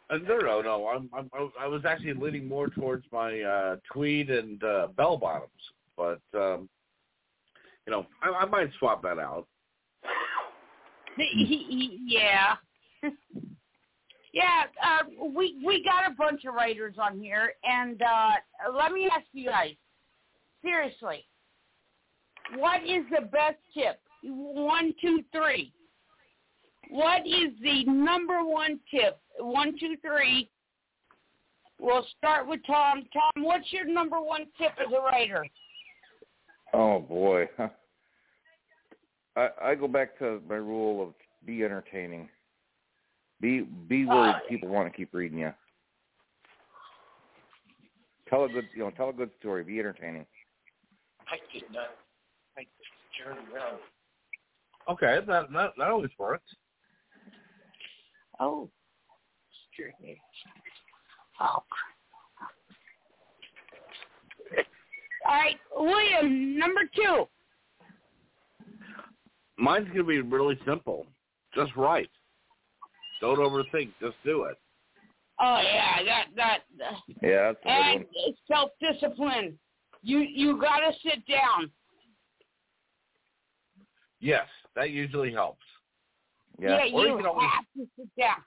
Uh, 0.10 0.18
no, 0.18 0.40
no, 0.40 0.62
no. 0.62 0.88
I'm, 0.88 1.08
I'm, 1.14 1.30
I 1.60 1.68
was 1.68 1.84
actually 1.86 2.14
leaning 2.14 2.48
more 2.48 2.68
towards 2.68 3.06
my 3.12 3.42
uh, 3.42 3.76
tweed 3.94 4.32
and 4.32 4.64
uh, 4.64 4.88
bell 4.98 5.18
bottoms, 5.18 5.52
but 5.96 6.22
um, 6.34 6.68
you 7.86 7.94
know, 7.94 8.08
I, 8.24 8.30
I 8.30 8.46
might 8.46 8.72
swap 8.80 9.04
that 9.04 9.20
out. 9.20 9.48
yeah. 11.18 12.56
yeah, 14.34 14.64
uh, 14.84 15.28
we 15.34 15.62
we 15.66 15.84
got 15.84 16.12
a 16.12 16.16
bunch 16.16 16.46
of 16.46 16.54
writers 16.54 16.96
on 17.02 17.20
here, 17.20 17.54
and 17.64 18.02
uh, 18.02 18.32
let 18.78 18.92
me 18.92 19.10
ask 19.12 19.26
you 19.32 19.50
guys, 19.50 19.74
seriously, 20.62 21.26
what 22.58 22.82
is 22.84 23.06
the 23.12 23.26
best 23.26 23.58
tip? 23.74 24.00
One, 24.24 24.94
two, 25.02 25.24
three. 25.32 25.74
What 26.90 27.26
is 27.26 27.54
the 27.62 27.84
number 27.86 28.44
one 28.44 28.80
tip? 28.92 29.20
One, 29.40 29.74
two, 29.80 29.96
three. 30.02 30.50
We'll 31.80 32.06
start 32.18 32.48
with 32.48 32.60
Tom. 32.68 33.04
Tom, 33.14 33.44
what's 33.44 33.72
your 33.72 33.86
number 33.86 34.20
one 34.20 34.46
tip 34.58 34.74
as 34.80 34.92
a 34.92 35.02
writer? 35.02 35.46
Oh 36.74 37.00
boy. 37.00 37.48
I 39.36 39.50
I 39.62 39.76
go 39.76 39.88
back 39.88 40.18
to 40.20 40.42
my 40.48 40.56
rule 40.56 41.02
of 41.02 41.14
be 41.46 41.64
entertaining. 41.64 42.30
Be 43.42 43.62
be 43.62 44.06
where 44.06 44.30
Uh, 44.30 44.40
people 44.50 44.70
want 44.70 44.92
to 44.92 44.96
keep 44.96 45.14
reading 45.14 45.40
you. 45.40 45.54
Tell 48.30 48.44
a 48.44 48.50
good 48.50 48.66
you 48.76 48.84
know 48.84 48.92
tell 48.92 49.10
a 49.10 49.14
good 49.14 49.32
story. 49.40 49.64
Be 49.64 49.80
entertaining. 49.80 50.26
I 51.28 51.38
did 51.54 51.64
not 51.72 51.96
make 52.58 52.68
this 52.78 52.88
journey 53.18 53.40
around. 53.54 53.80
Okay, 54.90 55.26
that 55.26 55.52
that, 55.54 55.72
that 55.78 55.88
always 55.88 56.12
works. 56.18 56.56
Oh. 58.40 58.70
Oh. 61.40 61.64
All 65.26 65.36
right, 65.36 65.58
William, 65.78 66.58
number 66.58 66.82
two. 66.96 67.26
Mine's 69.58 69.88
gonna 69.90 70.04
be 70.04 70.22
really 70.22 70.60
simple. 70.66 71.06
Just 71.54 71.76
write. 71.76 72.10
Don't 73.22 73.38
overthink. 73.40 73.92
Just 74.02 74.16
do 74.24 74.44
it. 74.44 74.58
Oh 75.42 75.62
yeah, 75.64 76.04
that 76.06 76.26
that 76.36 76.60
Yeah, 77.22 77.54
that's 77.54 77.60
a 77.62 77.64
good 77.64 77.72
and 77.72 78.06
one. 78.14 78.34
self 78.48 78.72
discipline. 78.82 79.58
You 80.02 80.20
you 80.20 80.60
gotta 80.60 80.92
sit 81.04 81.26
down. 81.28 81.72
Yes, 84.20 84.48
that 84.76 84.90
usually 84.92 85.32
helps. 85.32 85.66
Yeah. 86.60 86.86
yeah 86.86 86.94
Or 86.94 87.04
you 87.06 87.12
you 87.12 87.18
can 87.18 87.26
always- 87.26 87.50
have 87.52 87.66
to 87.78 87.88
sit 87.98 88.10
down. 88.18 88.44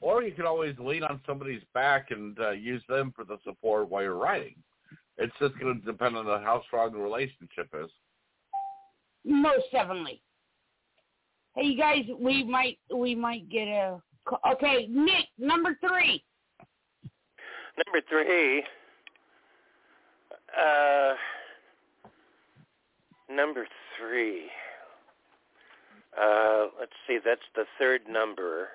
Or 0.00 0.22
you 0.22 0.32
can 0.32 0.44
always 0.44 0.78
lean 0.78 1.02
on 1.02 1.22
somebody's 1.24 1.62
back 1.72 2.10
and 2.10 2.38
uh, 2.38 2.50
use 2.50 2.82
them 2.90 3.10
for 3.16 3.24
the 3.24 3.38
support 3.42 3.88
while 3.88 4.02
you're 4.02 4.18
writing. 4.18 4.54
It's 5.16 5.32
just 5.40 5.58
going 5.58 5.80
to 5.80 5.86
depend 5.86 6.16
on 6.18 6.26
how 6.42 6.62
strong 6.66 6.92
the 6.92 6.98
relationship 6.98 7.68
is. 7.72 7.90
Most 9.24 9.64
definitely. 9.72 10.20
Hey, 11.54 11.66
you 11.66 11.78
guys, 11.78 12.04
we 12.18 12.42
might 12.44 12.78
we 12.94 13.14
might 13.14 13.48
get 13.48 13.68
a. 13.68 14.00
Okay, 14.52 14.88
Nick, 14.90 15.26
number 15.38 15.76
three. 15.80 16.24
Number 17.86 18.00
three. 18.08 18.64
Uh, 20.58 21.14
number 23.30 23.66
three. 23.98 24.46
Uh, 26.20 26.66
let's 26.78 26.92
see. 27.06 27.18
That's 27.24 27.40
the 27.54 27.64
third 27.78 28.02
number 28.08 28.68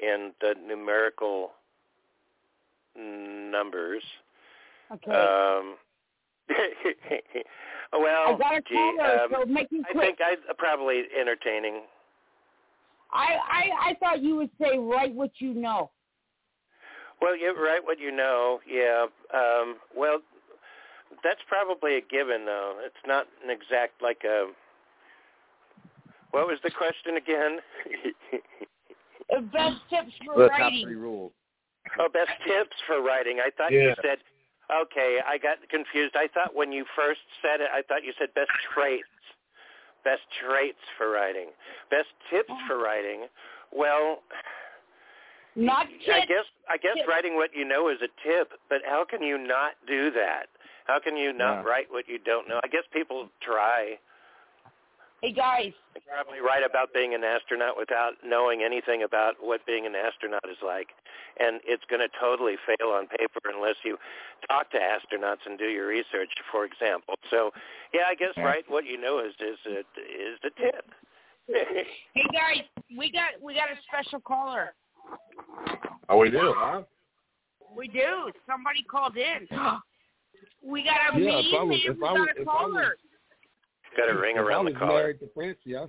in 0.00 0.32
the 0.40 0.54
numerical 0.66 1.50
numbers. 2.96 4.02
Okay. 4.92 5.10
Um, 5.10 5.76
well, 7.92 8.34
I 8.34 8.38
got 8.38 8.56
a 8.56 8.60
gee, 8.62 8.74
caller, 8.74 9.20
um, 9.20 9.30
so 9.32 9.44
make 9.46 9.68
it 9.70 9.84
I 9.88 9.92
quick. 9.92 10.18
think 10.18 10.18
I 10.20 10.36
probably 10.58 11.02
entertaining. 11.18 11.82
I, 13.12 13.36
I 13.50 13.90
I 13.90 13.94
thought 14.00 14.22
you 14.22 14.36
would 14.36 14.50
say 14.60 14.78
write 14.78 15.14
what 15.14 15.30
you 15.38 15.52
know. 15.54 15.90
Well, 17.20 17.36
you're 17.36 17.54
right. 17.54 17.80
What 17.82 18.00
you 18.00 18.10
know, 18.10 18.60
yeah. 18.68 19.06
Um, 19.32 19.76
well, 19.96 20.18
that's 21.22 21.40
probably 21.48 21.96
a 21.96 22.00
given, 22.00 22.44
though. 22.46 22.78
It's 22.84 22.94
not 23.06 23.26
an 23.44 23.50
exact 23.50 24.02
like 24.02 24.22
a. 24.24 24.46
What 26.32 26.46
was 26.46 26.58
the 26.64 26.70
question 26.70 27.16
again? 27.16 27.58
Uh, 29.34 29.40
Best 29.52 29.76
tips 29.88 30.12
for 30.24 30.36
The 30.42 30.48
top 30.48 30.58
writing. 30.58 30.84
three 30.84 30.94
rules. 30.96 31.32
oh, 32.00 32.08
best 32.12 32.30
tips 32.46 32.76
for 32.86 33.02
writing. 33.02 33.38
I 33.44 33.50
thought 33.56 33.72
you 33.72 33.92
said. 34.02 34.18
Okay, 34.72 35.18
I 35.26 35.36
got 35.38 35.58
confused. 35.68 36.14
I 36.16 36.28
thought 36.32 36.54
when 36.54 36.72
you 36.72 36.84
first 36.96 37.20
said 37.42 37.60
it, 37.60 37.68
I 37.72 37.82
thought 37.82 38.04
you 38.04 38.12
said 38.18 38.32
best 38.34 38.50
traits. 38.74 39.04
Best 40.04 40.22
traits 40.44 40.80
for 40.96 41.10
writing. 41.10 41.48
Best 41.90 42.08
tips 42.30 42.52
for 42.66 42.78
writing. 42.78 43.26
Well, 43.72 44.22
Not 45.54 45.86
I 45.86 46.24
guess 46.26 46.46
I 46.68 46.76
guess 46.78 46.96
Tips. 46.96 47.08
writing 47.08 47.36
what 47.36 47.50
you 47.54 47.64
know 47.64 47.88
is 47.88 47.98
a 48.02 48.08
tip, 48.26 48.52
but 48.68 48.80
how 48.86 49.04
can 49.04 49.22
you 49.22 49.36
not 49.38 49.72
do 49.86 50.10
that? 50.12 50.46
How 50.86 50.98
can 50.98 51.16
you 51.16 51.32
not 51.32 51.62
Yeah. 51.62 51.68
write 51.70 51.90
what 51.90 52.08
you 52.08 52.18
don't 52.18 52.48
know? 52.48 52.58
I 52.64 52.68
guess 52.68 52.84
people 52.92 53.28
try. 53.40 53.98
Hey 55.22 55.30
guys, 55.32 55.70
They 55.94 56.00
probably 56.02 56.40
write 56.40 56.66
about 56.68 56.92
being 56.92 57.14
an 57.14 57.22
astronaut 57.22 57.78
without 57.78 58.14
knowing 58.26 58.62
anything 58.64 59.04
about 59.04 59.34
what 59.40 59.64
being 59.66 59.86
an 59.86 59.94
astronaut 59.94 60.42
is 60.50 60.58
like, 60.66 60.88
and 61.38 61.60
it's 61.64 61.84
going 61.88 62.00
to 62.02 62.08
totally 62.20 62.56
fail 62.66 62.88
on 62.90 63.06
paper 63.06 63.38
unless 63.54 63.76
you 63.84 63.96
talk 64.50 64.68
to 64.72 64.78
astronauts 64.78 65.46
and 65.46 65.56
do 65.60 65.66
your 65.66 65.86
research, 65.86 66.30
for 66.50 66.64
example. 66.64 67.14
So, 67.30 67.52
yeah, 67.94 68.10
I 68.10 68.16
guess 68.16 68.34
Yeah. 68.36 68.42
write 68.42 68.64
what 68.68 68.84
you 68.84 69.00
know 69.00 69.20
is 69.20 69.32
is 69.38 69.58
a, 69.64 69.78
is 69.78 70.38
the 70.42 70.50
tip. 70.58 70.90
hey 72.14 72.26
guys, 72.32 72.66
we 72.98 73.10
got 73.12 73.38
we 73.40 73.54
got 73.54 73.70
a 73.70 73.78
special 73.86 74.18
caller. 74.20 74.74
Oh, 76.08 76.18
we 76.18 76.30
do, 76.30 76.52
huh? 76.56 76.82
We 77.76 77.86
do. 77.86 78.32
Somebody 78.44 78.82
called 78.90 79.16
in. 79.16 79.46
we 80.64 80.82
got 80.82 81.14
a 81.14 81.20
Yeah, 81.20 81.38
if 81.38 81.54
I 81.54 81.64
mean 81.64 81.68
was- 81.68 81.80
man. 81.86 81.94
if 81.94 81.96
We 81.96 82.08
I 82.08 82.16
got 82.16 82.28
a 82.36 82.40
if 82.42 82.48
I 82.48 82.50
was- 82.66 82.72
caller. 82.72 82.96
Got 83.96 84.08
a 84.10 84.18
ring 84.18 84.36
if 84.36 84.42
around 84.42 84.66
I 84.68 84.70
the 84.70 84.74
was 84.74 84.78
collar. 84.78 85.00
married 85.00 85.20
to 85.20 85.28
Francie, 85.34 85.76
I, 85.76 85.84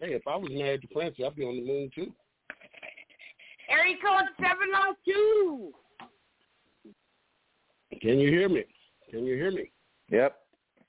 hey, 0.00 0.12
if 0.14 0.22
I 0.26 0.36
was 0.36 0.50
married 0.52 0.82
to 0.82 0.88
Francie, 0.92 1.24
I'd 1.24 1.34
be 1.36 1.44
on 1.44 1.56
the 1.56 1.66
moon 1.66 1.90
too. 1.94 2.12
Area 3.68 3.96
code 4.04 4.28
seven 4.38 4.68
oh 4.74 4.94
two. 5.04 5.72
Can 8.00 8.18
you 8.18 8.28
hear 8.30 8.48
me? 8.48 8.64
Can 9.10 9.24
you 9.24 9.34
hear 9.34 9.50
me? 9.50 9.70
Yep. 10.10 10.36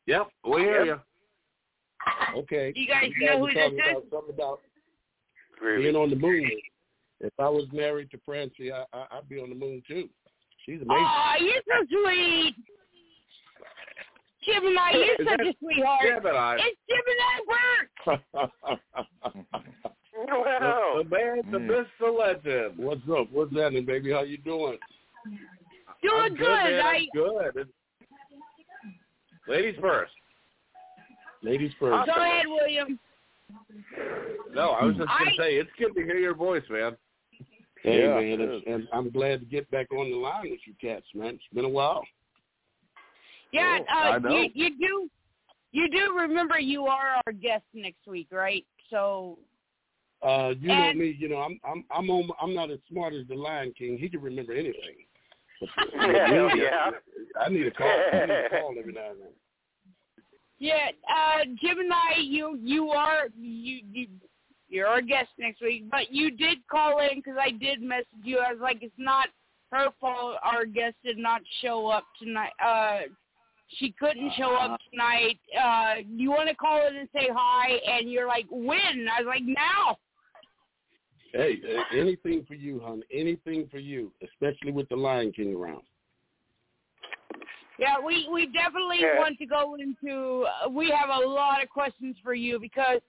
Yep, 0.08 0.28
we 0.50 0.62
hear 0.62 0.86
you. 0.86 1.00
Okay. 2.38 2.72
You 2.76 2.88
guys 2.88 3.10
You 3.18 3.30
know 3.30 3.38
were 3.40 3.50
who 3.50 3.54
talking 3.56 3.78
this 3.78 3.86
is? 3.86 3.92
about 3.92 4.04
something 4.12 4.36
about 4.36 4.60
Groovy. 5.62 5.84
being 5.84 5.96
on 5.96 6.10
the 6.10 6.16
moon. 6.16 6.50
If 7.22 7.32
I 7.40 7.48
was 7.50 7.66
married 7.72 8.12
to 8.12 8.20
Francie, 8.26 8.72
I, 8.72 8.84
I, 8.94 9.06
I'd 9.12 9.30
be 9.30 9.40
on 9.40 9.50
the 9.50 9.56
moon 9.56 9.82
too. 9.88 10.10
She's 10.66 10.82
amazing. 10.82 10.88
Oh, 11.08 11.34
you're 11.40 11.62
so 11.68 11.86
sweet. 11.90 12.56
Gemini, 14.46 14.92
you're 14.94 15.04
Is 15.04 15.10
such 15.18 15.26
that- 15.38 15.48
a 15.48 15.54
sweetheart. 15.60 16.02
Gemini. 16.04 16.58
It's 16.60 16.80
Gemini 16.90 17.36
Burke. 17.48 18.80
Wow. 20.18 20.94
The, 20.98 21.04
the 21.04 21.10
man, 21.10 21.52
the 21.52 21.58
Mm. 21.58 21.68
myth, 21.68 21.88
the 22.00 22.08
legend. 22.08 22.78
What's 22.78 23.02
up? 23.12 23.30
What's 23.34 23.54
happening, 23.54 23.86
baby? 23.86 24.12
How 24.12 24.22
you 24.24 24.38
doing? 24.38 24.78
Doing 26.02 26.22
I'm 26.22 26.30
good. 26.30 26.38
good. 26.38 26.48
Man. 26.48 26.86
I 26.86 26.96
I'm 26.96 27.52
good. 27.54 27.70
Ladies 29.48 29.76
first. 29.82 30.14
Ladies 31.44 31.72
first. 31.80 32.06
go 32.08 32.14
ahead, 32.22 32.46
William. 32.48 32.98
No, 34.54 34.70
I 34.72 34.86
was 34.86 34.96
just 34.96 35.08
gonna 35.10 35.32
say 35.38 35.56
it's 35.58 35.70
good 35.78 35.94
to 35.96 36.02
hear 36.04 36.18
your 36.18 36.34
voice, 36.34 36.64
man. 36.70 36.96
Hey 37.84 38.00
Yeah, 38.04 38.16
man, 38.16 38.24
it 38.24 38.40
it's, 38.42 38.66
and 38.68 38.88
I'm 38.94 39.10
glad 39.12 39.42
to 39.42 39.46
get 39.46 39.70
back 39.70 39.92
on 39.92 40.10
the 40.10 40.16
line 40.18 40.50
with 40.50 40.62
you 40.66 40.74
cats, 40.82 41.06
man. 41.14 41.36
It's 41.36 41.44
been 41.54 41.66
a 41.66 41.70
while. 41.70 42.04
Yeah, 43.56 43.80
I 43.94 44.16
uh, 44.16 44.20
know. 44.20 44.30
you, 44.38 44.50
you 44.54 44.70
do. 44.78 45.10
You 45.72 45.90
do 45.90 46.14
remember 46.18 46.60
you 46.60 46.86
are 46.86 47.18
our 47.26 47.34
guest 47.34 47.64
next 47.74 48.08
week, 48.08 48.28
right? 48.32 48.66
So 48.90 49.38
Uh, 50.22 50.54
you 50.60 50.72
And- 50.72 50.98
know 50.98 51.06
me, 51.06 51.16
you 51.20 51.28
know 51.30 51.38
I'm 51.38 51.60
I'm 51.64 51.84
I'm 51.92 52.10
on, 52.10 52.30
I'm 52.42 52.54
not 52.54 52.72
as 52.72 52.80
smart 52.90 53.14
as 53.14 53.28
the 53.28 53.36
Lion 53.36 53.74
King. 53.78 53.98
He 53.98 54.08
can 54.10 54.22
remember 54.22 54.54
anything. 54.54 54.98
But, 55.98 56.28
Hell 56.28 56.56
yeah. 56.58 56.92
I 57.40 57.50
need 57.50 57.68
a 57.68 57.72
call. 57.72 57.88
I 58.14 58.26
need 58.26 58.46
a 58.46 58.50
call 58.50 58.76
every 58.80 58.94
now 58.94 59.12
and 59.12 59.20
then. 59.22 59.34
yeah, 60.58 60.90
uh, 61.10 61.44
Gemini, 61.62 62.20
you 62.22 62.58
you 62.62 62.90
are 62.90 63.28
you 63.38 63.82
you 63.92 64.08
you're 64.70 64.88
our 64.88 65.02
guest 65.02 65.30
next 65.38 65.62
week, 65.62 65.90
but 65.92 66.12
you 66.12 66.32
did 66.32 66.58
call 66.70 67.00
in 67.00 67.18
because 67.20 67.38
I 67.40 67.52
did 67.52 67.82
message 67.82 68.08
you. 68.24 68.40
I 68.40 68.52
was 68.52 68.62
like, 68.62 68.80
it's 68.82 68.94
not 68.98 69.28
her 69.72 69.88
fault. 70.02 70.38
Our 70.44 70.66
guest 70.66 70.96
did 71.04 71.18
not 71.18 71.42
show 71.62 71.88
up 71.88 72.06
tonight. 72.22 72.52
Uh, 72.64 73.02
she 73.68 73.94
couldn't 74.00 74.32
show 74.38 74.56
up 74.56 74.80
tonight. 74.92 75.40
Uh, 75.60 75.96
you 76.08 76.30
want 76.30 76.50
to 76.50 76.56
call 76.56 76.88
in 76.88 76.96
and 76.96 77.10
say 77.14 77.30
hi? 77.34 77.72
And 77.88 78.10
you're 78.12 78.28
like, 78.28 78.46
when? 78.50 79.08
I 79.12 79.22
was 79.22 79.28
like, 79.28 79.44
now. 79.44 79.98
Hey, 81.34 81.60
uh, 81.68 81.98
anything 81.98 82.46
for 82.48 82.54
you, 82.54 82.80
hon. 82.84 83.04
Anything 83.14 83.68
for 83.70 83.80
you, 83.80 84.12
especially 84.24 84.72
with 84.72 84.88
the 84.90 84.96
Lion 84.96 85.32
King 85.32 85.54
around. 85.54 85.82
Yeah, 87.78 87.96
we 88.00 88.28
we 88.32 88.46
definitely 88.48 89.02
Yeah. 89.02 89.20
want 89.20 89.38
to 89.40 89.46
go 89.46 89.76
into. 89.76 90.46
Uh, 90.64 90.70
we 90.70 90.90
have 90.92 91.10
a 91.10 91.28
lot 91.28 91.62
of 91.62 91.70
questions 91.70 92.16
for 92.24 92.34
you 92.34 92.58
because, 92.58 93.02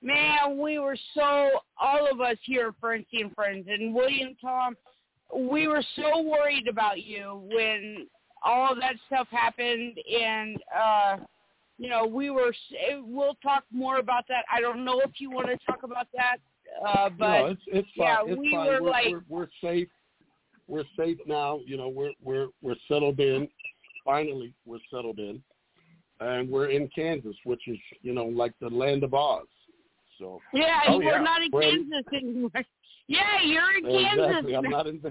man, 0.00 0.58
we 0.58 0.78
were 0.78 0.96
so 1.14 1.60
all 1.76 2.08
of 2.08 2.20
us 2.20 2.36
here, 2.44 2.68
at 2.68 2.74
Francie 2.80 3.20
and 3.20 3.34
Friends, 3.34 3.66
and 3.68 3.92
William 3.92 4.36
Tom, 4.40 4.76
we 5.34 5.66
were 5.66 5.82
so 5.96 6.22
worried 6.22 6.68
about 6.68 7.02
you 7.02 7.48
when 7.52 8.06
all 8.44 8.72
of 8.72 8.78
that 8.80 8.94
stuff 9.06 9.28
happened, 9.30 9.98
and 10.20 10.56
uh, 10.76 11.16
you 11.78 11.88
know, 11.88 12.06
we 12.06 12.30
were. 12.30 12.48
s- 12.50 13.00
We'll 13.02 13.36
talk 13.42 13.64
more 13.72 13.98
about 13.98 14.24
that. 14.28 14.44
I 14.52 14.60
don't 14.60 14.84
know 14.84 15.00
if 15.00 15.12
you 15.20 15.30
want 15.30 15.48
to 15.48 15.58
talk 15.66 15.82
about 15.82 16.06
that, 16.14 16.36
uh, 16.86 17.08
but 17.10 17.38
no, 17.38 17.46
it's 17.46 17.62
it's 17.66 17.88
fine. 17.96 18.06
yeah, 18.06 18.18
it's 18.26 18.38
we 18.38 18.50
fine. 18.52 18.66
were 18.66 18.82
we're, 18.82 18.90
like- 18.90 19.06
we're, 19.08 19.22
we're 19.28 19.48
safe. 19.62 19.88
We're 20.68 20.84
safe 20.96 21.18
now. 21.26 21.60
You 21.66 21.76
know, 21.76 21.88
we're 21.88 22.12
we're 22.22 22.48
we're 22.62 22.76
settled 22.88 23.20
in. 23.20 23.48
Finally, 24.04 24.54
we're 24.66 24.78
settled 24.92 25.18
in, 25.18 25.42
and 26.20 26.48
we're 26.48 26.68
in 26.70 26.88
Kansas, 26.94 27.36
which 27.44 27.62
is 27.68 27.78
you 28.02 28.12
know 28.14 28.26
like 28.26 28.52
the 28.60 28.68
land 28.68 29.02
of 29.04 29.14
Oz. 29.14 29.46
So 30.18 30.40
yeah, 30.52 30.80
Oh, 30.88 30.98
we're 30.98 31.04
yeah. 31.16 31.20
not 31.22 31.42
in 31.42 31.50
We're- 31.52 31.70
Kansas 31.70 32.12
anymore. 32.12 32.50
Yeah, 33.12 33.42
you're 33.44 33.76
in 33.76 33.84
Kansas. 33.84 34.26
exactly, 34.26 34.56
I'm 34.56 34.70
not 34.70 34.86
in 34.86 35.02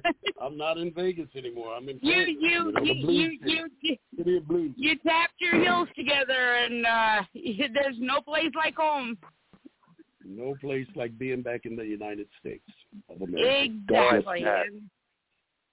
I'm 0.42 0.58
not 0.58 0.78
in 0.78 0.92
Vegas 0.92 1.28
anymore. 1.36 1.76
I'm 1.76 1.88
in 1.88 2.00
you 2.02 2.14
Kansas. 2.14 2.36
you 2.40 2.72
know, 2.72 2.72
the 2.72 3.14
you 3.14 3.38
you, 3.44 3.70
you 3.84 3.98
city 4.18 4.38
of 4.38 4.48
blues. 4.48 4.74
you 4.76 4.98
tapped 5.06 5.34
your 5.40 5.62
heels 5.62 5.88
together 5.96 6.56
and 6.56 6.86
uh 6.86 7.22
there's 7.74 7.98
no 8.00 8.20
place 8.22 8.52
like 8.56 8.76
home 8.76 9.18
No 10.26 10.56
place 10.60 10.88
like 10.96 11.16
being 11.20 11.44
back 11.44 11.66
in 11.66 11.76
the 11.76 11.86
United 11.86 12.28
States 12.40 12.68
of 13.08 13.22
America. 13.22 13.66
Exactly 13.66 14.44
and, 14.46 14.82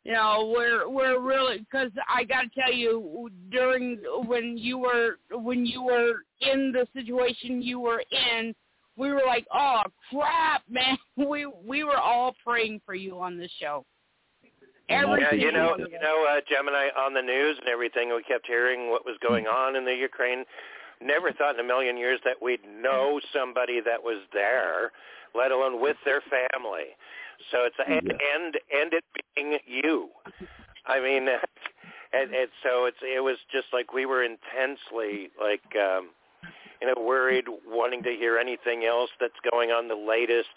you 0.04 0.12
know 0.12 0.52
we're 0.54 0.88
we're 0.88 1.20
really 1.20 1.58
because 1.58 1.90
i 2.14 2.24
got 2.24 2.42
to 2.42 2.60
tell 2.60 2.72
you 2.72 3.30
during 3.50 3.98
when 4.26 4.56
you 4.58 4.76
were 4.76 5.18
when 5.30 5.64
you 5.64 5.82
were 5.82 6.24
in 6.40 6.72
the 6.72 6.86
situation 6.94 7.62
you 7.62 7.80
were 7.80 8.02
in 8.10 8.54
we 8.98 9.10
were 9.10 9.22
like 9.26 9.46
oh 9.54 9.82
crap 10.10 10.62
man 10.68 10.98
we 11.16 11.46
we 11.64 11.84
were 11.84 11.98
all 11.98 12.34
praying 12.44 12.80
for 12.84 12.94
you 12.94 13.18
on 13.20 13.38
this 13.38 13.50
show 13.58 13.84
Every 14.88 15.20
Yeah, 15.20 15.34
you 15.34 15.52
know, 15.52 15.76
you 15.78 16.00
know, 16.00 16.26
uh, 16.30 16.40
Gemini 16.48 16.88
on 16.96 17.12
the 17.12 17.20
news 17.20 17.58
and 17.60 17.68
everything. 17.68 18.08
We 18.08 18.22
kept 18.22 18.46
hearing 18.46 18.90
what 18.90 19.04
was 19.04 19.18
going 19.20 19.46
on 19.46 19.76
in 19.76 19.84
the 19.84 19.94
Ukraine. 19.94 20.44
Never 21.02 21.30
thought 21.32 21.54
in 21.54 21.60
a 21.60 21.68
million 21.68 21.96
years 21.98 22.18
that 22.24 22.40
we'd 22.40 22.64
know 22.64 23.20
somebody 23.32 23.80
that 23.84 24.02
was 24.02 24.22
there, 24.32 24.92
let 25.34 25.52
alone 25.52 25.80
with 25.80 25.96
their 26.06 26.22
family. 26.22 26.96
So 27.50 27.64
it's 27.64 27.76
and 27.86 28.10
and 28.10 28.54
and 28.72 28.92
it 28.94 29.04
being 29.36 29.58
you. 29.66 30.08
I 30.86 31.00
mean, 31.00 31.28
and, 32.12 32.34
and 32.34 32.48
so 32.62 32.86
it's 32.86 32.98
it 33.02 33.22
was 33.22 33.36
just 33.52 33.66
like 33.72 33.92
we 33.92 34.06
were 34.06 34.24
intensely 34.24 35.30
like 35.40 35.62
um 35.76 36.10
you 36.80 36.88
know 36.88 37.02
worried, 37.02 37.44
wanting 37.66 38.02
to 38.04 38.10
hear 38.10 38.38
anything 38.38 38.84
else 38.84 39.10
that's 39.20 39.38
going 39.50 39.70
on 39.70 39.88
the 39.88 39.94
latest 39.94 40.48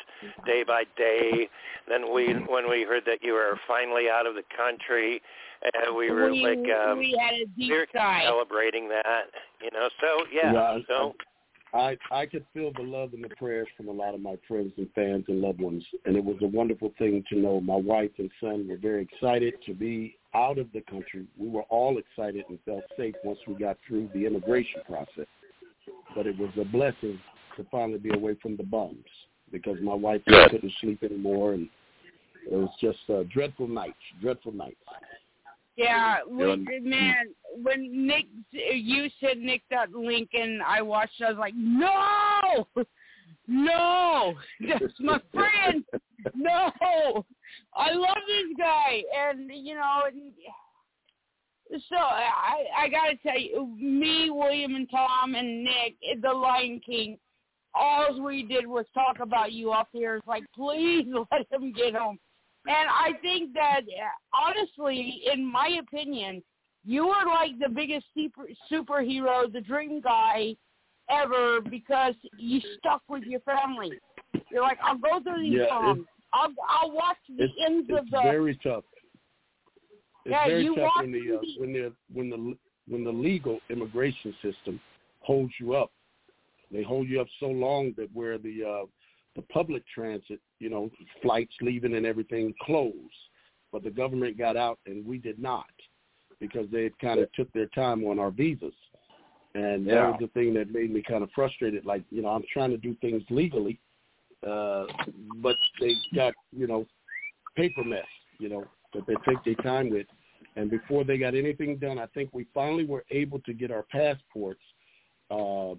day 0.45 0.63
by 0.65 0.84
day. 0.97 1.49
Then 1.88 2.13
we 2.13 2.34
when 2.47 2.69
we 2.69 2.84
heard 2.84 3.03
that 3.05 3.19
you 3.22 3.34
were 3.34 3.59
finally 3.67 4.09
out 4.09 4.26
of 4.26 4.36
the 4.36 4.43
country, 4.55 5.22
uh, 5.65 5.93
we 5.93 6.11
were 6.11 6.32
we, 6.32 6.43
like 6.43 6.78
um 6.78 6.99
we 6.99 7.17
had 7.19 7.34
a 7.34 7.45
deep 7.57 7.72
we 7.72 7.72
were 7.72 7.88
sigh 7.93 8.24
celebrating 8.26 8.89
that, 8.89 9.24
you 9.61 9.69
know. 9.72 9.89
So 9.99 10.26
yeah, 10.32 10.53
Yeah, 10.53 10.78
so 10.88 11.13
I 11.74 11.97
I 12.11 12.26
could 12.26 12.45
feel 12.53 12.72
the 12.74 12.84
love 12.84 13.13
and 13.13 13.24
the 13.24 13.30
prayers 13.36 13.67
from 13.78 13.88
a 13.88 13.91
lot 13.91 14.13
of 14.13 14.22
my 14.22 14.36
friends 14.47 14.74
and 14.78 14.88
fans 14.93 15.26
and 15.28 15.41
loved 15.41 15.61
ones, 15.61 15.84
and 16.05 16.15
it 16.15 16.24
was 16.24 16.38
a 16.41 16.47
wonderful 16.47 16.93
thing 16.97 17.24
to 17.30 17.39
know. 17.39 17.61
My 17.61 17.76
wife 17.76 18.11
and 18.17 18.30
son 18.41 18.67
were 18.67 18.78
very 18.78 19.03
excited 19.03 19.55
to 19.65 19.74
be 19.74 20.17
out 20.34 20.57
of 20.57 20.67
the 20.74 20.82
country. 20.82 21.26
We 21.38 21.49
were 21.49 21.63
all 21.63 21.97
excited 21.97 22.45
and 22.49 22.57
felt 22.65 22.84
safe 22.97 23.15
once 23.24 23.39
we 23.47 23.55
got 23.55 23.78
through 23.88 24.09
the 24.13 24.26
immigration 24.26 24.82
process. 24.86 25.28
But 26.15 26.27
it 26.27 26.37
was 26.37 26.49
a 26.59 26.65
blessing 26.65 27.19
to 27.57 27.65
finally 27.71 27.99
be 27.99 28.13
away 28.13 28.35
from 28.41 28.57
the 28.57 28.63
bums 28.63 29.05
because 29.51 29.77
my 29.81 29.93
wife 29.93 30.21
Yes. 30.27 30.49
couldn't 30.51 30.73
sleep 30.81 31.03
anymore, 31.03 31.53
and 31.53 31.69
it 32.49 32.53
was 32.55 32.69
just 32.79 32.99
uh, 33.09 33.23
dreadful 33.23 33.67
nights, 33.67 33.97
dreadful 34.21 34.51
nights. 34.53 34.77
Yeah, 35.77 36.23
we, 36.27 36.45
Yeah. 36.45 36.79
man, 36.81 37.33
when 37.61 38.07
Nick, 38.07 38.25
you 38.51 39.09
said 39.19 39.37
Nick 39.37 39.61
got 39.69 39.91
Lincoln, 39.91 40.61
I 40.65 40.81
watched, 40.81 41.21
I 41.21 41.29
was 41.29 41.37
like, 41.37 41.53
no, 41.55 42.67
no, 43.47 44.35
that's 44.67 44.99
my 44.99 45.19
friend. 45.33 45.83
No, 46.35 46.71
I 47.73 47.91
love 47.93 48.17
this 48.27 48.57
guy. 48.57 49.03
And, 49.17 49.49
you 49.53 49.75
know, 49.75 50.03
and 50.07 50.33
so 51.89 51.95
I, 51.95 52.65
I 52.78 52.89
got 52.89 53.07
to 53.07 53.15
tell 53.17 53.39
you, 53.39 53.76
me, 53.78 54.30
William, 54.30 54.76
and 54.76 54.89
Tom, 54.89 55.36
and 55.36 55.63
Nick, 55.63 55.95
the 56.22 56.32
Lion 56.32 56.82
King, 56.86 57.17
all 57.74 58.22
we 58.22 58.43
did 58.43 58.67
was 58.67 58.86
talk 58.93 59.19
about 59.22 59.53
you 59.53 59.72
up 59.72 59.89
here. 59.93 60.17
It's 60.17 60.28
like, 60.28 60.43
please 60.55 61.05
let 61.32 61.51
him 61.51 61.72
get 61.74 61.95
home. 61.95 62.19
And 62.67 62.89
I 62.89 63.13
think 63.22 63.53
that, 63.53 63.82
honestly, 64.34 65.24
in 65.34 65.45
my 65.45 65.80
opinion, 65.82 66.43
you 66.86 67.07
are 67.07 67.26
like 67.26 67.57
the 67.59 67.69
biggest 67.69 68.05
super, 68.15 68.47
superhero, 68.72 69.51
the 69.51 69.61
dream 69.61 70.01
guy 70.01 70.55
ever 71.09 71.61
because 71.61 72.13
you 72.38 72.61
stuck 72.78 73.01
with 73.09 73.24
your 73.24 73.39
family. 73.41 73.99
You're 74.51 74.61
like, 74.61 74.80
I'll 74.84 74.97
go 74.97 75.22
through 75.22 75.41
these 75.41 75.59
Yeah, 75.59 75.67
songs. 75.69 76.05
I'll 76.34 76.53
I'll 76.69 76.91
watch 76.91 77.17
the 77.28 77.47
ends 77.65 77.89
of 77.89 78.09
the. 78.09 78.22
very 78.22 78.57
tough. 78.63 78.84
It's 80.26 80.34
Yeah, 80.34 80.47
very 80.47 80.65
tough 80.76 80.91
when 80.99 81.11
the 81.11 81.34
uh, 81.34 81.41
when 81.57 81.74
the 81.74 81.93
when 82.13 82.30
the 82.30 82.57
when 82.88 83.03
the 83.03 83.11
legal 83.11 83.59
immigration 83.69 84.34
system 84.41 84.80
holds 85.22 85.53
you 85.59 85.74
up. 85.76 85.91
They 86.72 86.84
hold 86.84 87.07
you 87.07 87.22
up 87.22 87.28
so 87.39 87.47
long 87.47 87.93
that 87.97 88.09
where 88.13 88.38
the 88.38 88.63
uh, 88.63 88.86
the 89.36 89.41
public 89.43 89.84
transit, 89.93 90.39
you 90.59 90.69
know, 90.69 90.89
flights 91.22 91.53
leaving 91.61 91.95
and 91.95 92.05
everything 92.05 92.53
close, 92.61 92.93
but 93.72 93.84
the 93.84 93.89
government 93.89 94.38
got 94.38 94.57
out 94.57 94.80
and 94.86 95.05
we 95.05 95.17
did 95.17 95.39
not 95.39 95.65
because 96.39 96.67
they 96.72 96.91
kind 96.99 97.19
of 97.19 97.32
took 97.34 97.51
their 97.53 97.67
time 97.67 98.03
on 98.05 98.19
our 98.19 98.32
visas. 98.32 98.74
And 99.53 99.86
that 99.88 99.93
Yeah. 99.93 100.11
was 100.11 100.19
the 100.19 100.28
thing 100.30 100.53
that 100.55 100.72
made 100.72 100.91
me 100.91 101.01
kind 101.01 101.24
of 101.24 101.32
frustrated. 101.32 101.86
Like, 101.86 102.03
you 102.09 102.22
know, 102.22 102.30
I'm 102.30 102.43
trying 102.51 102.72
to 102.72 102.78
do 102.78 102.95
things 102.95 103.24
legally, 103.30 103.80
uh, 104.45 104.88
but 105.41 105.57
they 105.80 105.95
got, 106.15 106.34
you 106.51 106.67
know, 106.67 106.86
paper 107.55 107.84
mess, 107.84 108.05
you 108.39 108.49
know, 108.49 108.67
that 108.93 109.05
they 109.07 109.15
take 109.27 109.43
their 109.43 109.55
time 109.63 109.89
with. 109.89 110.07
And 110.55 110.69
before 110.69 111.03
they 111.03 111.17
got 111.17 111.35
anything 111.35 111.77
done, 111.77 111.97
I 111.97 112.07
think 112.07 112.29
we 112.33 112.45
finally 112.53 112.85
were 112.85 113.05
able 113.09 113.39
to 113.41 113.53
get 113.53 113.71
our 113.71 113.83
passports 113.83 114.61
uh, 115.29 115.75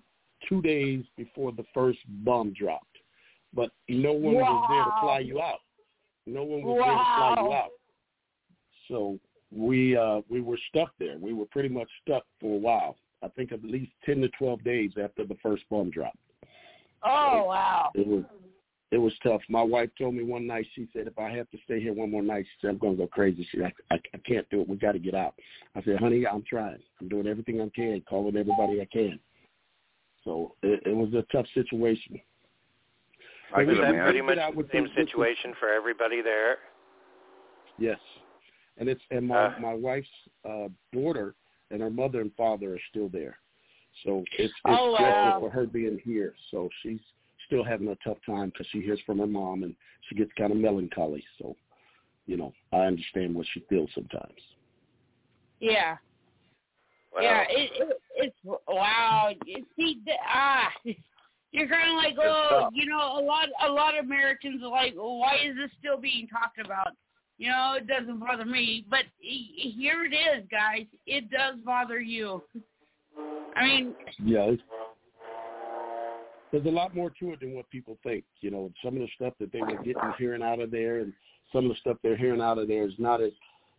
two 0.48 0.62
days 0.62 1.04
before 1.16 1.52
the 1.52 1.64
first 1.74 1.98
bomb 2.24 2.54
dropped. 2.58 2.86
But 3.54 3.70
no 3.88 4.12
one 4.12 4.34
was 4.34 4.66
there 4.70 4.84
to 4.84 5.00
fly 5.00 5.18
you 5.18 5.40
out. 5.40 5.60
No 6.26 6.42
one 6.42 6.62
was 6.62 6.78
there 6.78 6.86
to 6.86 7.04
fly 7.18 7.34
you 7.46 7.52
out. 7.52 7.70
So 8.88 9.18
we 9.54 9.96
uh, 9.96 10.22
we 10.30 10.40
were 10.40 10.58
stuck 10.70 10.92
there. 10.98 11.18
We 11.18 11.34
were 11.34 11.46
pretty 11.46 11.68
much 11.68 11.88
stuck 12.02 12.24
for 12.40 12.54
a 12.54 12.58
while. 12.58 12.96
I 13.22 13.28
think 13.28 13.52
at 13.52 13.62
least 13.62 13.92
ten 14.04 14.20
to 14.22 14.28
twelve 14.38 14.64
days 14.64 14.92
after 15.02 15.26
the 15.26 15.36
first 15.42 15.64
bomb 15.70 15.90
dropped. 15.90 16.16
Oh 17.04 17.44
wow. 17.44 17.90
It 17.94 18.06
was 18.06 18.24
it 18.92 18.98
was 18.98 19.12
tough. 19.22 19.40
My 19.48 19.62
wife 19.62 19.88
told 19.98 20.14
me 20.14 20.22
one 20.22 20.46
night. 20.46 20.66
She 20.74 20.86
said, 20.92 21.06
"If 21.08 21.18
I 21.18 21.30
have 21.30 21.50
to 21.50 21.58
stay 21.64 21.80
here 21.80 21.94
one 21.94 22.10
more 22.10 22.22
night, 22.22 22.44
she 22.44 22.60
said 22.60 22.70
I'm 22.70 22.78
going 22.78 22.96
to 22.96 23.02
go 23.02 23.06
crazy." 23.08 23.42
She, 23.50 23.56
said, 23.58 23.72
I, 23.90 23.94
I, 23.94 23.98
I 24.14 24.18
can't 24.18 24.48
do 24.50 24.60
it. 24.60 24.68
We 24.68 24.76
got 24.76 24.92
to 24.92 24.98
get 24.98 25.14
out. 25.14 25.34
I 25.74 25.82
said, 25.82 25.98
"Honey, 25.98 26.26
I'm 26.26 26.44
trying. 26.48 26.78
I'm 27.00 27.08
doing 27.08 27.26
everything 27.26 27.60
I 27.60 27.68
can, 27.74 28.02
calling 28.08 28.36
everybody 28.36 28.80
I 28.80 28.84
can." 28.84 29.18
So 30.24 30.54
it, 30.62 30.82
it 30.86 30.94
was 30.94 31.12
a 31.14 31.24
tough 31.32 31.46
situation. 31.54 32.20
I 33.54 33.56
But 33.56 33.58
could 33.60 33.66
we- 33.66 33.72
Is 33.72 33.78
that 33.80 33.88
imagine. 33.90 34.04
pretty 34.04 34.18
did 34.18 34.54
much 34.54 34.54
the 34.56 34.68
same 34.72 34.88
situation 34.94 35.54
for 35.58 35.68
everybody 35.70 36.20
there? 36.22 36.58
Yes, 37.78 37.98
and 38.76 38.88
it's 38.88 39.02
and 39.10 39.26
my 39.26 39.46
Uh. 39.46 39.58
my 39.58 39.74
wife's 39.74 40.08
uh, 40.44 40.68
daughter 40.92 41.34
and 41.70 41.80
her 41.80 41.90
mother 41.90 42.20
and 42.20 42.30
father 42.36 42.74
are 42.74 42.80
still 42.90 43.08
there, 43.08 43.38
so 44.04 44.18
it's 44.38 44.52
it's 44.52 44.54
Oh, 44.66 44.94
stressful 44.94 45.32
wow. 45.32 45.40
for 45.40 45.50
her 45.50 45.66
being 45.66 45.98
here. 46.04 46.34
So 46.50 46.68
she's 46.82 47.00
still 47.52 47.64
having 47.64 47.88
a 47.88 47.96
tough 47.96 48.16
time 48.24 48.48
because 48.48 48.66
she 48.72 48.80
hears 48.80 49.00
from 49.04 49.18
her 49.18 49.26
mom 49.26 49.62
and 49.62 49.74
she 50.08 50.14
gets 50.14 50.30
kind 50.38 50.52
of 50.52 50.58
melancholy. 50.58 51.22
So, 51.38 51.54
you 52.26 52.38
know, 52.38 52.52
I 52.72 52.78
understand 52.86 53.34
what 53.34 53.46
she 53.52 53.62
feels 53.68 53.90
sometimes. 53.94 54.40
Yeah. 55.60 55.96
Wow. 57.14 57.20
Yeah, 57.20 57.44
it, 57.50 57.70
it 57.74 58.00
it's 58.16 58.36
wow. 58.66 59.32
You 59.44 59.64
see, 59.76 60.00
the, 60.06 60.12
ah, 60.26 60.70
you're 61.52 61.68
kind 61.68 61.90
of 61.90 61.96
like, 61.96 62.14
oh, 62.18 62.70
you 62.72 62.86
know, 62.86 63.18
a 63.18 63.22
lot 63.22 63.48
a 63.66 63.70
lot 63.70 63.98
of 63.98 64.06
Americans 64.06 64.62
are 64.62 64.70
like, 64.70 64.94
well, 64.96 65.18
why 65.18 65.34
is 65.44 65.54
this 65.54 65.70
still 65.78 66.00
being 66.00 66.26
talked 66.26 66.58
about? 66.58 66.92
You 67.36 67.48
know, 67.48 67.74
it 67.76 67.86
doesn't 67.86 68.18
bother 68.18 68.46
me, 68.46 68.86
but 68.88 69.04
here 69.20 70.04
it 70.04 70.14
is, 70.14 70.46
guys. 70.50 70.86
It 71.06 71.30
does 71.30 71.56
bother 71.66 72.00
you. 72.00 72.42
I 73.54 73.64
mean, 73.64 73.94
Yeah, 74.24 74.44
it's, 74.44 74.62
there's 76.52 76.66
a 76.66 76.68
lot 76.68 76.94
more 76.94 77.10
to 77.10 77.32
it 77.32 77.40
than 77.40 77.54
what 77.54 77.68
people 77.70 77.98
think. 78.02 78.24
You 78.40 78.50
know, 78.50 78.70
some 78.84 78.94
of 78.94 79.00
the 79.00 79.08
stuff 79.16 79.32
that 79.40 79.50
they 79.52 79.60
were 79.60 79.82
getting 79.82 80.12
hearing 80.18 80.42
out 80.42 80.60
of 80.60 80.70
there, 80.70 81.00
and 81.00 81.12
some 81.52 81.64
of 81.64 81.70
the 81.70 81.78
stuff 81.80 81.96
they're 82.02 82.16
hearing 82.16 82.42
out 82.42 82.58
of 82.58 82.68
there 82.68 82.86
is 82.86 82.94
not 82.98 83.22
as 83.22 83.32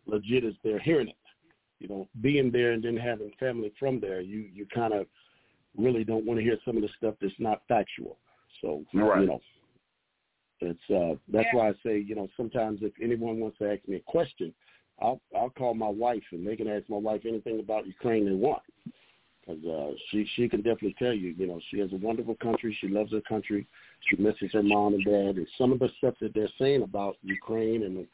legit 0.06 0.44
as 0.44 0.54
they're 0.62 0.80
hearing 0.80 1.08
it. 1.08 1.16
You 1.78 1.88
know, 1.88 2.08
being 2.20 2.50
there 2.50 2.72
and 2.72 2.82
then 2.84 2.96
having 2.96 3.30
family 3.38 3.72
from 3.78 4.00
there, 4.00 4.20
you 4.20 4.48
you 4.52 4.66
kind 4.74 4.92
of 4.92 5.06
really 5.76 6.04
don't 6.04 6.26
want 6.26 6.38
to 6.38 6.44
hear 6.44 6.58
some 6.64 6.76
of 6.76 6.82
the 6.82 6.88
stuff 6.98 7.14
that's 7.20 7.32
not 7.38 7.62
factual. 7.68 8.18
So 8.60 8.84
Right. 8.92 9.20
you 9.20 9.26
know, 9.26 9.40
it's 10.60 10.90
uh 10.90 11.16
that's 11.28 11.48
Yeah. 11.52 11.56
why 11.56 11.68
I 11.68 11.74
say 11.84 11.98
you 11.98 12.16
know 12.16 12.28
sometimes 12.36 12.82
if 12.82 12.92
anyone 13.00 13.38
wants 13.38 13.58
to 13.58 13.70
ask 13.70 13.86
me 13.86 13.96
a 13.96 14.00
question, 14.00 14.52
I'll 15.00 15.20
I'll 15.36 15.50
call 15.50 15.74
my 15.74 15.88
wife 15.88 16.24
and 16.32 16.46
they 16.46 16.56
can 16.56 16.68
ask 16.68 16.88
my 16.88 16.96
wife 16.96 17.22
anything 17.24 17.60
about 17.60 17.86
Ukraine 17.86 18.24
they 18.24 18.32
want 18.32 18.62
because 19.46 19.64
uh, 19.64 19.94
she 20.10 20.26
she 20.36 20.48
can 20.48 20.60
definitely 20.60 20.96
tell 20.98 21.12
you, 21.12 21.34
you 21.36 21.46
know, 21.46 21.60
she 21.70 21.78
has 21.80 21.92
a 21.92 21.96
wonderful 21.96 22.36
country. 22.36 22.76
She 22.80 22.88
loves 22.88 23.12
her 23.12 23.20
country. 23.22 23.66
She 24.08 24.16
misses 24.16 24.50
her 24.52 24.62
mom 24.62 24.94
and 24.94 25.04
dad, 25.04 25.36
and 25.36 25.46
some 25.58 25.72
of 25.72 25.78
the 25.78 25.88
stuff 25.98 26.14
that 26.20 26.34
they're 26.34 26.48
saying 26.58 26.82
about 26.82 27.16
Ukraine 27.22 27.82
and 27.84 28.06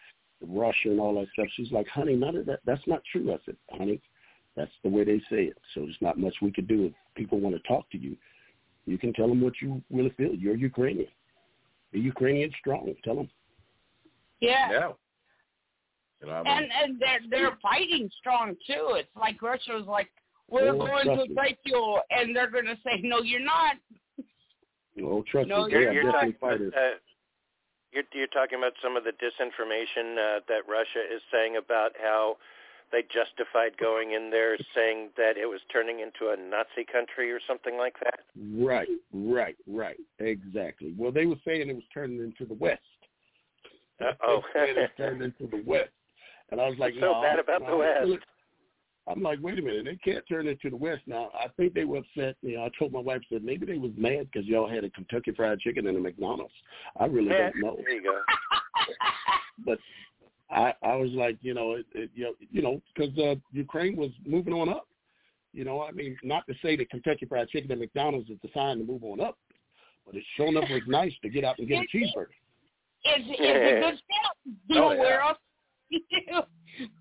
Russia 0.46 0.90
and 0.90 1.00
all 1.00 1.14
that 1.14 1.28
stuff. 1.32 1.46
She's 1.56 1.72
like, 1.72 1.86
honey, 1.88 2.16
none 2.16 2.36
of 2.36 2.46
that. 2.46 2.60
That's 2.64 2.86
not 2.86 3.02
true. 3.12 3.32
I 3.32 3.36
said, 3.44 3.56
honey, 3.70 4.00
that's 4.56 4.72
the 4.82 4.90
way 4.90 5.04
they 5.04 5.18
say 5.30 5.44
it. 5.44 5.58
So 5.74 5.82
there's 5.82 5.96
not 6.00 6.18
much 6.18 6.34
we 6.42 6.52
could 6.52 6.68
do 6.68 6.86
if 6.86 6.92
people 7.14 7.40
want 7.40 7.56
to 7.56 7.68
talk 7.68 7.90
to 7.90 7.98
you. 7.98 8.16
You 8.86 8.98
can 8.98 9.12
tell 9.12 9.28
them 9.28 9.40
what 9.40 9.54
you 9.60 9.82
really 9.90 10.10
feel. 10.16 10.34
You're 10.34 10.56
Ukrainian. 10.56 11.08
Be 11.92 12.00
Ukrainian 12.00 12.50
strong. 12.58 12.92
Tell 13.04 13.16
them. 13.16 13.30
yeah. 14.40 14.70
Yeah. 14.70 14.88
You 16.20 16.26
know, 16.26 16.34
I 16.34 16.42
mean, 16.42 16.52
And 16.52 16.66
and 16.82 17.00
they're 17.00 17.20
they're 17.30 17.58
fighting 17.62 18.10
strong 18.18 18.54
too. 18.66 18.94
It's 18.96 19.08
like 19.16 19.40
Russia 19.40 19.72
was 19.72 19.86
like, 19.86 20.08
we're 20.50 20.68
Oh, 20.74 20.78
going 20.86 21.06
to 21.18 21.28
me. 21.28 21.34
fight 21.34 21.58
you, 21.64 21.98
and 22.10 22.34
they're 22.34 22.50
going 22.50 22.66
to 22.66 22.76
say, 22.84 23.00
no, 23.02 23.22
you're 23.22 23.40
not. 23.44 23.76
Oh, 25.02 25.22
trust 25.30 25.48
No, 25.48 25.66
me, 25.66 25.72
you're- 25.72 25.94
you're 25.94 26.02
definitely 26.04 26.32
talking 26.34 26.48
fighters. 26.50 26.74
uh, 26.76 26.98
you're, 27.92 28.04
you're 28.12 28.26
talking 28.28 28.58
about 28.58 28.72
some 28.82 28.96
of 28.96 29.04
the 29.04 29.12
disinformation 29.12 30.14
uh, 30.18 30.40
that 30.48 30.68
Russia 30.68 31.00
is 31.12 31.22
saying 31.32 31.56
about 31.56 31.92
how 32.00 32.36
they 32.92 33.02
justified 33.02 33.76
going 33.78 34.12
in 34.12 34.30
there, 34.30 34.56
saying 34.74 35.10
that 35.16 35.36
it 35.36 35.46
was 35.46 35.60
turning 35.72 36.00
into 36.00 36.32
a 36.32 36.36
Nazi 36.36 36.84
country 36.90 37.30
or 37.32 37.38
something 37.46 37.76
like 37.78 37.94
that. 38.04 38.20
Right, 38.56 38.88
right, 39.12 39.56
right. 39.66 39.98
Exactly. 40.18 40.92
Well, 40.96 41.12
they 41.12 41.26
were 41.26 41.36
saying 41.44 41.68
it 41.68 41.74
was 41.74 41.84
turning 41.94 42.18
into 42.18 42.44
the 42.44 42.54
West. 42.54 42.80
Oh, 44.26 44.42
They 44.54 44.60
it 44.70 44.76
was 44.76 44.90
turning 44.96 45.22
into 45.22 45.46
the 45.56 45.62
West. 45.64 45.90
And 46.50 46.60
I 46.60 46.68
was 46.68 46.78
like, 46.78 46.94
What's 46.94 47.02
so 47.04 47.12
no, 47.12 47.22
bad 47.22 47.38
about 47.38 47.60
the 47.60 47.70
no, 47.70 47.78
West? 47.78 48.24
I'm 49.10 49.22
like, 49.22 49.38
wait 49.42 49.58
a 49.58 49.62
minute, 49.62 49.84
they 49.84 49.96
can't 49.96 50.24
turn 50.28 50.46
into 50.46 50.70
the 50.70 50.76
West 50.76 51.02
now. 51.06 51.30
I 51.38 51.48
think 51.56 51.74
they 51.74 51.84
were 51.84 51.98
upset. 51.98 52.36
You 52.42 52.56
know, 52.56 52.64
I 52.64 52.70
told 52.78 52.92
my 52.92 53.00
wife 53.00 53.22
said 53.30 53.42
maybe 53.42 53.66
they 53.66 53.78
was 53.78 53.92
mad 53.96 54.28
because 54.32 54.46
y'all 54.46 54.68
had 54.68 54.84
a 54.84 54.90
Kentucky 54.90 55.32
Fried 55.32 55.58
Chicken 55.60 55.86
and 55.86 55.96
a 55.96 56.00
McDonald's. 56.00 56.54
I 56.98 57.06
really 57.06 57.28
yeah, 57.30 57.50
don't 57.50 57.60
know, 57.60 57.76
there 57.78 57.94
you 57.94 58.02
go. 58.02 58.20
but 59.64 59.78
I 60.50 60.74
I 60.82 60.96
was 60.96 61.10
like, 61.12 61.38
you 61.40 61.54
know, 61.54 61.72
it, 61.74 61.86
it, 61.94 62.10
you 62.14 62.24
know, 62.24 62.32
you 62.50 62.62
know, 62.62 62.82
because 62.94 63.16
uh, 63.18 63.34
Ukraine 63.52 63.96
was 63.96 64.10
moving 64.26 64.52
on 64.52 64.68
up. 64.68 64.86
You 65.52 65.64
know, 65.64 65.82
I 65.82 65.90
mean, 65.90 66.16
not 66.22 66.46
to 66.46 66.54
say 66.62 66.76
that 66.76 66.90
Kentucky 66.90 67.26
Fried 67.26 67.48
Chicken 67.48 67.72
and 67.72 67.80
McDonald's 67.80 68.30
is 68.30 68.38
the 68.42 68.50
sign 68.54 68.78
to 68.78 68.84
move 68.84 69.02
on 69.02 69.20
up, 69.20 69.36
but 70.06 70.14
it 70.14 70.22
sure 70.36 70.46
enough 70.46 70.70
was 70.70 70.82
nice 70.86 71.12
to 71.22 71.28
get 71.28 71.44
out 71.44 71.58
and 71.58 71.66
get 71.68 71.82
a 71.82 71.96
cheeseburger. 71.96 72.26
It's 73.02 73.24
it's 73.28 73.40
a 73.40 73.90
good 73.90 73.98
step. 73.98 74.54
You 74.68 74.76
know 74.76 74.88
Oh, 74.88 74.92
yeah. 74.92 75.00
where 75.00 75.20
else? 75.20 75.38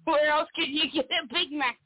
where 0.05 0.29
else 0.31 0.49
can 0.55 0.65
you 0.69 0.89
get 0.91 1.05
a 1.05 1.31
Big 1.31 1.51
Mac? 1.51 1.77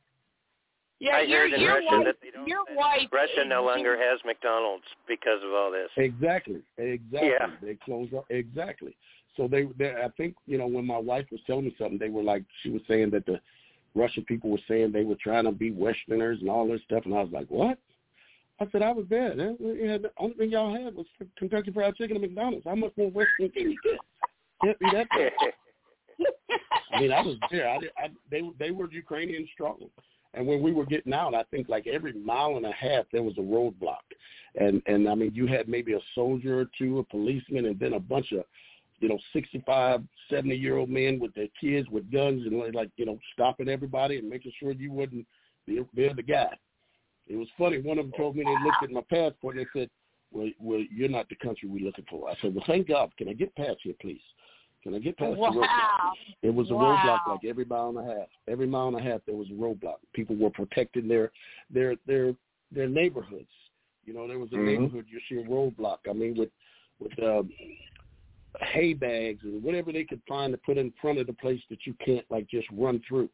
Yeah, 1.00 1.18
I 1.18 1.22
your 1.22 1.40
heard 1.42 1.54
in 1.54 1.62
your 1.62 1.74
Russia 1.76 1.88
wife, 1.92 2.06
that 2.06 2.16
they 2.22 2.30
don't. 2.32 2.48
your 2.48 2.64
wife. 2.76 3.08
Russia 3.12 3.44
no 3.46 3.64
longer 3.64 3.98
has 3.98 4.20
McDonald's 4.26 4.86
because 5.08 5.40
of 5.46 5.52
all 5.54 5.72
this. 5.72 5.90
Exactly, 5.98 6.62
exactly. 6.78 7.30
Yeah. 7.30 7.48
They 7.62 7.76
closed 7.76 8.14
up 8.14 8.26
exactly. 8.30 8.96
So 9.36 9.48
they, 9.48 9.64
they, 9.78 9.90
I 9.92 10.10
think, 10.16 10.36
you 10.46 10.58
know, 10.58 10.68
when 10.68 10.86
my 10.86 10.98
wife 10.98 11.26
was 11.32 11.42
telling 11.48 11.66
me 11.66 11.76
something, 11.78 11.98
they 11.98 12.10
were 12.10 12.24
like, 12.24 12.44
she 12.62 12.70
was 12.70 12.82
saying 12.88 13.10
that 13.12 13.26
the 13.26 13.42
Russian 13.96 14.24
people 14.26 14.50
were 14.50 14.60
saying 14.68 14.92
they 14.92 15.04
were 15.04 15.18
trying 15.22 15.46
to 15.46 15.52
be 15.52 15.72
Westerners 15.72 16.40
and 16.40 16.50
all 16.50 16.68
this 16.68 16.82
stuff, 16.86 17.04
and 17.06 17.14
I 17.16 17.22
was 17.22 17.32
like, 17.32 17.48
what? 17.48 17.78
I 18.60 18.68
said 18.72 18.82
I 18.82 18.92
was 18.92 19.06
there. 19.10 19.36
That- 19.36 19.58
yeah, 19.60 19.98
The 19.98 20.12
only 20.18 20.36
thing 20.36 20.52
y'all 20.52 20.74
had 20.74 20.96
was 20.96 21.08
Kentucky 21.38 21.72
Fried 21.72 21.96
Chicken 21.96 22.18
and 22.18 22.26
McDonald's. 22.26 22.66
How 22.66 22.76
much 22.76 22.94
more 22.96 23.10
Western 23.10 23.50
can 23.50 23.72
you 23.72 23.78
get? 23.84 24.00
Can't 24.64 24.80
be 24.80 24.86
that 24.94 25.08
bad. 25.10 25.32
I 26.94 27.02
mean, 27.02 27.12
I 27.12 27.22
was 27.22 27.36
there. 27.52 27.68
I, 27.68 27.78
I, 27.98 28.10
they 28.30 28.42
they 28.60 28.72
were 28.72 28.90
Ukrainian 28.90 29.48
strong, 29.54 29.78
and 30.34 30.48
when 30.48 30.62
we 30.62 30.72
were 30.72 30.86
getting 30.86 31.14
out, 31.14 31.36
I 31.36 31.44
think 31.52 31.70
like 31.70 31.88
every 31.88 32.14
mile 32.14 32.58
and 32.58 32.66
a 32.66 32.72
half 32.72 33.06
there 33.12 33.24
was 33.24 33.38
a 33.38 33.42
roadblock, 33.42 34.04
and 34.56 34.82
and 34.88 35.08
I 35.08 35.16
mean 35.16 35.32
you 35.34 35.48
had 35.48 35.68
maybe 35.68 35.94
a 35.94 36.00
soldier 36.16 36.62
or 36.62 36.66
two, 36.78 37.00
a 37.00 37.04
policeman, 37.04 37.66
and 37.66 37.80
then 37.80 37.94
a 37.94 38.00
bunch 38.00 38.32
of 38.32 38.44
you 39.00 39.10
know 39.10 39.20
65, 39.34 40.02
70 40.30 40.56
year 40.56 40.78
old 40.78 40.90
men 40.90 41.20
with 41.20 41.34
their 41.36 41.48
kids 41.60 41.88
with 41.90 42.12
guns 42.12 42.46
and 42.46 42.74
like 42.74 42.90
you 42.96 43.06
know 43.06 43.20
stopping 43.34 43.70
everybody 43.70 44.18
and 44.18 44.30
making 44.30 44.52
sure 44.60 44.72
you 44.72 44.92
wouldn't 44.92 45.28
be 45.68 45.82
they're 45.94 46.14
the 46.14 46.24
guy. 46.24 46.56
It 47.28 47.36
was 47.36 47.48
funny. 47.58 47.80
One 47.82 48.00
of 48.00 48.06
them 48.06 48.14
told 48.18 48.36
me 48.36 48.44
they 48.44 48.66
looked 48.66 48.84
at 48.84 48.92
my 48.92 49.02
passport 49.10 49.56
and 49.56 49.66
they 49.66 49.80
said, 49.80 49.90
"Well, 50.32 50.50
well, 50.60 50.84
you're 50.92 51.10
not 51.10 51.30
the 51.30 51.36
country 51.36 51.70
we're 51.70 51.86
looking 51.86 52.06
for." 52.10 52.30
I 52.30 52.36
said, 52.42 52.54
"Well, 52.54 52.66
thank 52.68 52.88
God. 52.88 53.16
Can 53.18 53.30
I 53.30 53.34
get 53.34 53.56
past 53.56 53.78
here, 53.84 53.94
please? 54.02 54.22
Can 54.84 54.96
I 54.96 55.00
get 55.00 55.18
past 55.18 55.36
the 55.36 55.48
roadblock?" 55.48 56.16
It 56.42 56.54
was 56.54 56.70
a 56.70 56.76
Wow. 56.76 56.98
roadblock 56.98 57.28
like 57.28 57.46
every 57.46 57.66
mile 57.66 57.90
and 57.90 57.98
a 57.98 58.16
half. 58.16 58.30
Every 58.48 58.68
mile 58.68 58.90
and 58.90 58.98
a 58.98 59.02
half 59.02 59.24
there 59.26 59.36
was 59.36 59.50
a 59.50 59.54
roadblock. 59.54 59.98
People 60.14 60.36
were 60.36 60.50
protecting 60.50 61.08
their 61.08 61.32
their 61.70 61.96
their 62.06 62.36
their 62.72 62.88
neighborhoods. 62.88 63.52
You 64.06 64.14
know, 64.14 64.28
there 64.28 64.40
was 64.40 64.52
a 64.52 64.56
Mhm. 64.58 64.66
neighborhood 64.66 65.06
you 65.10 65.20
see 65.30 65.38
a 65.38 65.44
roadblock. 65.44 66.00
I 66.10 66.14
mean 66.14 66.36
with 66.36 66.52
with 67.00 67.18
um 67.24 67.52
hay 68.60 68.94
bags 68.94 69.44
and 69.44 69.64
whatever 69.64 69.92
they 69.92 70.04
could 70.04 70.22
find 70.28 70.54
to 70.54 70.58
put 70.60 70.78
in 70.78 70.92
front 71.02 71.18
of 71.18 71.28
the 71.28 71.34
place 71.34 71.62
that 71.70 71.88
you 71.88 71.94
can't 71.96 72.30
like 72.30 72.48
just 72.48 72.70
run 72.72 73.00
through. 73.08 73.30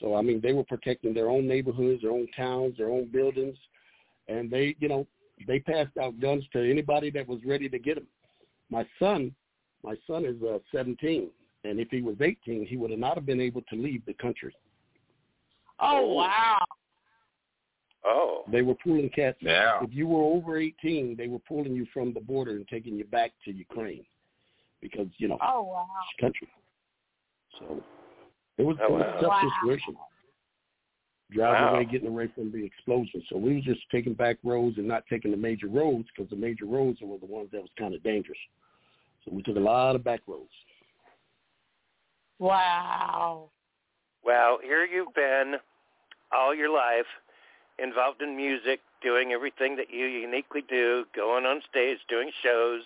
So 0.00 0.14
I 0.14 0.22
mean 0.22 0.40
they 0.40 0.52
were 0.52 0.64
protecting 0.64 1.14
their 1.14 1.30
own 1.30 1.46
neighborhoods, 1.46 2.02
their 2.02 2.10
own 2.10 2.26
towns, 2.36 2.76
their 2.76 2.90
own 2.90 3.06
buildings 3.06 3.56
and 4.28 4.50
they, 4.50 4.76
you 4.78 4.88
know, 4.88 5.06
they 5.46 5.58
passed 5.58 5.96
out 6.00 6.20
guns 6.20 6.44
to 6.52 6.70
anybody 6.70 7.10
that 7.10 7.26
was 7.26 7.40
ready 7.44 7.68
to 7.68 7.78
get 7.78 7.96
them. 7.96 8.06
My 8.70 8.86
son, 8.98 9.34
my 9.84 9.96
son 10.06 10.24
is 10.24 10.36
uh, 10.42 10.58
17, 10.72 11.28
and 11.64 11.80
if 11.80 11.88
he 11.90 12.02
was 12.02 12.16
18, 12.20 12.66
he 12.66 12.76
would 12.76 12.90
have 12.90 13.00
not 13.00 13.16
have 13.16 13.26
been 13.26 13.40
able 13.40 13.62
to 13.62 13.76
leave 13.76 14.04
the 14.06 14.14
country. 14.14 14.54
Oh 15.80 16.14
wow. 16.14 16.58
Oh. 18.04 18.42
They 18.50 18.62
were 18.62 18.74
pulling 18.74 19.08
cats. 19.10 19.38
Yeah. 19.40 19.78
If 19.82 19.90
you 19.92 20.06
were 20.06 20.22
over 20.22 20.58
18, 20.58 21.16
they 21.16 21.28
were 21.28 21.38
pulling 21.40 21.74
you 21.74 21.86
from 21.92 22.12
the 22.12 22.20
border 22.20 22.52
and 22.52 22.66
taking 22.68 22.96
you 22.96 23.04
back 23.04 23.32
to 23.44 23.52
Ukraine 23.52 24.04
because 24.80 25.06
you 25.18 25.28
know 25.28 25.38
Oh 25.40 25.62
wow. 25.62 25.86
country. 26.20 26.48
So 27.58 27.82
it 28.58 28.62
was, 28.62 28.76
Oh, 28.80 28.86
it 28.86 28.92
was 28.92 29.02
wow. 29.02 29.18
a 29.18 29.20
tough 29.20 29.32
Wow. 29.42 29.50
situation. 29.60 29.96
Driving 31.30 31.64
Wow. 31.64 31.74
away, 31.76 31.84
getting 31.86 32.08
away 32.08 32.26
from 32.28 32.52
the 32.52 32.64
explosion. 32.64 33.22
So 33.30 33.38
we 33.38 33.54
were 33.54 33.60
just 33.60 33.80
taking 33.90 34.14
back 34.14 34.36
roads 34.42 34.76
and 34.78 34.86
not 34.86 35.04
taking 35.08 35.30
the 35.30 35.36
major 35.36 35.68
roads 35.68 36.08
because 36.14 36.28
the 36.28 36.36
major 36.36 36.66
roads 36.66 37.00
were 37.00 37.18
the 37.18 37.26
ones 37.26 37.50
that 37.52 37.62
was 37.62 37.70
kind 37.78 37.94
of 37.94 38.02
dangerous. 38.02 38.38
So 39.24 39.30
we 39.34 39.42
took 39.42 39.56
a 39.56 39.60
lot 39.60 39.94
of 39.94 40.02
back 40.04 40.20
roads. 40.26 40.50
Wow. 42.38 43.50
Well, 44.24 44.58
here 44.62 44.84
you've 44.84 45.14
been 45.14 45.56
all 46.36 46.54
your 46.54 46.72
life 46.72 47.06
involved 47.78 48.22
in 48.22 48.36
music, 48.36 48.80
doing 49.02 49.32
everything 49.32 49.76
that 49.76 49.90
you 49.90 50.06
uniquely 50.06 50.62
do, 50.68 51.04
going 51.14 51.44
on 51.44 51.60
stage, 51.68 51.98
doing 52.08 52.30
shows, 52.42 52.82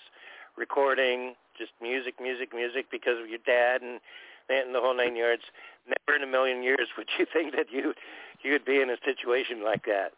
recording, 0.57 1.35
just 1.59 1.73
music, 1.81 2.15
music, 2.21 2.51
music 2.55 2.87
because 2.91 3.19
of 3.23 3.29
your 3.29 3.39
dad 3.47 3.83
and 3.83 4.01
that 4.49 4.65
and 4.67 4.75
the 4.75 4.81
whole 4.81 4.97
nine 4.97 5.17
yards. 5.17 5.43
Never 5.87 6.17
in 6.17 6.23
a 6.23 6.31
million 6.31 6.63
years 6.63 6.89
would 6.97 7.09
you 7.19 7.27
think 7.33 7.55
that 7.57 7.67
you 7.71 7.95
you 8.43 8.53
would 8.53 8.65
be 8.65 8.81
in 8.81 8.91
a 8.91 8.97
situation 9.05 9.65
like 9.65 9.85
that. 9.87 10.13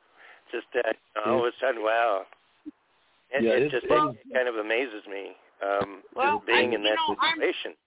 Just 0.51 0.67
uh, 0.75 0.93
all 1.29 1.41
of 1.41 1.45
a 1.45 1.53
sudden, 1.61 1.83
wow. 1.83 2.23
It, 3.31 3.45
Yeah, 3.45 3.51
it 3.53 3.63
it's- 3.65 3.71
just 3.73 3.85
it's- 3.85 4.17
it 4.25 4.35
kind 4.35 4.49
of 4.49 4.57
amazes 4.57 5.07
me. 5.11 5.33
Um, 5.61 6.03
Well, 6.15 6.37
just 6.39 6.47
being 6.47 6.59
I- 6.59 6.63
in 6.63 6.73
you 6.73 6.79
that 6.89 6.95
know, 6.97 7.17
I'm- 7.21 7.41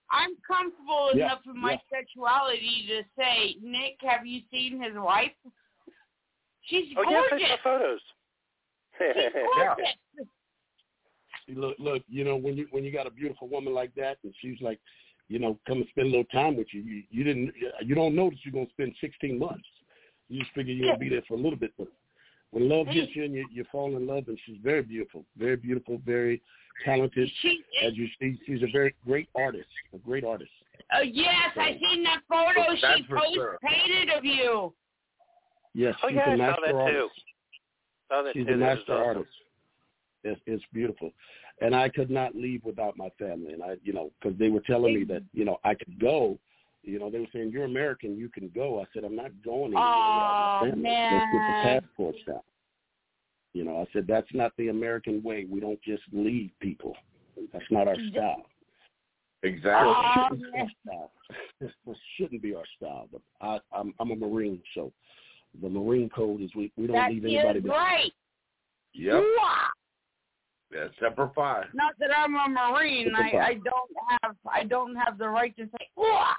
I'm 0.09 0.35
comfortable 0.45 1.11
Yeah, 1.15 1.25
enough 1.27 1.45
in 1.47 1.57
my 1.57 1.71
yeah. 1.73 1.77
sexuality 1.89 2.85
to 2.87 3.03
say, 3.17 3.55
Nick, 3.61 4.01
have 4.01 4.25
you 4.25 4.41
seen 4.51 4.81
his 4.81 4.93
wife? 4.95 5.31
She's 6.63 6.93
oh 6.97 7.03
yes, 7.09 7.29
gorgeous. 7.29 7.47
I 7.49 7.55
saw 7.55 7.63
photos. 7.63 8.01
She's 8.97 9.33
gorgeous. 9.55 10.27
See, 11.47 11.55
look, 11.55 11.77
look, 11.79 12.03
you 12.07 12.23
know, 12.23 12.35
when 12.35 12.55
you 12.57 12.67
when 12.71 12.83
you 12.83 12.91
got 12.91 13.07
a 13.07 13.09
beautiful 13.11 13.47
woman 13.47 13.73
like 13.73 13.93
that, 13.95 14.17
and 14.23 14.33
she's 14.39 14.59
like, 14.61 14.79
you 15.29 15.39
know, 15.39 15.57
come 15.65 15.77
and 15.79 15.87
spend 15.89 16.07
a 16.07 16.09
little 16.11 16.25
time 16.25 16.55
with 16.57 16.67
you, 16.73 16.81
you, 16.81 17.03
you 17.09 17.23
didn't, 17.23 17.53
you 17.83 17.95
don't 17.95 18.13
know 18.15 18.29
that 18.29 18.37
you're 18.43 18.53
gonna 18.53 18.69
spend 18.69 18.93
16 18.99 19.39
months. 19.39 19.67
You 20.27 20.41
just 20.41 20.51
figure 20.53 20.73
you're 20.73 20.87
gonna 20.89 20.99
be 20.99 21.09
there 21.09 21.23
for 21.27 21.33
a 21.35 21.37
little 21.37 21.57
bit, 21.57 21.71
but 21.77 21.87
when 22.51 22.67
love 22.67 22.87
hits 22.87 23.11
you 23.15 23.23
and 23.23 23.33
you, 23.33 23.45
you 23.51 23.65
fall 23.71 23.95
in 23.95 24.05
love, 24.05 24.25
and 24.27 24.37
she's 24.45 24.57
very 24.61 24.81
beautiful, 24.81 25.25
very 25.37 25.55
beautiful, 25.55 26.01
very 26.05 26.41
talented. 26.83 27.29
She, 27.41 27.61
As 27.85 27.95
you 27.95 28.07
see, 28.19 28.39
she's 28.45 28.61
a 28.61 28.71
very 28.71 28.93
great 29.05 29.29
artist, 29.35 29.69
a 29.93 29.97
great 29.97 30.23
artist. 30.23 30.51
Oh 30.93 31.01
yes, 31.01 31.51
I 31.55 31.77
seen 31.79 32.03
that 32.03 32.21
photo 32.27 32.65
oh, 32.69 32.75
she 32.75 33.03
for 33.07 33.17
post 33.17 33.35
sure. 33.35 33.57
painted 33.63 34.09
of 34.17 34.25
you. 34.25 34.73
Yes, 35.73 35.95
Oh 36.03 36.09
she's 36.09 36.17
yeah, 36.17 36.29
a 36.29 36.33
I 36.33 36.37
saw 36.37 36.37
master 36.37 36.61
that 36.65 36.71
too. 36.71 36.77
artist. 36.77 37.21
Saw 38.09 38.23
that 38.23 38.33
She's 38.33 38.47
too. 38.47 38.53
a 38.53 38.57
master 38.57 38.91
awesome. 38.93 39.07
artist. 39.07 39.29
It's, 40.23 40.41
it's 40.45 40.63
beautiful, 40.73 41.11
and 41.61 41.73
I 41.75 41.89
could 41.89 42.11
not 42.11 42.35
leave 42.35 42.63
without 42.65 42.97
my 42.97 43.09
family. 43.17 43.53
And 43.53 43.63
I, 43.63 43.75
you 43.83 43.93
know, 43.93 44.11
because 44.21 44.37
they 44.37 44.49
were 44.49 44.59
telling 44.59 44.93
me 44.93 45.03
that 45.05 45.23
you 45.33 45.45
know 45.45 45.57
I 45.63 45.73
could 45.73 45.99
go. 45.99 46.37
You 46.83 46.99
know, 46.99 47.09
they 47.11 47.19
were 47.19 47.27
saying 47.33 47.51
you're 47.51 47.65
American, 47.65 48.17
you 48.17 48.29
can 48.29 48.49
go. 48.55 48.79
I 48.81 48.85
said 48.93 49.03
I'm 49.03 49.15
not 49.15 49.31
going 49.45 49.73
anywhere 49.73 49.83
Oh, 49.83 50.59
without 50.61 50.61
my 50.61 50.69
family. 50.69 50.89
Let's 50.89 51.31
get 51.31 51.47
the 51.47 51.81
passports 51.81 52.19
out. 52.35 52.45
You 53.53 53.65
know, 53.65 53.81
I 53.81 53.85
said 53.93 54.05
that's 54.07 54.33
not 54.33 54.51
the 54.57 54.69
American 54.69 55.21
way. 55.21 55.45
We 55.49 55.59
don't 55.59 55.81
just 55.83 56.03
leave 56.11 56.51
people. 56.59 56.95
That's 57.53 57.65
not 57.69 57.87
our 57.87 57.97
style. 58.11 58.45
Exactly. 59.43 59.93
Oh, 59.95 60.27
It 60.31 60.39
shouldn't 60.39 60.53
be 60.53 60.59
our 60.59 60.69
style. 60.85 61.11
It 61.87 61.97
shouldn't 62.17 62.41
be 62.41 62.55
our 62.55 62.63
style. 62.77 63.07
But 63.11 63.21
I, 63.41 63.59
I'm, 63.77 63.93
I'm 63.99 64.11
a 64.11 64.15
Marine, 64.15 64.61
so 64.75 64.91
the 65.61 65.69
Marine 65.69 66.09
code 66.09 66.41
is 66.41 66.49
we, 66.55 66.71
we 66.77 66.87
don't 66.87 66.95
That 66.95 67.11
leave 67.11 67.25
anybody 67.25 67.59
is 67.59 67.63
behind. 67.65 67.81
right. 67.91 68.11
Yep. 68.93 69.13
Mwah. 69.13 69.67
Yeah, 70.73 70.87
Semper 70.99 71.31
Fi. 71.35 71.65
Not 71.73 71.93
that 71.99 72.09
I'm 72.15 72.35
a 72.35 72.47
Marine. 72.47 73.07
It's 73.07 73.17
a 73.17 73.23
I, 73.23 73.31
fact. 73.31 73.49
I 73.49 73.53
don't 73.55 74.21
have 74.21 74.35
I 74.51 74.63
don't 74.63 74.95
have 74.95 75.17
the 75.17 75.27
right 75.27 75.55
to 75.57 75.63
say 75.65 75.89
Mwah. 75.97 76.33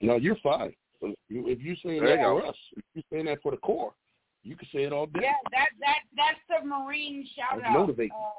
No, 0.00 0.16
you're 0.16 0.36
fine. 0.36 0.74
If 1.00 1.14
you- 1.28 1.48
If 1.48 1.60
you're 1.60 1.76
saying 1.76 2.00
There 2.02 2.16
that 2.16 2.22
you 2.22 2.40
for 2.40 2.46
us, 2.46 2.56
if 2.76 2.84
you're 2.94 3.04
saying 3.12 3.26
that 3.26 3.40
for 3.42 3.50
the 3.52 3.56
Corps, 3.58 3.94
you 4.42 4.56
can 4.56 4.68
say 4.68 4.84
it 4.84 4.92
all 4.92 5.06
day. 5.06 5.20
Yeah, 5.22 5.34
that 5.52 5.68
that 5.80 5.98
that's 6.16 6.40
the 6.48 6.66
Marine 6.66 7.26
shout 7.36 7.56
That's 7.60 7.66
out. 7.66 7.72
motivating. 7.80 8.12
Uh, 8.16 8.30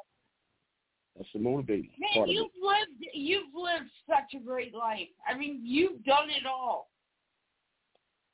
That's 1.18 1.30
the 1.34 1.40
motivating 1.40 1.92
man, 2.00 2.10
part 2.14 2.30
you've 2.30 2.52
it. 2.56 2.64
lived 2.64 3.06
you've 3.14 3.54
lived 3.54 3.90
such 4.08 4.34
a 4.36 4.40
great 4.40 4.74
life. 4.74 5.10
I 5.28 5.36
mean, 5.38 5.62
you've 5.64 6.04
done 6.04 6.30
it 6.30 6.46
all. 6.46 6.90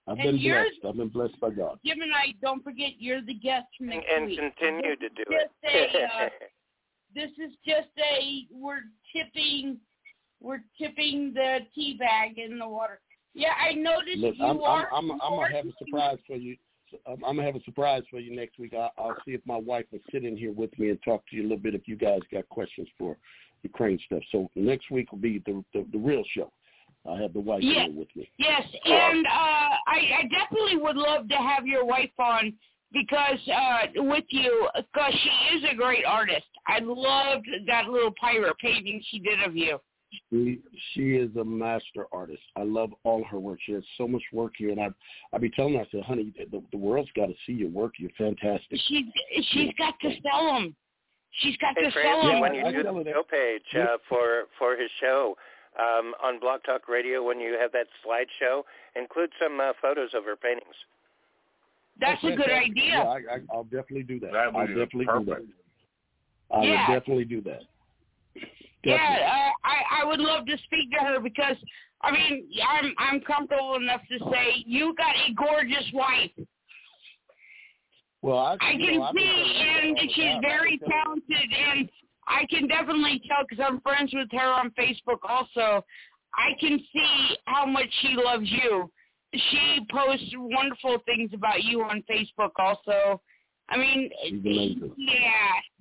I've 0.07 0.19
and 0.19 0.39
been 0.39 0.51
blessed. 0.51 0.85
I've 0.85 0.97
been 0.97 1.09
blessed 1.09 1.39
by 1.39 1.49
God. 1.49 1.79
Gemini, 1.83 2.33
don't 2.41 2.63
forget, 2.63 2.91
you're 2.99 3.21
the 3.21 3.33
guest 3.33 3.65
and, 3.79 3.89
next 3.89 4.05
and 4.15 4.25
week. 4.27 4.39
continue 4.39 4.95
to 4.97 5.09
do 5.09 5.23
Just 5.31 5.53
it. 5.63 5.95
a, 5.95 6.25
uh, 6.25 6.29
this 7.15 7.31
is 7.39 7.55
just 7.65 7.89
a 7.97 8.45
we're 8.51 8.81
tipping 9.15 9.79
we're 10.41 10.63
tipping 10.77 11.33
the 11.33 11.59
tea 11.73 11.95
bag 11.97 12.37
in 12.37 12.59
the 12.59 12.67
water. 12.67 12.99
Yeah, 13.35 13.53
I 13.59 13.73
noticed 13.73 14.17
Look, 14.17 14.35
you 14.37 14.45
I'm, 14.45 14.63
I'm. 14.63 14.85
I'm, 14.93 15.11
I'm 15.21 15.35
gonna 15.35 15.55
have 15.55 15.65
a 15.65 15.73
surprise 15.77 16.17
for 16.25 16.37
you. 16.37 16.55
I'm, 17.05 17.23
I'm 17.25 17.35
gonna 17.35 17.43
have 17.43 17.55
a 17.55 17.63
surprise 17.63 18.03
for 18.09 18.19
you 18.19 18.35
next 18.35 18.57
week. 18.57 18.73
I, 18.73 18.89
I'll 18.97 19.17
see 19.25 19.31
if 19.33 19.41
my 19.45 19.57
wife 19.57 19.85
will 19.91 19.99
sit 20.11 20.23
in 20.23 20.37
here 20.37 20.53
with 20.53 20.77
me 20.79 20.89
and 20.89 20.99
talk 21.03 21.23
to 21.29 21.35
you 21.35 21.41
a 21.41 21.47
little 21.47 21.57
bit 21.57 21.75
if 21.75 21.87
you 21.87 21.97
guys 21.97 22.19
got 22.31 22.47
questions 22.49 22.87
for 22.97 23.17
Ukraine 23.63 23.99
stuff. 24.05 24.23
So 24.31 24.49
next 24.55 24.89
week 24.89 25.11
will 25.11 25.19
be 25.19 25.43
the 25.45 25.63
the, 25.73 25.85
the 25.91 25.97
real 25.97 26.23
show. 26.33 26.51
I 27.07 27.21
have 27.21 27.33
the 27.33 27.39
wife 27.39 27.61
here 27.61 27.87
with 27.93 28.07
me. 28.15 28.27
Yes, 28.37 28.63
and 28.85 29.27
uh, 29.27 29.29
I, 29.29 29.99
I 30.19 30.21
definitely 30.23 30.77
would 30.77 30.95
love 30.95 31.29
to 31.29 31.35
have 31.35 31.67
your 31.67 31.85
wife 31.85 32.09
on 32.17 32.53
because 32.93 33.37
uh, 33.53 33.79
with 33.97 34.23
you, 34.29 34.67
because 34.75 35.13
she 35.13 35.57
is 35.57 35.63
a 35.71 35.75
great 35.75 36.05
artist. 36.05 36.45
I 36.67 36.79
loved 36.81 37.45
that 37.67 37.89
little 37.89 38.13
pirate 38.19 38.57
painting 38.57 39.03
she 39.09 39.19
did 39.19 39.43
of 39.43 39.55
you. 39.55 39.79
She 40.31 40.59
she 40.93 41.15
is 41.15 41.35
a 41.35 41.43
master 41.43 42.05
artist. 42.11 42.41
I 42.55 42.63
love 42.63 42.91
all 43.03 43.23
her 43.25 43.39
work. 43.39 43.59
She 43.65 43.73
has 43.73 43.83
so 43.97 44.07
much 44.07 44.21
work 44.31 44.53
here, 44.57 44.69
and 44.71 44.79
I 44.79 44.89
I 45.33 45.37
be 45.37 45.49
telling 45.49 45.73
her, 45.75 45.81
I 45.81 45.85
said, 45.91 46.03
honey, 46.03 46.31
the, 46.51 46.61
the 46.71 46.77
world's 46.77 47.09
got 47.15 47.25
to 47.27 47.33
see 47.45 47.53
your 47.53 47.69
work. 47.69 47.93
You're 47.99 48.11
fantastic. 48.17 48.79
She 48.87 49.11
she's 49.51 49.71
got 49.77 49.99
to 50.01 50.11
sell 50.23 50.53
them. 50.53 50.75
She's 51.41 51.57
got 51.57 51.75
Hey, 51.77 51.83
to 51.85 51.91
sell 51.91 52.01
Francie, 52.01 52.27
them. 52.29 52.39
when 52.39 52.53
you 52.55 52.63
do 52.63 52.83
the 52.83 52.93
her 52.93 53.03
that- 53.03 53.13
show 53.13 53.23
page 53.29 53.75
uh, 53.81 53.97
for 54.07 54.43
for 54.57 54.77
his 54.77 54.89
show 55.01 55.35
um, 55.79 56.13
on 56.23 56.39
Blog 56.39 56.61
Talk 56.65 56.87
Radio, 56.87 57.21
when 57.23 57.39
you 57.41 57.57
have 57.59 57.71
that 57.73 57.87
slideshow, 58.05 58.61
include 58.95 59.31
some 59.41 59.59
uh, 59.59 59.73
photos 59.81 60.11
of 60.13 60.23
her 60.23 60.37
paintings. 60.37 60.75
That's 61.99 62.23
a 62.23 62.35
good 62.35 62.49
idea. 62.51 62.83
Yeah, 62.85 63.03
I, 63.03 63.15
I, 63.17 63.37
I'll 63.53 63.63
definitely 63.63 64.03
do 64.03 64.19
that. 64.21 64.31
That 64.33 64.53
would 64.53 64.59
I'll 64.61 64.67
be 64.67 64.73
definitely 64.75 65.05
do 65.05 65.25
that. 65.25 65.41
I 66.55 66.63
Yeah. 66.63 66.87
will 66.89 66.99
definitely 66.99 67.25
do 67.25 67.41
that. 67.41 67.61
Yeah, 68.85 68.97
Definitely. 68.97 69.25
uh, 69.25 69.51
I 69.63 70.01
I 70.01 70.05
would 70.05 70.19
love 70.19 70.45
to 70.45 70.57
speak 70.63 70.91
to 70.91 71.03
her 71.03 71.19
because 71.19 71.57
I 72.01 72.11
mean 72.11 72.47
I'm 72.67 72.93
I'm 72.99 73.21
comfortable 73.21 73.75
enough 73.75 74.01
to 74.11 74.19
say 74.31 74.63
you 74.65 74.93
got 74.95 75.15
a 75.15 75.33
gorgeous 75.33 75.89
wife. 75.93 76.31
Well, 78.21 78.37
I, 78.37 78.53
I 78.59 78.71
can 78.73 78.99
know, 78.99 79.11
see, 79.15 79.25
telling 79.25 79.89
you 79.89 79.95
that 79.95 80.01
and 80.01 80.11
she's. 80.11 80.35
Very 80.41 80.77
can 80.77 80.89
tell 80.89 81.15
you 81.15 81.21
talented, 81.27 81.49
and 81.69 81.89
I 82.27 82.45
can 82.49 82.67
definitely 82.67 83.21
tell 83.27 83.45
because 83.47 83.63
I'm 83.67 83.81
friends 83.81 84.11
with 84.13 84.29
her 84.31 84.47
on 84.53 84.71
Facebook. 84.71 85.19
Also, 85.27 85.83
I 86.35 86.51
can 86.59 86.79
see 86.93 87.37
how 87.45 87.65
much 87.65 87.87
she 88.01 88.15
loves 88.15 88.49
you. 88.49 88.91
She 89.33 89.79
posts 89.91 90.31
wonderful 90.35 90.97
things 91.05 91.31
about 91.33 91.63
you 91.63 91.81
on 91.81 92.03
Facebook. 92.09 92.51
Also, 92.57 93.21
I 93.69 93.77
mean, 93.77 94.09
yeah, 94.23 95.21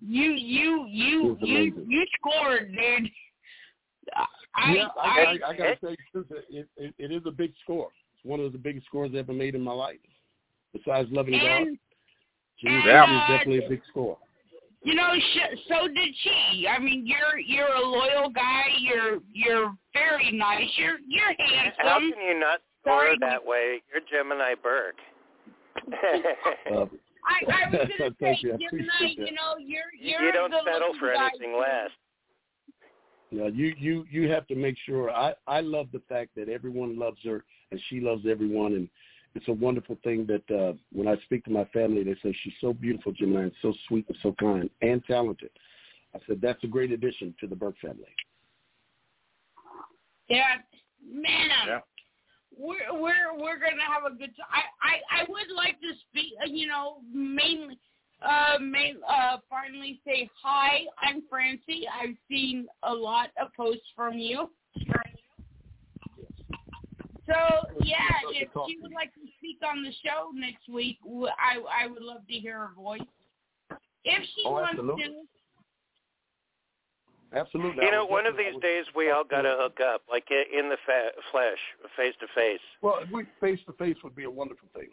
you 0.00 0.32
you 0.32 0.86
you 0.88 1.36
you 1.40 1.86
you 1.86 2.06
scored, 2.18 2.72
dude. 2.72 3.10
I, 4.56 4.72
yeah, 4.72 4.88
I, 5.00 5.08
I, 5.08 5.22
I, 5.22 5.48
I 5.48 5.56
gotta 5.56 5.78
say, 5.82 5.96
it, 6.50 6.68
it, 6.76 6.94
it 6.98 7.12
is 7.12 7.22
a 7.26 7.30
big 7.30 7.52
score. 7.62 7.88
It's 8.14 8.24
one 8.24 8.40
of 8.40 8.52
the 8.52 8.58
biggest 8.58 8.86
scores 8.86 9.10
I've 9.10 9.16
ever 9.16 9.32
made 9.32 9.54
in 9.54 9.60
my 9.60 9.72
life. 9.72 9.98
Besides 10.72 11.08
loving 11.12 11.34
God, 11.34 11.42
and 11.42 11.78
she 12.56 12.66
was, 12.68 12.74
and, 12.74 12.84
she 12.84 13.12
was 13.12 13.22
uh, 13.28 13.32
definitely 13.36 13.66
a 13.66 13.68
big 13.68 13.80
score. 13.90 14.18
You 14.82 14.94
know, 14.94 15.14
sh- 15.16 15.58
so 15.68 15.88
did 15.88 16.14
she. 16.22 16.66
I 16.68 16.78
mean, 16.78 17.06
you're 17.06 17.38
you're 17.38 17.74
a 17.74 17.80
loyal 17.80 18.30
guy. 18.30 18.64
You're 18.80 19.18
you're 19.32 19.74
very 19.92 20.32
nice. 20.32 20.68
You're 20.76 20.98
you're 21.06 21.34
handsome. 21.38 21.74
How 21.78 22.00
handsome. 22.00 22.12
can 22.12 22.28
you 22.28 22.40
not 22.40 22.60
score 22.82 23.06
Sorry. 23.06 23.16
that 23.20 23.44
way? 23.44 23.82
You're 23.92 24.02
Gemini 24.10 24.54
Burke. 24.62 24.96
Uh, 26.72 26.86
I, 27.26 27.66
I 27.66 27.70
was 27.70 27.88
gonna 27.88 27.88
say, 27.98 28.14
Thank 28.20 28.42
you. 28.42 28.52
I 28.52 28.56
Gemini, 28.56 28.66
appreciate 28.66 29.16
that. 29.18 29.26
you 29.26 29.32
know, 29.34 29.56
you're 29.58 29.82
you 29.98 30.16
you're 30.20 30.32
don't 30.32 30.50
the 30.50 30.60
settle 30.64 30.94
for 30.98 31.12
guy, 31.12 31.28
anything 31.28 31.52
too. 31.52 31.60
less. 31.60 31.90
Yeah, 33.30 33.48
you 33.48 33.74
you 33.78 34.04
you 34.10 34.30
have 34.30 34.46
to 34.48 34.54
make 34.54 34.76
sure. 34.84 35.10
I 35.10 35.34
I 35.46 35.60
love 35.60 35.88
the 35.92 36.02
fact 36.08 36.30
that 36.36 36.48
everyone 36.48 36.98
loves 36.98 37.18
her 37.24 37.44
and 37.70 37.80
she 37.88 38.00
loves 38.00 38.24
everyone, 38.28 38.74
and 38.74 38.88
it's 39.34 39.48
a 39.48 39.52
wonderful 39.52 39.98
thing 40.04 40.26
that 40.26 40.54
uh 40.54 40.74
when 40.92 41.08
I 41.08 41.16
speak 41.24 41.44
to 41.44 41.50
my 41.50 41.64
family, 41.66 42.04
they 42.04 42.14
say 42.22 42.36
she's 42.42 42.52
so 42.60 42.72
beautiful, 42.72 43.12
Jimmy, 43.12 43.36
and 43.36 43.52
so 43.62 43.72
sweet 43.88 44.06
and 44.08 44.18
so 44.22 44.34
kind 44.38 44.70
and 44.82 45.02
talented. 45.04 45.50
I 46.14 46.18
said 46.26 46.40
that's 46.40 46.62
a 46.62 46.68
great 46.68 46.92
addition 46.92 47.34
to 47.40 47.46
the 47.46 47.56
Burke 47.56 47.78
family. 47.80 48.04
Yeah, 50.28 50.44
man, 51.04 51.48
Yeah. 51.66 51.80
We're 52.58 52.92
we're 52.92 53.34
we're 53.36 53.58
gonna 53.58 53.82
have 53.86 54.04
a 54.10 54.14
good 54.16 54.34
time. 54.36 54.46
I 54.52 54.62
I 55.18 55.22
I 55.22 55.24
would 55.28 55.54
like 55.54 55.80
to 55.80 55.92
speak, 56.10 56.34
uh, 56.42 56.46
you 56.46 56.66
know, 56.66 56.98
mainly, 57.12 57.78
uh, 58.22 58.58
main, 58.60 58.96
uh, 59.08 59.38
finally 59.48 60.00
say 60.06 60.28
hi. 60.42 60.80
I'm 61.00 61.22
Francie. 61.28 61.86
I've 61.88 62.16
seen 62.28 62.66
a 62.82 62.92
lot 62.92 63.30
of 63.40 63.48
posts 63.56 63.86
from 63.96 64.18
you. 64.18 64.50
So 67.26 67.34
yeah, 67.82 68.20
if 68.30 68.48
she 68.66 68.78
would 68.82 68.92
like 68.92 69.14
to 69.14 69.20
speak 69.38 69.58
on 69.66 69.82
the 69.82 69.92
show 70.04 70.30
next 70.34 70.68
week, 70.68 70.98
I 71.38 71.84
I 71.84 71.86
would 71.86 72.02
love 72.02 72.26
to 72.28 72.34
hear 72.34 72.58
her 72.58 72.74
voice. 72.74 73.00
If 74.04 74.22
she 74.34 74.42
Oh, 74.46 74.52
wants 74.52 74.72
absolutely. 74.72 75.04
to, 75.04 75.10
Absolutely. 77.34 77.84
You 77.84 77.90
know, 77.90 78.04
one 78.06 78.26
of 78.26 78.36
these 78.36 78.54
days 78.62 78.84
we 78.94 79.10
all 79.10 79.24
got 79.24 79.42
to 79.42 79.56
hook 79.58 79.78
up, 79.80 80.02
like 80.10 80.24
in 80.30 80.68
the 80.68 80.76
fa- 80.86 81.10
flesh, 81.32 81.58
face 81.96 82.14
to 82.20 82.26
face. 82.34 82.60
Well, 82.80 83.00
face 83.40 83.58
to 83.66 83.72
face 83.72 83.96
would 84.04 84.14
be 84.14 84.24
a 84.24 84.30
wonderful 84.30 84.68
thing. 84.74 84.88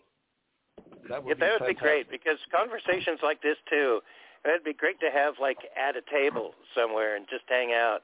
That 1.09 1.23
would 1.23 1.29
Yeah, 1.29 1.33
be 1.35 1.39
that 1.39 1.61
would 1.61 1.67
be 1.67 1.73
great 1.73 2.09
because 2.09 2.37
conversations 2.51 3.19
like 3.21 3.41
this 3.41 3.57
too. 3.69 4.01
It'd 4.45 4.63
be 4.63 4.73
great 4.73 4.99
to 5.01 5.11
have 5.11 5.35
like 5.39 5.57
at 5.77 5.95
a 5.95 6.01
table 6.11 6.55
somewhere 6.75 7.15
and 7.15 7.25
just 7.29 7.43
hang 7.47 7.73
out. 7.73 7.99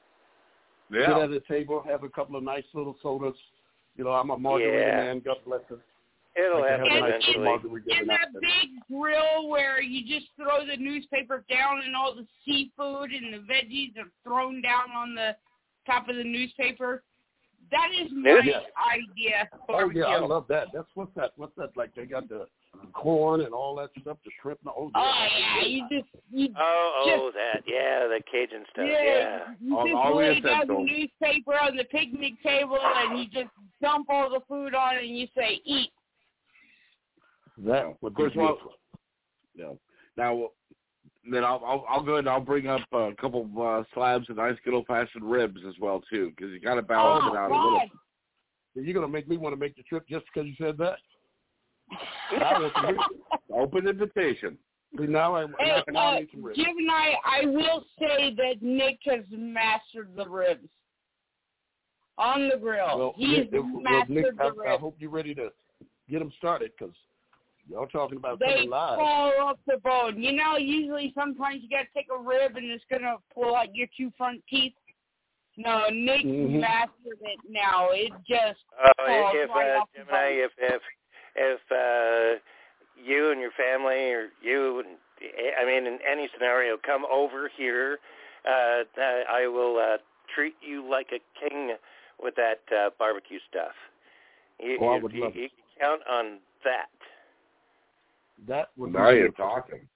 Yeah. 0.92 1.08
Sit 1.08 1.18
at 1.18 1.32
a 1.32 1.40
table, 1.42 1.84
have 1.88 2.04
a 2.04 2.10
couple 2.10 2.36
of 2.38 2.44
nice 2.44 2.64
little 2.74 2.96
sodas. 3.02 3.36
You 3.96 4.04
know, 4.04 4.12
I'm 4.12 4.30
a 4.30 4.38
margarita 4.38 4.78
Yeah. 4.78 4.96
man. 4.98 5.20
God 5.26 5.38
bless 5.46 5.62
her. 5.70 5.80
It'll 6.38 6.64
happen 6.64 6.86
have 6.86 6.98
a 6.98 7.00
nice 7.02 7.10
eventually. 7.10 7.38
little 7.38 7.44
margarita 7.46 7.92
every 7.92 8.00
and 8.00 8.10
that 8.10 8.42
big 8.42 8.70
grill 8.88 9.50
where 9.50 9.82
you 9.82 10.06
just 10.08 10.30
throw 10.36 10.66
the 10.66 10.78
newspaper 10.78 11.44
down 11.50 11.82
and 11.84 11.96
all 11.96 12.14
the 12.16 12.28
seafood 12.46 13.12
and 13.12 13.34
the 13.34 13.40
veggies 13.52 13.98
are 13.98 14.10
thrown 14.24 14.62
down 14.62 14.92
on 14.96 15.16
the 15.16 15.36
top 15.86 16.10
of 16.10 16.16
the 16.16 16.24
newspaper. 16.24 17.04
That 17.72 17.90
is 18.00 18.12
my 18.14 18.40
Yeah. 18.46 18.62
idea. 18.78 19.50
Oh 19.68 19.90
yeah, 19.90 20.06
I 20.06 20.20
love 20.20 20.48
that. 20.48 20.68
That's 20.74 20.88
what's 20.94 21.14
that? 21.16 21.32
What's 21.36 21.56
that? 21.58 21.76
Like 21.76 21.94
they 21.96 22.06
got 22.06 22.30
the 22.30 22.48
corn 22.94 23.42
and 23.42 23.54
all 23.54 23.76
that 23.76 23.90
stuff, 24.00 24.18
the 24.24 24.32
shrimp. 24.42 24.60
And, 24.64 24.70
oh, 24.78 24.92
Oh 24.94 25.28
yeah. 25.38 25.60
yeah, 25.62 25.66
you 25.66 25.88
just 25.90 26.08
you 26.32 26.50
Oh, 26.58 27.04
oh, 27.06 27.32
that, 27.34 27.64
yeah, 27.68 28.08
the 28.08 28.22
Cajun 28.32 28.64
stuff, 28.72 28.86
yeah, 28.88 29.04
yeah. 29.04 29.40
you 29.60 29.76
just 29.84 29.96
all 29.96 30.14
the 30.14 30.16
lay 30.16 30.40
down 30.40 30.68
the 30.68 30.74
newspaper 30.76 31.54
on 31.62 31.76
the 31.76 31.84
picnic 31.86 32.42
table 32.42 32.80
and 32.82 33.20
you 33.20 33.26
just 33.26 33.52
dump 33.82 34.08
all 34.10 34.30
the 34.30 34.42
food 34.48 34.74
on 34.74 34.96
it 34.96 35.04
and 35.04 35.18
you 35.18 35.28
say 35.36 35.60
eat. 35.66 35.92
That 37.66 38.02
would 38.02 38.12
Of 38.12 38.16
be 38.18 38.22
course, 38.24 38.34
well- 38.36 38.48
beautiful. 38.48 38.74
Yeah. 39.56 39.74
Now, 40.18 40.50
then 41.30 41.44
I'll 41.44 41.62
I'll, 41.66 41.86
I'll 41.90 42.04
go 42.04 42.14
ahead 42.14 42.20
and 42.26 42.30
I'll 42.30 42.40
bring 42.40 42.68
up 42.68 42.82
a 42.94 43.12
couple 43.20 43.42
of 43.52 43.58
uh, 43.60 43.84
slabs 43.94 44.30
of 44.30 44.38
nice 44.38 44.56
good 44.64 44.74
old 44.74 44.86
fashioned 44.88 45.24
ribs 45.30 45.60
as 45.68 45.74
well 45.80 46.02
too, 46.10 46.32
because 46.36 46.52
you 46.52 46.60
got 46.60 46.76
to 46.76 46.82
balance 46.82 47.26
Oh 47.28 47.34
it 47.34 47.38
out 47.38 47.52
a 47.52 47.54
little. 47.54 47.80
God. 47.80 47.90
You're 48.76 48.94
gonna 48.94 49.08
make 49.08 49.28
me 49.28 49.38
want 49.38 49.54
to 49.54 49.60
make 49.60 49.76
the 49.76 49.84
trip 49.84 50.08
just 50.08 50.26
because 50.32 50.48
you 50.48 50.54
said 50.60 50.78
that. 50.78 50.98
I 52.32 52.60
want 52.60 52.74
some 52.76 52.86
ribs. 52.86 53.00
Open 53.52 53.88
invitation. 53.88 54.58
Now 54.94 55.36
I, 55.36 55.46
Hey, 55.60 55.82
now 55.92 56.16
uh, 56.16 56.20
eat 56.20 56.30
some 56.32 56.44
ribs. 56.44 56.58
Gemini, 56.60 57.12
I 57.26 57.46
will 57.46 57.84
say 58.00 58.34
that 58.36 58.62
Nick 58.62 59.00
has 59.06 59.26
mastered 59.32 60.10
the 60.16 60.28
ribs 60.30 60.68
on 62.18 62.50
the 62.50 62.58
grill. 62.58 62.98
Well, 62.98 63.14
He's 63.18 63.40
Nick, 63.52 63.54
well, 63.54 63.82
mastered 63.82 64.10
Nick, 64.16 64.38
the 64.38 64.44
I, 64.44 64.48
ribs. 64.48 64.60
I 64.68 64.78
hope 64.78 64.96
you're 65.00 65.10
ready 65.10 65.34
to 65.36 65.50
get 66.10 66.20
them 66.20 66.32
started 66.38 66.72
because 66.78 66.94
y'all 67.70 67.88
talking 67.88 68.18
about 68.18 68.40
they 68.40 68.54
coming 68.54 68.70
live. 68.70 68.98
fall 68.98 69.32
off 69.42 69.58
the 69.68 69.78
bone. 69.84 70.22
You 70.22 70.34
know, 70.34 70.58
usually 70.58 71.14
sometimes 71.16 71.62
you 71.62 71.70
got 71.70 71.84
to 71.84 71.88
take 71.94 72.08
a 72.14 72.22
rib 72.22 72.56
and 72.56 72.66
it's 72.72 72.84
gonna 72.92 73.16
pull 73.34 73.56
out 73.56 73.76
your 73.76 73.88
two 73.98 74.12
front 74.18 74.42
teeth. 74.50 74.74
No, 75.58 75.88
Nick 75.90 76.24
Mhm. 76.24 76.60
mastered 76.60 77.18
it 77.22 77.40
now. 77.50 77.90
It 77.90 78.12
just 78.28 78.64
Oh, 78.80 78.92
falls 79.08 79.36
if 79.36 79.50
right 79.50 79.72
uh, 79.72 79.80
off 79.80 79.90
the 79.96 80.06
bone. 80.06 80.16
if 80.16 80.52
if 80.58 80.82
if 81.36 81.72
uh, 81.72 82.40
you 82.96 83.32
and 83.32 83.42
your 83.42 83.52
family 83.52 84.12
or 84.12 84.32
you, 84.42 84.80
and 84.80 84.98
I 85.60 85.66
mean, 85.66 85.88
in 85.88 86.00
any 86.08 86.28
scenario, 86.34 86.78
come 86.78 87.06
over 87.06 87.48
here, 87.50 88.00
uh, 88.46 88.84
uh, 88.98 89.24
I 89.30 89.48
will 89.48 89.78
uh, 89.78 89.98
treat 90.34 90.56
you 90.62 90.88
like 90.88 91.12
a 91.12 91.20
king 91.40 91.76
with 92.22 92.36
that 92.36 92.62
uh, 92.76 92.90
barbecue 93.00 93.40
stuff. 93.50 93.74
You, 94.60 94.78
Oh, 94.82 94.88
I 94.90 94.96
you- 94.98 95.02
would 95.04 95.14
you, 95.14 95.24
love 95.24 95.36
you 95.36 95.46
it. 95.46 95.52
can 95.52 95.88
count 95.88 96.02
on 96.08 96.40
that. 96.64 96.90
That 98.48 98.70
would 98.78 98.94
Now 98.94 99.10
be 99.10 99.18
you're 99.18 99.30
beautiful. 99.30 99.46
talking. 99.46 99.88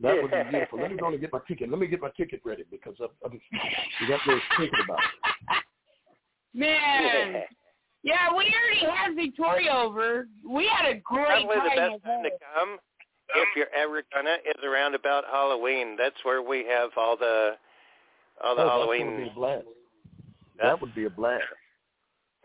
That 0.00 0.20
would 0.20 0.30
be 0.30 0.42
beautiful. 0.50 0.78
Let 0.80 0.90
me 0.90 0.98
go 0.98 1.08
and 1.08 1.20
get 1.20 1.32
my 1.32 1.40
ticket. 1.48 1.70
Let 1.70 1.78
me 1.78 1.86
get 1.86 2.00
my 2.02 2.10
ticket 2.16 2.40
ready 2.44 2.64
because 2.70 2.94
I'm, 3.00 3.08
I'm, 3.24 3.40
you 4.00 4.08
got 4.08 4.20
me 4.26 4.34
thinking 4.58 4.78
about 4.84 4.98
it. 4.98 5.64
Man. 6.54 7.42
Yeah, 8.02 8.30
we 8.30 8.44
already 8.54 8.98
had 8.98 9.16
Victoria 9.16 9.72
over. 9.72 10.28
We 10.48 10.68
had 10.68 10.86
a 10.86 11.00
great 11.00 11.26
Probably 11.26 11.56
the 11.56 11.76
best 11.76 12.04
time 12.04 12.22
to 12.22 12.30
come, 12.54 12.78
if 13.34 13.48
you're 13.56 13.72
ever 13.76 14.02
gonna, 14.14 14.36
is 14.44 14.62
around 14.64 14.94
about 14.94 15.24
Halloween. 15.24 15.96
That's 15.98 16.14
where 16.22 16.42
we 16.42 16.64
have 16.66 16.90
all 16.96 17.16
the 17.16 17.52
all 18.44 18.54
the 18.54 18.62
Oh, 18.62 18.68
Halloween. 18.68 19.06
That 19.06 19.16
would 19.18 19.24
be 19.24 19.28
a 19.28 19.34
blast. 19.34 19.66
That 20.62 20.80
would 20.80 20.94
be 20.94 21.04
a 21.06 21.10
blast. 21.10 21.42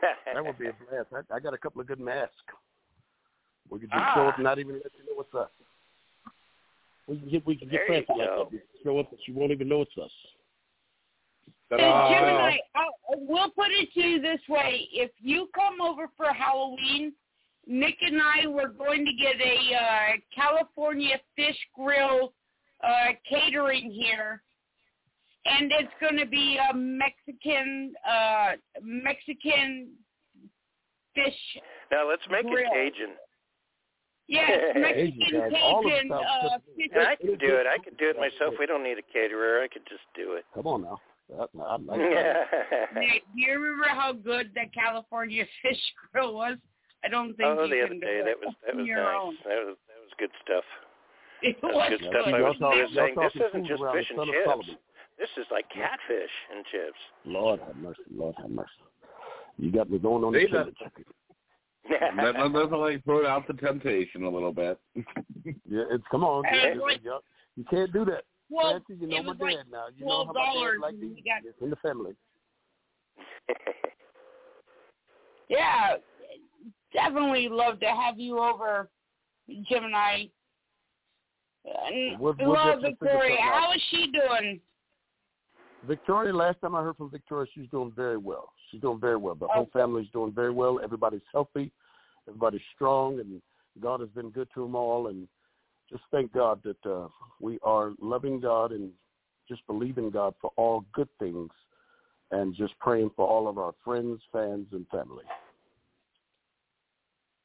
That 0.34 0.44
would 0.44 0.58
be 0.58 0.66
a 0.68 0.74
blast. 0.90 1.28
I, 1.32 1.36
I 1.36 1.40
got 1.40 1.54
a 1.54 1.60
couple 1.60 1.80
of 1.80 1.86
good 1.86 2.00
masks. 2.00 2.34
We 3.72 3.80
could 3.80 3.90
just 3.90 4.04
show 4.14 4.22
Ah. 4.22 4.28
up 4.30 4.36
and 4.36 4.44
not 4.44 4.60
even 4.60 4.76
let 4.76 4.92
you 4.98 5.06
know 5.10 5.16
what's 5.16 5.34
up. 5.34 5.52
We 7.08 7.18
can 7.18 7.30
get 7.30 7.46
we 7.46 7.56
can 7.56 7.68
get 7.70 7.82
There 7.88 7.96
you 7.98 8.06
fancy 8.06 8.20
like 8.20 8.28
go. 8.30 8.44
that. 8.44 8.52
We 8.52 8.58
can 8.60 8.68
show 8.84 9.00
up 9.00 9.12
and 9.12 9.20
she 9.26 9.32
won't 9.32 9.52
even 9.52 9.68
know 9.68 9.82
it's 9.82 9.98
us. 9.98 10.12
Hey, 11.70 11.78
Gemini, 11.78 12.58
uh, 12.76 12.82
we'll 13.16 13.50
put 13.52 13.72
it 13.72 13.94
to 13.94 14.02
you 14.02 14.22
this 14.22 14.42
way: 14.50 14.90
if 14.92 15.10
you 15.22 15.48
come 15.56 15.80
over 15.80 16.10
for 16.18 16.26
Halloween, 16.34 17.14
Nick 17.66 17.96
and 18.02 18.22
I 18.22 18.46
were 18.48 18.68
going 18.68 19.06
to 19.06 19.14
get 19.14 19.36
a 19.40 19.76
uh, 19.76 20.18
California 20.36 21.18
fish 21.38 21.56
grill 21.74 22.34
uh, 22.84 23.14
catering 23.30 23.90
here, 23.90 24.42
and 25.46 25.72
it's 25.72 25.94
going 26.02 26.18
to 26.18 26.26
be 26.26 26.60
a 26.70 26.74
Mexican 26.76 27.94
uh, 28.06 28.52
Mexican 28.82 29.92
fish. 31.16 31.34
now 31.90 32.10
let's 32.10 32.24
make 32.30 32.44
Grill. 32.44 32.58
it 32.70 32.94
Cajun. 32.94 33.16
Yes, 34.32 34.50
Asian 34.76 34.82
Mexican 34.82 35.40
guys, 35.52 35.52
all 35.62 35.80
of 35.80 35.92
Cajun 35.92 36.12
uh. 36.12 36.58
And 36.96 37.08
I 37.08 37.16
can 37.20 37.36
do 37.38 37.52
it. 37.60 37.68
I 37.68 37.78
can 37.84 37.94
do 38.00 38.10
it 38.10 38.16
myself. 38.18 38.56
We 38.58 38.66
don't 38.66 38.84
need 38.84 38.98
a 38.98 39.04
caterer. 39.12 39.62
I 39.62 39.68
could 39.68 39.84
just 39.90 40.08
do 40.16 40.34
it. 40.40 40.46
Come 40.56 40.68
on 40.68 40.82
now. 40.84 41.00
That, 41.30 41.50
I 41.60 41.76
like 41.78 42.00
that. 42.00 42.96
Nick, 42.96 43.24
do 43.36 43.42
you 43.42 43.54
remember 43.60 43.88
how 43.90 44.14
good 44.14 44.52
that 44.56 44.74
California 44.74 45.44
fish 45.62 45.80
grill 46.12 46.34
was? 46.34 46.58
I 47.04 47.10
don't 47.10 47.36
think 47.36 47.50
oh, 47.50 47.64
you 47.66 47.70
the 47.70 47.76
can 47.76 47.86
other 47.86 47.94
do 47.96 48.00
day 48.00 48.18
it 48.22 48.26
that 48.26 48.38
was 48.40 48.56
that 48.66 48.72
on 48.74 48.78
was 48.80 48.88
your 48.88 49.04
nice. 49.04 49.20
own. 49.20 49.34
That 49.44 49.60
was 49.68 49.76
that 49.92 50.00
was 50.00 50.14
good 50.20 50.32
stuff. 50.48 50.64
It 51.42 51.58
That 51.62 51.74
was 51.74 51.76
was 51.76 51.90
good 52.00 52.04
stuff. 52.08 52.26
Yeah, 52.28 52.36
I 52.36 52.42
was, 52.42 52.56
y'all 52.60 52.72
I 52.72 52.76
talk- 52.76 52.88
was 52.88 52.92
saying 52.96 53.14
y'all 53.16 53.30
this 53.34 53.44
isn't 53.52 53.68
just 53.68 53.84
fish 53.92 54.10
and 54.16 54.20
chips. 54.32 54.46
Solomon. 54.46 54.78
This 55.20 55.32
is 55.38 55.46
like 55.52 55.66
catfish 55.74 56.36
and 56.56 56.64
chips. 56.72 57.02
Lord 57.26 57.60
have 57.66 57.76
mercy. 57.76 58.02
Lord 58.14 58.36
have 58.40 58.50
mercy. 58.52 58.80
You 59.58 59.72
got 59.72 59.90
me 59.90 60.00
going 60.00 60.24
on 60.24 60.34
See, 60.34 60.48
the 60.52 60.72
that- 60.72 60.78
chicken. 60.78 61.06
Let, 61.90 62.36
let, 62.36 62.52
let's 62.52 62.72
like 62.72 63.04
throw 63.04 63.26
out 63.28 63.48
the 63.48 63.54
temptation 63.54 64.24
a 64.24 64.30
little 64.30 64.54
bit. 64.54 64.80
Yeah, 65.68 65.84
it's 65.92 66.04
come 66.12 66.24
on. 66.24 66.44
Hey, 66.46 66.74
You- 66.76 66.82
like- 66.82 67.04
you, 67.04 67.20
you 67.56 67.64
can't 67.70 67.92
do 67.94 68.06
that. 68.06 68.24
Well, 68.50 68.72
Francie, 68.86 69.02
you 69.02 69.08
know 69.08 69.18
it 69.18 69.24
my 69.26 69.32
was 69.32 69.38
like 69.40 69.56
dad 69.56 69.66
now. 69.72 69.86
You 69.98 70.06
know 70.06 70.26
how 70.26 70.34
my 70.34 70.42
$12 70.42 70.74
dad 70.74 70.82
like 70.82 70.94
and 70.94 71.02
to 71.02 71.08
eat. 71.18 71.26
got- 71.26 71.46
It's 71.50 71.62
in 71.62 71.70
the 71.70 71.76
family. 71.78 72.12
Yeah, 75.50 75.96
definitely 76.94 77.50
love 77.50 77.80
to 77.82 77.88
have 77.88 78.18
you 78.18 78.40
over, 78.40 78.90
Gemini. 79.70 80.26
And 81.66 82.20
We'll- 82.20 82.36
we'll 82.40 82.54
love 82.54 82.82
get 82.82 82.90
to 82.92 82.96
figure 82.96 83.12
Victoria. 83.20 83.38
How 83.42 83.74
is 83.74 83.82
she 83.92 84.12
doing? 84.12 84.62
Victoria, 85.88 86.34
last 86.34 86.62
time 86.62 86.76
I 86.76 86.84
heard 86.84 86.98
from 86.98 87.10
Victoria, 87.10 87.48
she's 87.54 87.70
doing 87.70 87.92
very 87.96 88.18
well. 88.18 88.54
She's 88.70 88.82
doing 88.82 89.00
very 89.00 89.18
well. 89.18 89.36
The 89.36 89.48
whole 89.48 89.70
family's 89.74 90.08
doing 90.14 90.32
very 90.32 90.52
well. 90.52 90.80
Everybody's 90.84 91.22
healthy. 91.32 91.72
Everybody's 92.28 92.62
strong, 92.76 93.20
and 93.20 93.42
God 93.82 94.00
has 94.00 94.10
been 94.10 94.30
good 94.30 94.48
to 94.54 94.62
them 94.62 94.76
all. 94.76 95.08
And 95.08 95.28
just 95.90 96.04
thank 96.12 96.34
God 96.34 96.62
that 96.64 96.90
uh, 96.90 97.08
we 97.40 97.58
are 97.64 97.94
loving 98.00 98.40
God 98.40 98.72
and 98.72 98.92
just 99.50 99.66
believing 99.68 100.12
God 100.12 100.34
for 100.40 100.52
all 100.56 100.86
good 100.94 101.10
things, 101.20 101.50
and 102.32 102.56
just 102.56 102.78
praying 102.80 103.12
for 103.16 103.28
all 103.28 103.48
of 103.48 103.58
our 103.58 103.74
friends, 103.84 104.22
fans, 104.32 104.68
and 104.72 104.88
family. 104.88 105.26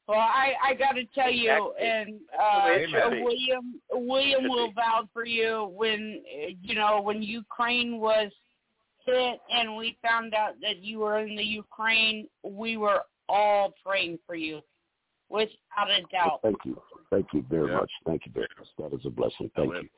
Well, 0.07 0.19
I 0.19 0.53
I 0.63 0.73
got 0.73 0.93
to 0.93 1.03
tell 1.13 1.31
you, 1.31 1.73
and 1.79 2.19
uh, 2.33 2.63
way 2.67 2.83
it 2.83 2.89
should 2.89 3.11
be. 3.11 3.21
William 3.23 3.81
William 3.91 4.47
will 4.47 4.71
vouch 4.71 5.07
for 5.13 5.25
you 5.25 5.69
when 5.75 6.21
uh, 6.33 6.51
you 6.61 6.75
know 6.75 7.01
when 7.01 7.21
Ukraine 7.21 7.99
was 7.99 8.31
hit 9.05 9.39
and 9.53 9.75
we 9.75 9.97
found 10.01 10.33
out 10.33 10.53
that 10.61 10.77
you 10.77 10.99
were 10.99 11.19
in 11.19 11.35
the 11.35 11.43
Ukraine. 11.43 12.27
We 12.43 12.77
were 12.77 13.01
all 13.27 13.73
praying 13.85 14.19
for 14.25 14.35
you, 14.35 14.61
without 15.29 15.89
a 15.89 16.01
doubt. 16.11 16.39
Thank 16.41 16.57
you. 16.63 16.81
Thank 17.09 17.27
you 17.33 17.45
very 17.49 17.69
Yeah. 17.69 17.77
much. 17.77 17.91
Thank 18.05 18.25
you 18.25 18.31
very 18.33 18.47
much. 18.57 18.67
That 18.77 18.93
is 18.97 19.05
a 19.05 19.09
blessing. 19.09 19.49
Thank 19.55 19.73
Yeah. 19.73 19.81
you. 19.81 19.89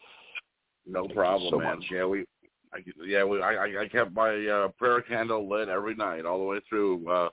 No 0.88 1.02
Thank 1.02 1.10
you 1.10 1.16
problem, 1.16 1.50
so 1.52 1.60
man. 1.60 1.76
much. 1.80 1.92
Yeah, 1.92 2.06
we 2.06 2.26
I 2.74 2.84
yeah, 3.04 3.24
we, 3.24 3.42
I 3.42 3.82
I 3.82 3.88
kept 3.88 4.14
my 4.14 4.48
uh, 4.48 4.68
prayer 4.70 5.02
candle 5.02 5.48
lit 5.48 5.70
every 5.70 5.94
night, 5.94 6.26
all 6.26 6.40
the 6.40 6.46
way 6.46 6.60
through, 6.68 7.08
uh, 7.08 7.30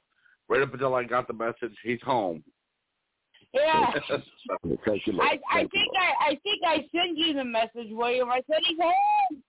right 0.48 0.60
up 0.62 0.74
until 0.74 0.94
I 0.94 1.04
got 1.04 1.26
the 1.26 1.34
message 1.34 1.74
he's 1.82 2.02
home. 2.02 2.44
Yeah. 3.56 3.92
Thank 4.86 5.06
you, 5.06 5.12
Lord. 5.14 5.28
I, 5.28 5.38
I 5.50 5.60
Thank 5.60 5.72
you, 5.72 5.80
think 5.80 5.92
Lord. 5.94 6.06
I, 6.20 6.26
I 6.26 6.38
think 6.42 6.62
I 6.66 6.76
sent 6.94 7.18
you 7.18 7.34
the 7.34 7.44
message, 7.44 7.88
William. 7.90 8.30
I 8.30 8.42
said 8.48 8.60
he's 8.66 8.78
home. 8.80 9.42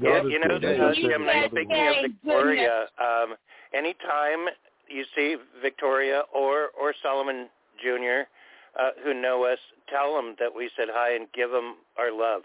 Yeah, 0.00 0.22
you 0.22 0.38
know, 0.40 0.58
good. 0.58 0.64
uh, 0.64 0.76
God 0.78 0.92
is 0.92 0.98
You 0.98 1.10
Jim, 1.10 1.22
good. 1.22 1.28
said 1.32 1.50
speaking 1.50 1.68
thank 1.68 2.04
of 2.04 2.10
Victoria, 2.10 2.86
um, 2.98 3.34
anytime 3.74 4.46
you 4.88 5.04
see 5.14 5.36
Victoria 5.60 6.22
or 6.34 6.70
or 6.80 6.94
Solomon 7.02 7.48
Jr., 7.82 8.24
uh, 8.80 8.90
who 9.04 9.12
know 9.12 9.44
us, 9.44 9.58
tell 9.88 10.16
them 10.16 10.34
that 10.38 10.48
we 10.54 10.70
said 10.76 10.88
hi 10.90 11.14
and 11.14 11.26
give 11.34 11.50
them 11.50 11.76
our 11.98 12.10
love. 12.10 12.42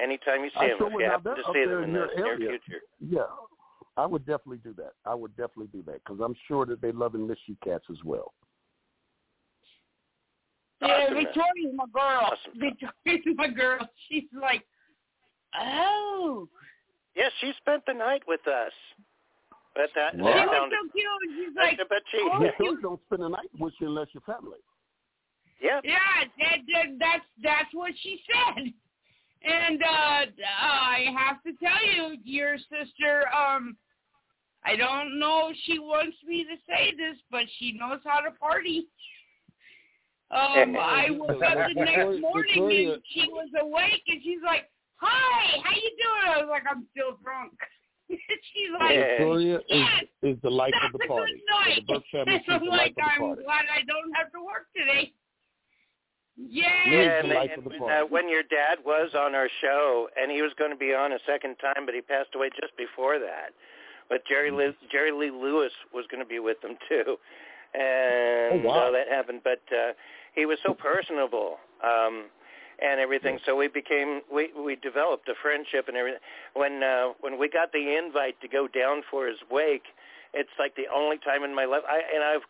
Anytime 0.00 0.44
you 0.44 0.50
see 0.50 0.60
I 0.60 0.68
them, 0.68 0.78
if 0.80 0.92
you 1.00 1.04
happen 1.04 1.36
to 1.36 1.42
see 1.54 1.64
them 1.64 1.84
in 1.84 1.86
in 1.86 1.92
the 1.94 2.06
your 2.16 2.38
near 2.38 2.48
future. 2.50 2.82
Yeah, 3.00 3.20
I 3.96 4.06
would 4.06 4.26
definitely 4.26 4.58
do 4.58 4.74
that. 4.74 4.92
I 5.06 5.14
would 5.14 5.34
definitely 5.36 5.68
do 5.72 5.82
that 5.86 6.04
because 6.04 6.20
I'm 6.22 6.34
sure 6.48 6.66
that 6.66 6.82
they 6.82 6.92
love 6.92 7.14
and 7.14 7.26
miss 7.26 7.38
you 7.46 7.56
cats 7.64 7.84
as 7.90 7.98
well. 8.04 8.32
Yeah, 10.86 11.04
Awesome. 11.04 11.14
Victoria's 11.14 11.74
my 11.74 11.84
girl. 11.92 12.30
Awesome. 12.32 12.60
Victoria's 12.60 13.36
my 13.36 13.48
girl. 13.48 13.78
She's 14.08 14.24
like, 14.40 14.64
oh. 15.58 16.48
Yes, 17.16 17.30
she 17.40 17.52
spent 17.58 17.84
the 17.86 17.94
night 17.94 18.22
with 18.26 18.46
us. 18.48 18.72
But 19.74 19.90
that, 19.94 20.16
Wow. 20.16 20.32
She 20.32 20.38
that 20.38 20.46
was 20.46 20.56
sounded, 20.56 20.76
so 20.76 20.92
cute. 20.92 21.36
She's 21.36 21.54
but, 21.54 21.64
like, 21.64 21.78
but 21.88 22.02
she, 22.10 22.18
oh, 22.22 22.64
You 22.64 22.80
don't 22.80 23.00
spend 23.06 23.22
the 23.22 23.28
night 23.28 23.50
with 23.58 23.74
you 23.80 23.88
unless 23.88 24.08
you're 24.12 24.20
family. 24.22 24.58
yeah, 25.60 25.80
yeah, 25.84 26.24
that, 26.38 26.58
that, 26.72 26.86
that's 26.98 27.24
that's 27.42 27.74
what 27.74 27.92
she 28.02 28.20
said. 28.30 28.72
And 29.42 29.82
uh 29.82 30.24
I 30.58 31.06
have 31.16 31.42
to 31.42 31.52
tell 31.62 31.84
you, 31.84 32.16
your 32.24 32.56
sister, 32.58 33.24
um, 33.34 33.76
I 34.64 34.76
don't 34.76 35.18
know 35.18 35.50
if 35.50 35.56
she 35.64 35.78
wants 35.78 36.16
me 36.26 36.44
to 36.44 36.56
say 36.68 36.92
this, 36.96 37.18
but 37.30 37.42
she 37.58 37.72
knows 37.72 38.00
how 38.04 38.20
to 38.20 38.30
party. 38.32 38.86
Um, 40.34 40.76
I 40.76 41.10
woke 41.10 41.30
up 41.42 41.68
the 41.74 41.84
next 41.84 42.20
morning 42.20 42.90
and 42.90 43.02
she 43.06 43.28
was 43.30 43.48
awake 43.60 44.02
and 44.08 44.20
she's 44.22 44.42
like, 44.44 44.68
"Hi, 44.96 45.58
how 45.62 45.70
you 45.74 45.90
doing?" 46.02 46.34
I 46.34 46.38
was 46.42 46.48
like, 46.50 46.64
"I'm 46.68 46.86
still 46.90 47.16
drunk." 47.22 47.52
she's 48.10 48.70
like, 48.78 48.96
Victoria 48.98 49.60
Yes, 49.68 50.04
is, 50.22 50.34
is 50.36 50.42
the 50.42 50.50
life 50.50 50.74
of 50.84 50.92
the 50.92 50.98
party. 51.06 51.32
good 51.32 51.40
For 51.46 51.64
night." 51.64 51.82
the 51.86 51.92
Burke 51.94 52.02
family, 52.10 52.42
she's 52.44 52.52
I'm 52.52 52.64
the 52.64 52.70
like, 52.70 52.78
life 52.80 52.90
of 52.90 52.96
the 52.96 53.02
"I'm 53.14 53.20
party. 53.20 53.42
glad 53.44 53.64
I 53.72 53.80
don't 53.86 54.12
have 54.14 54.32
to 54.32 54.42
work 54.44 54.66
today." 54.76 55.12
Liz 56.36 56.48
Yeah. 56.50 56.66
Yeah, 56.90 57.22
the 57.22 57.28
and, 57.38 57.50
and 57.62 57.80
when, 57.80 57.92
uh, 57.92 58.00
when 58.10 58.28
your 58.28 58.42
dad 58.42 58.78
was 58.84 59.14
on 59.14 59.34
our 59.36 59.48
show, 59.62 60.08
and 60.20 60.32
he 60.32 60.42
was 60.42 60.50
going 60.58 60.70
to 60.72 60.76
be 60.76 60.92
on 60.92 61.12
a 61.12 61.18
second 61.26 61.54
time, 61.62 61.86
but 61.86 61.94
he 61.94 62.00
passed 62.02 62.34
away 62.34 62.50
just 62.60 62.76
before 62.76 63.18
that. 63.20 63.54
But 64.08 64.26
Jerry 64.28 64.50
Lee, 64.50 64.74
Jerry 64.90 65.12
Lee 65.12 65.30
Lewis 65.30 65.72
was 65.94 66.04
going 66.10 66.20
to 66.22 66.28
be 66.28 66.40
with 66.40 66.60
them 66.60 66.76
too, 66.90 67.16
and 67.72 68.66
Oh, 68.66 68.68
wow. 68.68 68.88
uh, 68.88 68.90
that 68.92 69.08
happened. 69.08 69.40
But 69.44 69.62
uh, 69.72 69.92
he 70.34 70.46
was 70.46 70.58
so 70.64 70.74
personable 70.74 71.56
um, 71.84 72.26
and 72.82 73.00
everything, 73.00 73.38
so 73.46 73.54
we 73.56 73.68
became 73.68 74.20
we 74.32 74.50
we 74.58 74.76
developed 74.76 75.28
a 75.28 75.34
friendship 75.42 75.86
and 75.88 75.96
everything. 75.96 76.20
When 76.54 76.82
uh, 76.82 77.12
when 77.20 77.38
we 77.38 77.48
got 77.48 77.72
the 77.72 77.96
invite 77.96 78.40
to 78.42 78.48
go 78.48 78.66
down 78.68 79.02
for 79.10 79.26
his 79.26 79.38
wake, 79.50 79.84
it's 80.32 80.50
like 80.58 80.74
the 80.76 80.86
only 80.94 81.18
time 81.18 81.44
in 81.44 81.54
my 81.54 81.64
life. 81.64 81.82
I 81.88 82.00
and 82.14 82.24
I've 82.24 82.42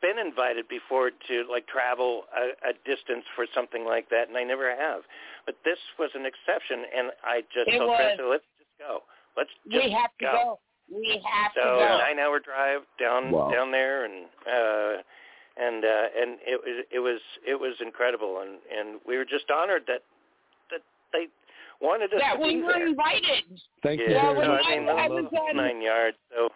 been 0.00 0.18
invited 0.24 0.68
before 0.68 1.10
to 1.10 1.44
like 1.50 1.66
travel 1.66 2.24
a, 2.36 2.70
a 2.70 2.72
distance 2.84 3.24
for 3.34 3.46
something 3.54 3.84
like 3.84 4.08
that, 4.10 4.28
and 4.28 4.36
I 4.36 4.44
never 4.44 4.70
have. 4.70 5.02
But 5.46 5.56
this 5.64 5.78
was 5.98 6.10
an 6.14 6.26
exception, 6.26 6.84
and 6.96 7.10
I 7.24 7.40
just 7.52 7.68
It 7.68 7.78
told 7.78 7.90
was. 7.90 7.98
Francis, 7.98 8.26
let's 8.28 8.44
just 8.58 8.70
go. 8.78 9.02
Let's 9.36 9.50
just 9.70 9.84
we 9.84 9.92
have 9.92 10.10
to 10.20 10.24
go. 10.24 10.32
go. 10.32 10.58
We 10.92 11.20
have 11.24 11.54
So 11.54 11.60
to 11.62 11.68
go. 11.78 11.98
nine 11.98 12.18
hour 12.18 12.38
drive 12.38 12.82
down 13.00 13.32
Wow. 13.32 13.50
down 13.50 13.72
there, 13.72 14.04
and 14.04 14.26
uh, 14.46 15.02
and 15.56 15.84
uh, 15.84 16.06
and 16.20 16.38
it 16.46 16.60
was 16.62 16.84
it 16.90 16.98
was 16.98 17.20
it 17.46 17.54
was 17.60 17.74
incredible, 17.80 18.40
and 18.40 18.58
and 18.76 19.00
we 19.06 19.16
were 19.16 19.24
just 19.24 19.50
honored 19.50 19.82
that 19.86 20.02
that 20.70 20.80
they 21.12 21.26
wanted 21.80 22.12
us 22.14 22.20
that 22.20 22.36
to 22.36 22.42
we 22.42 22.56
be 22.56 22.62
were 22.62 22.72
there. 22.72 22.86
invited. 22.88 23.44
Thank 23.82 24.00
you 24.00 24.10
Yeah, 24.10 24.32
very 24.32 24.46
so 24.46 24.48
much. 24.52 24.64
I 24.66 24.78
mean, 24.78 24.88
I- 24.88 25.04
I 25.04 25.08
was 25.08 25.26
on- 25.32 25.56
nine 25.56 25.82
yards. 25.82 26.16
So, 26.30 26.48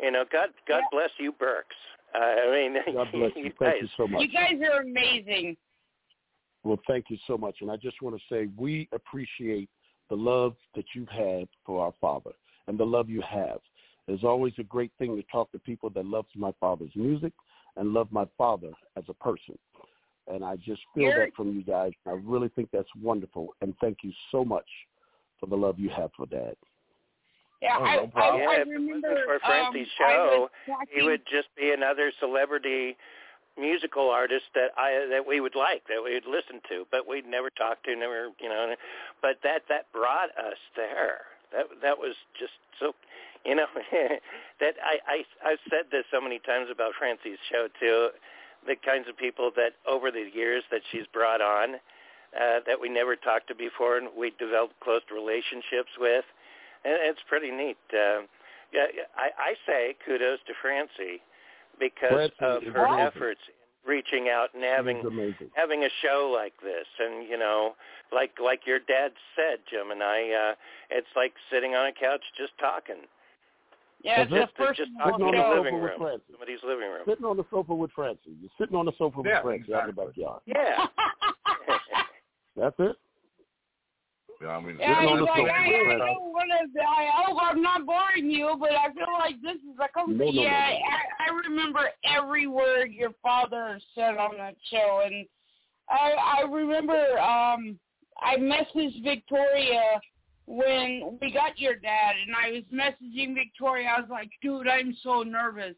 you 0.00 0.10
know, 0.10 0.24
God, 0.30 0.50
God 0.66 0.80
Yeah. 0.80 0.86
bless 0.90 1.10
you, 1.18 1.32
Burkes. 1.32 1.76
Uh, 2.14 2.18
I 2.18 2.50
mean, 2.50 2.76
God 2.92 3.08
bless 3.12 3.34
you. 3.36 3.44
you 3.44 3.52
Thank 3.58 3.74
guys. 3.74 3.82
you 3.82 3.88
so 3.96 4.06
much. 4.06 4.20
You 4.20 4.28
guys 4.28 4.60
are 4.60 4.80
amazing. 4.82 5.56
Well, 6.64 6.78
thank 6.86 7.06
you 7.10 7.16
so 7.26 7.36
much. 7.36 7.56
And 7.60 7.70
I 7.70 7.76
just 7.76 8.00
want 8.02 8.16
to 8.16 8.22
say 8.32 8.48
we 8.56 8.88
appreciate 8.92 9.68
the 10.10 10.16
love 10.16 10.54
that 10.74 10.84
you've 10.94 11.08
had 11.08 11.48
for 11.64 11.82
our 11.84 11.92
father 12.00 12.32
and 12.68 12.78
the 12.78 12.84
love 12.86 13.08
you 13.08 13.20
have. 13.22 13.60
It's 14.08 14.24
always 14.24 14.52
a 14.58 14.64
great 14.64 14.92
thing 14.98 15.16
to 15.16 15.22
talk 15.24 15.50
to 15.52 15.58
people 15.58 15.88
that 15.90 16.04
loves 16.04 16.28
my 16.36 16.52
father's 16.60 16.94
music 16.94 17.32
and 17.76 17.92
love 17.92 18.08
my 18.10 18.26
father 18.36 18.70
as 18.96 19.04
a 19.08 19.14
person. 19.14 19.58
And 20.28 20.44
I 20.44 20.56
just 20.56 20.82
feel 20.94 21.04
You're- 21.04 21.26
that 21.26 21.34
from 21.34 21.54
you 21.56 21.62
guys. 21.64 21.92
I 22.06 22.12
really 22.12 22.48
think 22.50 22.70
that's 22.72 22.94
wonderful. 23.00 23.54
And 23.60 23.76
thank 23.80 23.98
you 24.04 24.12
so 24.30 24.44
much 24.44 24.68
for 25.40 25.46
the 25.46 25.56
love 25.56 25.78
you 25.78 25.88
have 25.90 26.10
for 26.16 26.26
dad. 26.26 26.56
Yeah, 27.60 27.76
Oh, 27.78 27.84
I, 27.84 27.96
no 27.96 28.06
problem. 28.08 28.40
I, 28.40 28.44
Yeah, 28.44 28.50
I 28.50 28.54
if 28.54 28.58
it 28.60 28.66
wasn't 28.70 28.86
remember 28.88 29.24
for 29.24 29.38
Francie's 29.40 29.88
um, 30.00 30.06
show, 30.10 30.48
was 30.68 30.86
he 30.90 31.02
would 31.02 31.22
just 31.26 31.48
be 31.56 31.70
another 31.70 32.12
celebrity 32.18 32.96
musical 33.58 34.08
artist 34.10 34.44
that 34.54 34.70
I 34.76 35.06
that 35.10 35.26
we 35.26 35.40
would 35.40 35.54
like, 35.54 35.82
that 35.88 36.02
we 36.02 36.14
would 36.14 36.26
listen 36.26 36.60
to, 36.70 36.86
but 36.90 37.06
we'd 37.06 37.26
never 37.26 37.50
talk 37.50 37.82
to, 37.84 37.94
never, 37.94 38.30
you 38.40 38.48
know. 38.48 38.74
But 39.20 39.36
that 39.44 39.62
that 39.68 39.92
brought 39.92 40.30
us 40.38 40.58
there. 40.74 41.20
That 41.52 41.66
that 41.82 41.98
was 41.98 42.14
just 42.38 42.52
so, 42.80 42.92
you 43.44 43.54
know, 43.54 43.66
that 44.60 44.74
I 44.82 44.98
I 45.06 45.24
I've 45.44 45.62
said 45.70 45.86
this 45.90 46.04
so 46.10 46.20
many 46.20 46.38
times 46.40 46.68
about 46.70 46.92
Francie's 46.98 47.38
show 47.50 47.68
too. 47.80 48.08
The 48.66 48.76
kinds 48.76 49.08
of 49.08 49.16
people 49.16 49.50
that 49.56 49.72
over 49.86 50.10
the 50.10 50.30
years 50.32 50.62
that 50.70 50.82
she's 50.90 51.06
brought 51.12 51.40
on, 51.40 51.74
uh, 52.36 52.60
that 52.66 52.80
we 52.80 52.88
never 52.88 53.16
talked 53.16 53.48
to 53.48 53.54
before, 53.54 53.98
and 53.98 54.08
we 54.16 54.32
developed 54.38 54.78
close 54.80 55.02
relationships 55.12 55.90
with, 55.98 56.24
and 56.84 56.94
it's 57.02 57.20
pretty 57.28 57.50
neat. 57.50 57.78
Uh, 57.92 58.22
yeah, 58.72 58.86
I, 59.16 59.30
I 59.36 59.54
say 59.66 59.96
kudos 60.06 60.38
to 60.46 60.54
Francie 60.62 61.20
because 61.78 62.30
Francie 62.38 62.68
of 62.68 62.74
her 62.74 62.86
amazing. 62.86 63.06
efforts 63.06 63.40
in 63.48 63.54
reaching 63.84 64.28
out 64.28 64.54
and 64.54 64.62
having 64.62 65.02
having 65.54 65.84
a 65.84 65.88
show 66.02 66.30
like 66.32 66.52
this 66.62 66.86
and 67.00 67.28
you 67.28 67.36
know 67.36 67.74
like 68.12 68.30
like 68.42 68.60
your 68.66 68.78
dad 68.78 69.10
said 69.34 69.58
jim 69.68 69.90
and 69.90 70.02
i 70.02 70.30
uh 70.30 70.54
it's 70.90 71.10
like 71.16 71.32
sitting 71.50 71.74
on 71.74 71.86
a 71.86 71.92
couch 71.92 72.22
just 72.38 72.52
talking 72.58 73.02
yeah, 74.02 74.24
That's 74.24 74.32
it's 74.32 74.40
just 74.40 74.56
the 74.56 74.64
first 74.64 74.78
just 74.78 74.90
Sitting 74.90 74.98
talking 74.98 75.26
on 75.26 75.34
in 75.34 75.40
the 75.40 75.42
the 75.42 75.48
sofa 75.48 75.58
living 75.62 75.74
with 75.80 75.90
room 75.90 76.00
Francie. 76.00 76.32
somebody's 76.32 76.62
living 76.66 76.88
room 76.90 77.02
Sitting 77.06 77.24
on 77.24 77.36
the 77.36 77.44
sofa 77.50 77.74
with 77.74 77.90
Francie. 77.92 78.34
You're 78.40 78.50
sitting 78.58 78.76
on 78.76 78.86
the 78.86 78.92
sofa 78.98 79.18
with 79.18 79.26
Yeah, 79.26 79.42
Francie 79.42 79.74
out 79.74 79.88
in 79.88 79.94
the 79.94 80.02
backyard. 80.02 80.40
yeah 80.46 80.86
That's 82.56 82.76
it. 82.78 82.96
yeah 84.42 84.48
i 84.56 84.60
mean 84.60 84.76
Yeah, 84.78 84.94
Sitting 85.00 85.08
on 85.08 85.18
he's 85.18 85.26
the 85.26 85.30
like, 85.30 85.40
sofa 85.40 85.52
I, 85.52 85.94
I 85.94 85.98
don't 85.98 86.32
want 86.34 86.50
to. 86.74 86.80
I 86.82 87.10
hope 87.24 87.38
I'm 87.40 87.62
not 87.62 87.86
boring 87.86 88.30
you, 88.30 88.56
but 88.58 88.72
I 88.72 88.92
feel 88.92 89.12
like 89.18 89.40
this 89.42 89.56
is 89.56 89.76
a 89.82 89.88
complete. 89.88 90.18
No, 90.18 90.24
no, 90.26 90.32
no, 90.32 90.42
yeah, 90.42 90.70
no, 90.70 90.78
no. 90.78 90.90
I, 90.90 91.30
I 91.30 91.48
remember 91.48 91.80
every 92.04 92.46
word 92.46 92.90
your 92.92 93.12
father 93.22 93.78
said 93.94 94.16
on 94.16 94.36
that 94.38 94.56
show, 94.70 95.02
and 95.04 95.26
I, 95.88 96.40
I 96.40 96.42
remember 96.50 97.18
um, 97.20 97.78
I 98.20 98.36
messaged 98.36 99.02
Victoria 99.04 100.00
when 100.46 101.18
we 101.20 101.32
got 101.32 101.58
your 101.58 101.76
dad, 101.76 102.14
and 102.26 102.34
I 102.34 102.50
was 102.52 102.64
messaging 102.72 103.34
Victoria. 103.34 103.88
I 103.96 104.00
was 104.00 104.10
like, 104.10 104.30
"Dude, 104.42 104.68
I'm 104.68 104.96
so 105.02 105.22
nervous." 105.22 105.76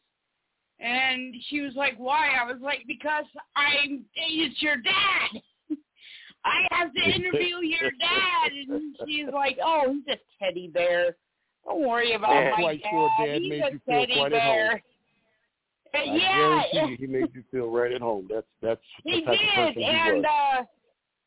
And 0.80 1.34
she 1.48 1.60
was 1.60 1.74
like, 1.74 1.96
"Why?" 1.98 2.30
I 2.40 2.50
was 2.50 2.60
like, 2.60 2.84
"Because 2.86 3.26
I'm. 3.56 4.04
It's 4.14 4.62
your 4.62 4.76
dad." 4.76 5.42
I 6.44 6.66
have 6.72 6.92
to 6.92 7.00
interview 7.00 7.56
your 7.62 7.90
dad. 7.92 8.52
And 8.68 8.96
she's 9.06 9.26
like, 9.32 9.58
oh, 9.64 9.94
he's 9.94 10.16
a 10.16 10.44
teddy 10.44 10.68
bear. 10.68 11.16
Don't 11.64 11.88
worry 11.88 12.12
about 12.14 12.30
I'm 12.30 12.50
my 12.50 12.56
quite 12.56 12.82
dad. 12.82 12.90
sure 12.90 13.10
Dad 13.18 13.40
he's 13.40 13.52
a 13.52 13.56
you 13.56 13.80
feel 13.86 14.06
teddy 14.06 14.30
bear. 14.30 14.82
I 15.94 16.04
yeah, 16.04 16.62
guarantee 16.72 16.90
you, 16.90 16.96
he 16.98 17.06
made 17.06 17.30
you 17.34 17.44
feel 17.50 17.70
right 17.70 17.92
at 17.92 18.00
home. 18.00 18.28
That's 18.28 18.46
that's 18.60 18.80
he 19.04 19.20
did. 19.20 19.74
he 19.76 19.84
And 19.84 20.26
uh 20.26 20.64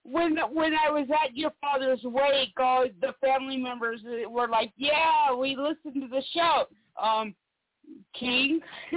when 0.09 0.37
when 0.53 0.73
I 0.73 0.89
was 0.89 1.07
at 1.23 1.35
your 1.35 1.51
father's 1.59 2.01
wake, 2.03 2.53
all 2.57 2.85
the 3.01 3.13
family 3.21 3.57
members 3.57 4.01
were 4.29 4.47
like, 4.47 4.71
"Yeah, 4.77 5.33
we 5.35 5.55
listened 5.55 6.01
to 6.01 6.07
the 6.07 6.23
show." 6.33 6.65
Um, 7.01 7.35
King, 8.17 8.59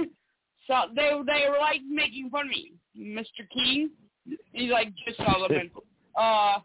so 0.67 0.73
they 0.95 1.11
they 1.25 1.49
were 1.49 1.59
like 1.59 1.81
making 1.89 2.29
fun 2.29 2.45
of 2.45 2.49
me, 2.49 2.73
Mr. 2.97 3.47
King. 3.53 3.91
He's 4.53 4.71
like, 4.71 4.93
"Just 5.05 5.17
Solomon." 5.17 5.69
uh, 6.17 6.59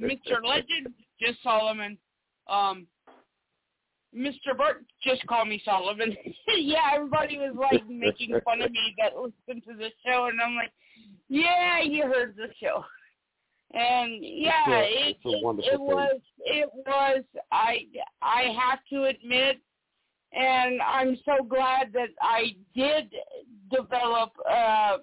Mr. 0.00 0.42
Legend, 0.44 0.92
just 1.20 1.42
Solomon. 1.42 1.98
Um, 2.48 2.86
Mr. 4.16 4.56
Burt, 4.56 4.84
just 5.02 5.26
call 5.26 5.44
me 5.44 5.60
Solomon. 5.64 6.16
yeah, 6.56 6.90
everybody 6.94 7.38
was 7.38 7.54
like 7.58 7.86
making 7.88 8.38
fun 8.44 8.62
of 8.62 8.70
me 8.70 8.94
that 8.98 9.16
listened 9.16 9.62
to 9.68 9.76
the 9.76 9.90
show, 10.06 10.26
and 10.26 10.40
I'm 10.40 10.54
like, 10.54 10.72
yeah, 11.28 11.82
you 11.82 12.04
heard 12.04 12.34
the 12.36 12.48
show. 12.60 12.84
And 13.74 14.24
yeah, 14.24 14.52
It's 14.66 14.68
a- 14.68 15.08
it 15.08 15.16
it's 15.16 15.24
a 15.26 15.28
it, 15.28 15.44
wonderful 15.44 15.70
it 15.72 15.76
thing. 15.76 15.86
was 15.86 16.20
it 16.38 16.70
was 16.86 17.24
I 17.52 17.86
I 18.22 18.44
have 18.58 18.78
to 18.90 19.04
admit, 19.04 19.58
and 20.32 20.80
I'm 20.80 21.16
so 21.24 21.44
glad 21.44 21.92
that 21.92 22.08
I 22.22 22.56
did 22.74 23.12
develop 23.70 24.32
uh, 24.50 24.98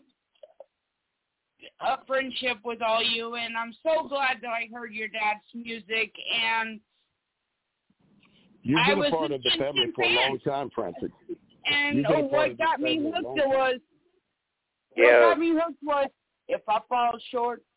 a 1.82 2.05
friendship 2.07 2.57
with 2.63 2.82
all 2.82 3.03
you, 3.03 3.36
and 3.36 3.55
I'm 3.55 3.74
so 3.84 4.07
glad 4.07 4.38
that 4.41 4.49
I 4.49 4.68
heard 4.74 4.93
your 4.93 5.09
dad's 5.09 5.45
music 5.53 6.13
and. 6.43 6.80
You've 8.63 8.80
I 8.80 8.89
been 8.89 8.97
was 8.97 9.09
a 9.09 9.16
part 9.16 9.32
of 9.32 9.43
the 9.43 9.51
family 9.59 9.91
for 9.95 10.03
a 10.05 10.09
long 10.09 10.39
time, 10.39 10.72
Francis. 10.74 11.11
And 11.68 11.97
You've 11.97 12.07
been 12.07 12.16
a 12.16 12.18
oh, 12.18 12.30
part 12.30 12.32
what 12.32 12.51
of 12.51 12.57
this 12.57 12.66
got 12.66 12.80
me 12.80 12.97
a 12.97 13.01
hooked 13.01 13.24
long 13.24 13.36
was 13.38 13.80
what 14.95 15.20
got 15.20 15.39
me 15.39 15.49
hooked 15.51 15.84
was 15.84 16.09
if 16.47 16.61
I 16.68 16.80
fall 16.89 17.11
short, 17.30 17.61
I 17.61 17.74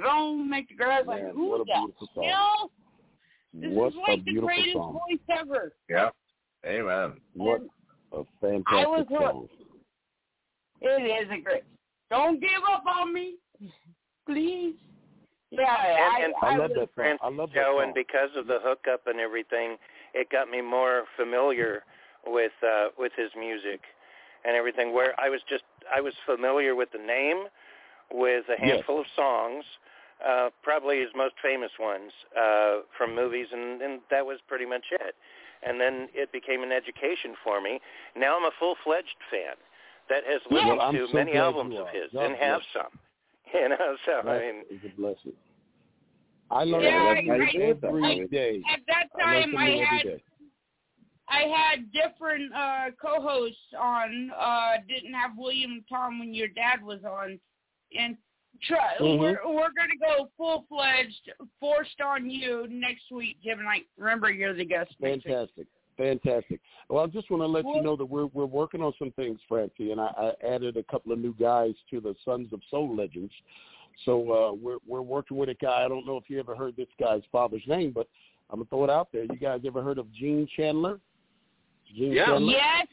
don't 0.00 0.48
make 0.48 0.68
the 0.68 0.74
girls 0.74 1.06
like 1.06 1.22
Man, 1.22 1.32
who 1.34 1.50
what 1.50 1.60
a 1.60 1.64
the 1.64 2.06
song. 2.14 2.24
hell? 2.24 2.70
This 3.54 3.70
what 3.72 3.88
is 3.88 3.94
like 4.08 4.18
a 4.20 4.22
the 4.24 4.40
greatest 4.40 4.72
song. 4.74 4.92
voice 4.94 5.38
ever. 5.38 5.72
Yeah. 5.88 6.08
Amen. 6.66 7.14
What 7.34 7.60
a 8.12 8.16
I 8.16 8.18
was 8.18 8.26
fantastic 8.40 9.08
hooked. 9.08 9.10
song. 9.12 9.48
It 10.80 11.24
is 11.24 11.30
a 11.30 11.40
great. 11.42 11.62
Don't 12.10 12.40
give 12.40 12.50
up 12.70 12.84
on 12.86 13.12
me, 13.12 13.34
please. 14.26 14.74
Yeah, 15.50 15.76
And, 16.16 16.24
and 16.24 16.34
I 16.42 16.46
I, 16.46 16.56
love 16.56 16.70
was, 16.70 16.88
that 16.96 17.04
song. 17.04 17.18
I 17.22 17.28
love 17.28 17.50
that 17.54 17.64
song. 17.66 17.82
and 17.84 17.94
because 17.94 18.30
of 18.36 18.46
the 18.46 18.58
hookup 18.62 19.06
and 19.06 19.20
everything, 19.20 19.76
it 20.14 20.30
got 20.30 20.48
me 20.50 20.62
more 20.62 21.04
familiar 21.16 21.84
with 22.26 22.52
uh, 22.66 22.88
with 22.98 23.12
his 23.16 23.30
music 23.38 23.80
and 24.46 24.56
everything. 24.56 24.94
Where 24.94 25.14
I 25.20 25.28
was 25.28 25.40
just 25.50 25.64
I 25.94 26.00
was 26.00 26.14
familiar 26.24 26.74
with 26.74 26.90
the 26.92 26.98
name, 27.04 27.44
with 28.12 28.44
a 28.48 28.58
handful 28.60 29.00
of 29.00 29.06
songs, 29.14 29.64
uh, 30.26 30.50
probably 30.62 31.00
his 31.00 31.10
most 31.16 31.34
famous 31.42 31.70
ones 31.80 32.12
uh, 32.38 32.80
from 32.96 33.14
movies, 33.14 33.46
and, 33.52 33.80
and 33.82 34.00
that 34.10 34.24
was 34.24 34.38
pretty 34.48 34.66
much 34.66 34.84
it. 34.92 35.14
And 35.66 35.80
then 35.80 36.08
it 36.12 36.32
became 36.32 36.62
an 36.62 36.72
education 36.72 37.34
for 37.44 37.60
me. 37.60 37.78
Now 38.16 38.36
I'm 38.36 38.44
a 38.44 38.50
full-fledged 38.58 39.16
fan 39.30 39.54
that 40.08 40.24
has 40.26 40.40
Yeah. 40.50 40.54
listened 40.56 40.78
Well, 40.78 40.92
to 40.92 41.06
so 41.08 41.12
many 41.14 41.36
albums 41.36 41.74
of 41.78 41.88
his 41.88 42.10
God 42.12 42.24
and 42.24 42.36
have 42.36 42.60
some. 42.72 42.92
You 43.54 43.68
know, 43.68 43.96
so 44.06 44.12
I 44.28 44.38
mean, 44.38 44.54
it's 44.70 44.84
a 44.86 44.96
blessing. 45.00 45.32
I 46.50 46.64
learned 46.64 46.84
Yeah, 46.84 47.14
every 47.18 47.30
I- 47.30 47.34
every 47.34 48.22
I- 48.22 48.26
day. 48.26 48.62
at 48.72 48.80
that 48.86 49.08
time, 49.20 49.42
something 49.52 49.58
I 49.58 49.84
had 49.84 50.02
day. 50.04 50.22
I 51.28 51.42
had 51.42 51.92
different 51.92 52.52
uh 52.54 52.90
co-hosts 53.00 53.74
on. 53.78 54.30
Uh 54.38 54.78
Didn't 54.88 55.12
have 55.14 55.32
William 55.36 55.84
Tom 55.88 56.18
when 56.18 56.32
your 56.34 56.48
dad 56.48 56.82
was 56.82 57.04
on, 57.04 57.38
and 57.98 58.16
try, 58.62 58.96
Mhm. 59.00 59.18
we're 59.18 59.40
we're 59.46 59.72
gonna 59.72 59.96
go 60.00 60.28
full 60.36 60.64
fledged, 60.68 61.30
forced 61.60 62.00
on 62.00 62.28
you 62.30 62.66
next 62.68 63.10
week, 63.10 63.36
Jim 63.42 63.58
and 63.58 63.68
I. 63.68 63.82
Remember, 63.96 64.30
you're 64.30 64.54
the 64.54 64.64
guest. 64.64 64.94
Fantastic. 65.00 65.66
Fantastic. 65.98 66.60
Well, 66.88 67.04
I 67.04 67.06
just 67.08 67.30
want 67.30 67.42
to 67.42 67.46
let 67.46 67.64
you 67.66 67.82
know 67.82 67.96
that 67.96 68.04
we're 68.06 68.26
we're 68.26 68.46
working 68.46 68.82
on 68.82 68.92
some 68.98 69.10
things, 69.12 69.38
Francie, 69.48 69.92
and 69.92 70.00
I, 70.00 70.32
I 70.42 70.46
added 70.46 70.76
a 70.76 70.82
couple 70.84 71.12
of 71.12 71.18
new 71.18 71.34
guys 71.38 71.74
to 71.90 72.00
the 72.00 72.14
Sons 72.24 72.52
of 72.52 72.60
Soul 72.70 72.96
Legends. 72.96 73.32
So 74.04 74.32
uh, 74.32 74.52
we're 74.54 74.78
we're 74.86 75.02
working 75.02 75.36
with 75.36 75.50
a 75.50 75.54
guy. 75.54 75.84
I 75.84 75.88
don't 75.88 76.06
know 76.06 76.16
if 76.16 76.24
you 76.28 76.38
ever 76.40 76.56
heard 76.56 76.76
this 76.76 76.88
guy's 76.98 77.22
father's 77.30 77.62
name, 77.66 77.92
but 77.92 78.08
I'm 78.48 78.60
gonna 78.60 78.68
throw 78.70 78.84
it 78.84 78.90
out 78.90 79.08
there. 79.12 79.24
You 79.24 79.36
guys 79.36 79.60
ever 79.66 79.82
heard 79.82 79.98
of 79.98 80.10
Gene 80.12 80.48
Chandler? 80.56 80.98
Gene 81.94 82.12
Yeah. 82.12 82.26
Chandler. 82.26 82.52
Yes, 82.52 82.86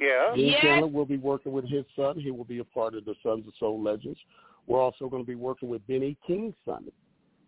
yeah. 0.00 0.32
Gene 0.34 0.46
Yes. 0.46 0.60
Chandler 0.62 0.88
will 0.88 1.04
be 1.04 1.18
working 1.18 1.52
with 1.52 1.68
his 1.68 1.84
son. 1.94 2.18
He 2.18 2.30
will 2.30 2.44
be 2.44 2.58
a 2.60 2.64
part 2.64 2.94
of 2.94 3.04
the 3.04 3.14
Sons 3.22 3.46
of 3.46 3.54
Soul 3.60 3.82
Legends. 3.82 4.18
We're 4.66 4.80
also 4.80 5.08
going 5.08 5.22
to 5.22 5.26
be 5.26 5.34
working 5.34 5.68
with 5.68 5.86
Benny 5.86 6.16
King's 6.26 6.54
son. 6.64 6.86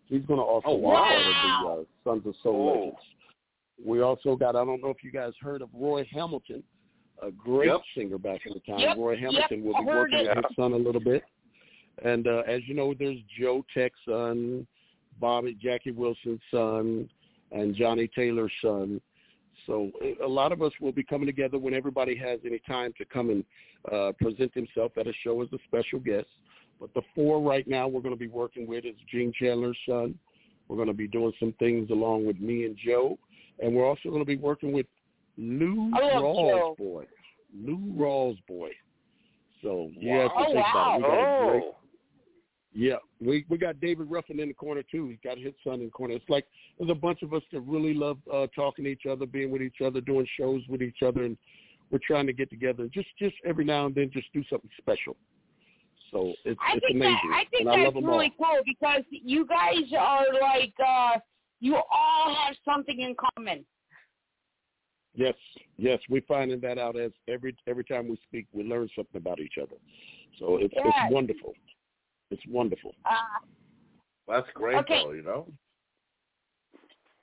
He's 0.07 0.25
going 0.27 0.39
to 0.39 0.45
also 0.45 0.69
Oh, 0.69 0.77
be 0.77 0.83
wow. 0.83 0.95
part 0.95 1.17
of 1.17 1.25
the 1.25 1.83
uh, 1.83 1.85
Sons 2.05 2.27
of 2.27 2.35
Soul 2.43 2.69
Oh. 2.71 2.79
Legends. 2.81 2.97
We 3.85 4.01
also 4.01 4.37
got, 4.37 4.57
I 4.57 4.65
don't 4.65 4.81
know 4.83 4.89
if 4.91 5.03
you 5.05 5.11
guys 5.11 5.33
heard 5.41 5.61
of 5.61 5.69
Roy 5.75 6.07
Hamilton, 6.11 6.63
a 7.23 7.31
great 7.31 7.69
Yep. 7.69 7.81
singer 7.95 8.19
back 8.19 8.41
in 8.47 8.55
the 8.55 8.61
time. 8.61 8.81
Yep, 8.81 8.97
Roy 8.97 9.17
Hamilton 9.17 9.63
yep, 9.63 9.75
will 9.75 9.79
be 9.79 9.85
working 9.85 10.19
it. 10.21 10.29
with 10.35 10.45
his 10.47 10.57
son 10.57 10.73
a 10.73 10.77
little 10.77 11.01
bit. 11.01 11.25
And 12.05 12.27
uh, 12.27 12.43
as 12.47 12.61
you 12.67 12.75
know, 12.75 12.95
there's 12.99 13.19
Joe 13.39 13.65
Tex's 13.75 13.99
son, 14.07 14.67
Bobby, 15.21 15.57
Jackie 15.61 15.91
Wilson's 15.93 16.41
son, 16.51 17.09
and 17.53 17.75
Johnnie 17.75 18.09
Taylor's 18.15 18.53
son. 18.63 19.01
So 19.67 19.91
a 20.23 20.27
lot 20.27 20.53
of 20.53 20.63
us 20.63 20.73
will 20.81 20.93
be 20.93 21.03
coming 21.03 21.27
together 21.27 21.59
when 21.59 21.75
everybody 21.75 22.15
has 22.17 22.39
any 22.45 22.61
time 22.67 22.93
to 22.99 23.05
come 23.05 23.31
and 23.31 23.45
uh, 23.93 24.13
present 24.21 24.55
themselves 24.55 24.95
at 24.99 25.07
a 25.07 25.13
show 25.25 25.43
as 25.43 25.49
a 25.53 25.59
special 25.67 25.99
guest. 25.99 26.27
But 26.81 26.93
the 26.95 27.03
four 27.15 27.41
right 27.41 27.67
now 27.67 27.89
we're 27.89 28.03
going 28.03 28.15
to 28.15 28.19
be 28.19 28.29
working 28.29 28.67
with 28.67 28.85
is 28.85 28.95
Gene 29.11 29.33
Chandler's 29.39 29.79
son. 29.89 30.19
We're 30.69 30.77
going 30.77 30.89
to 30.89 30.95
be 30.95 31.09
doing 31.09 31.33
some 31.39 31.55
things 31.59 31.91
along 31.91 32.27
with 32.27 32.39
me 32.41 32.65
and 32.65 32.77
Joe, 32.77 33.19
and 33.61 33.75
we're 33.75 33.87
also 33.87 34.09
going 34.09 34.21
to 34.21 34.27
be 34.27 34.37
working 34.37 34.73
with 34.73 34.87
Lou 35.39 35.93
Rawls 36.13 36.77
boy, 36.77 37.07
Lou 37.55 37.79
Rawls 37.97 38.39
boy. 38.47 38.71
So 39.63 39.91
you 39.99 40.11
Wow. 40.11 40.29
have 40.29 40.47
to 40.47 40.53
think 40.53 40.67
about 40.71 40.95
it. 40.95 40.97
We 40.99 41.03
got 41.03 41.15
a 41.15 41.45
great 41.45 41.63
Oh, 41.65 41.77
yeah, 42.79 42.97
we 43.21 43.47
we 43.49 43.57
got 43.57 43.81
David 43.81 44.11
Ruffin 44.11 44.39
in 44.39 44.49
the 44.49 44.55
corner 44.55 44.83
too. 44.83 45.09
He's 45.09 45.19
got 45.25 45.39
his 45.39 45.55
son 45.65 45.75
in 45.75 45.87
the 45.87 45.91
corner. 45.91 46.15
It's 46.15 46.29
like 46.29 46.47
there's 46.79 46.91
a 46.91 46.95
bunch 46.95 47.23
of 47.23 47.33
us 47.33 47.43
that 47.53 47.61
really 47.61 47.95
love 47.95 48.19
uh, 48.31 48.49
talking 48.55 48.85
to 48.85 48.91
each 48.91 49.07
other, 49.09 49.25
being 49.25 49.51
with 49.51 49.63
each 49.63 49.81
other, 49.83 50.03
doing 50.03 50.27
shows 50.39 50.61
with 50.69 50.83
each 50.83 51.03
other, 51.03 51.25
and 51.25 51.39
we're 51.91 52.01
trying 52.07 52.27
to 52.27 52.35
get 52.35 52.51
together. 52.51 52.87
Just 52.93 53.09
just 53.19 53.35
every 53.47 53.65
now 53.65 53.87
and 53.87 53.95
then, 53.95 54.11
just 54.13 54.27
do 54.35 54.45
something 54.51 54.69
special. 54.77 55.17
So 56.17 56.33
it's 56.47 56.59
I 56.67 56.77
it's 56.77 56.87
think 56.87 56.97
amazing, 56.97 57.31
that 57.31 57.37
I 57.37 57.45
think 57.51 57.61
and 57.61 57.69
I 57.69 57.73
love 57.73 57.83
that's 57.85 57.95
them 57.95 58.07
really 58.07 58.33
all. 58.41 58.47
cool 58.55 58.63
because 58.65 59.03
you 59.11 59.47
guys 59.47 59.85
are 59.99 60.25
like 60.41 60.73
uh 60.81 61.19
you 61.61 61.77
all 61.77 62.35
have 62.35 62.55
something 62.65 63.01
in 63.01 63.15
common. 63.37 63.65
Yes, 65.15 65.35
yes, 65.77 65.99
we're 66.09 66.23
finding 66.27 66.61
that 66.61 66.79
out 66.79 66.99
as 66.99 67.13
every 67.29 67.55
every 67.67 67.85
time 67.85 68.09
we 68.09 68.19
speak, 68.29 68.47
we 68.53 68.65
learn 68.65 68.89
something 68.97 69.17
about 69.21 69.41
each 69.41 69.55
other. 69.61 69.77
So 70.39 70.57
it's 70.57 70.73
Yes. 70.75 70.87
it's 70.87 71.13
wonderful. 71.13 71.53
It's 72.31 72.43
wonderful. 72.49 72.95
Uh, 73.05 73.17
That's 74.27 74.49
great, 74.55 74.77
Okay. 74.79 75.03
though. 75.05 75.13
You 75.13 75.23
know. 75.23 75.47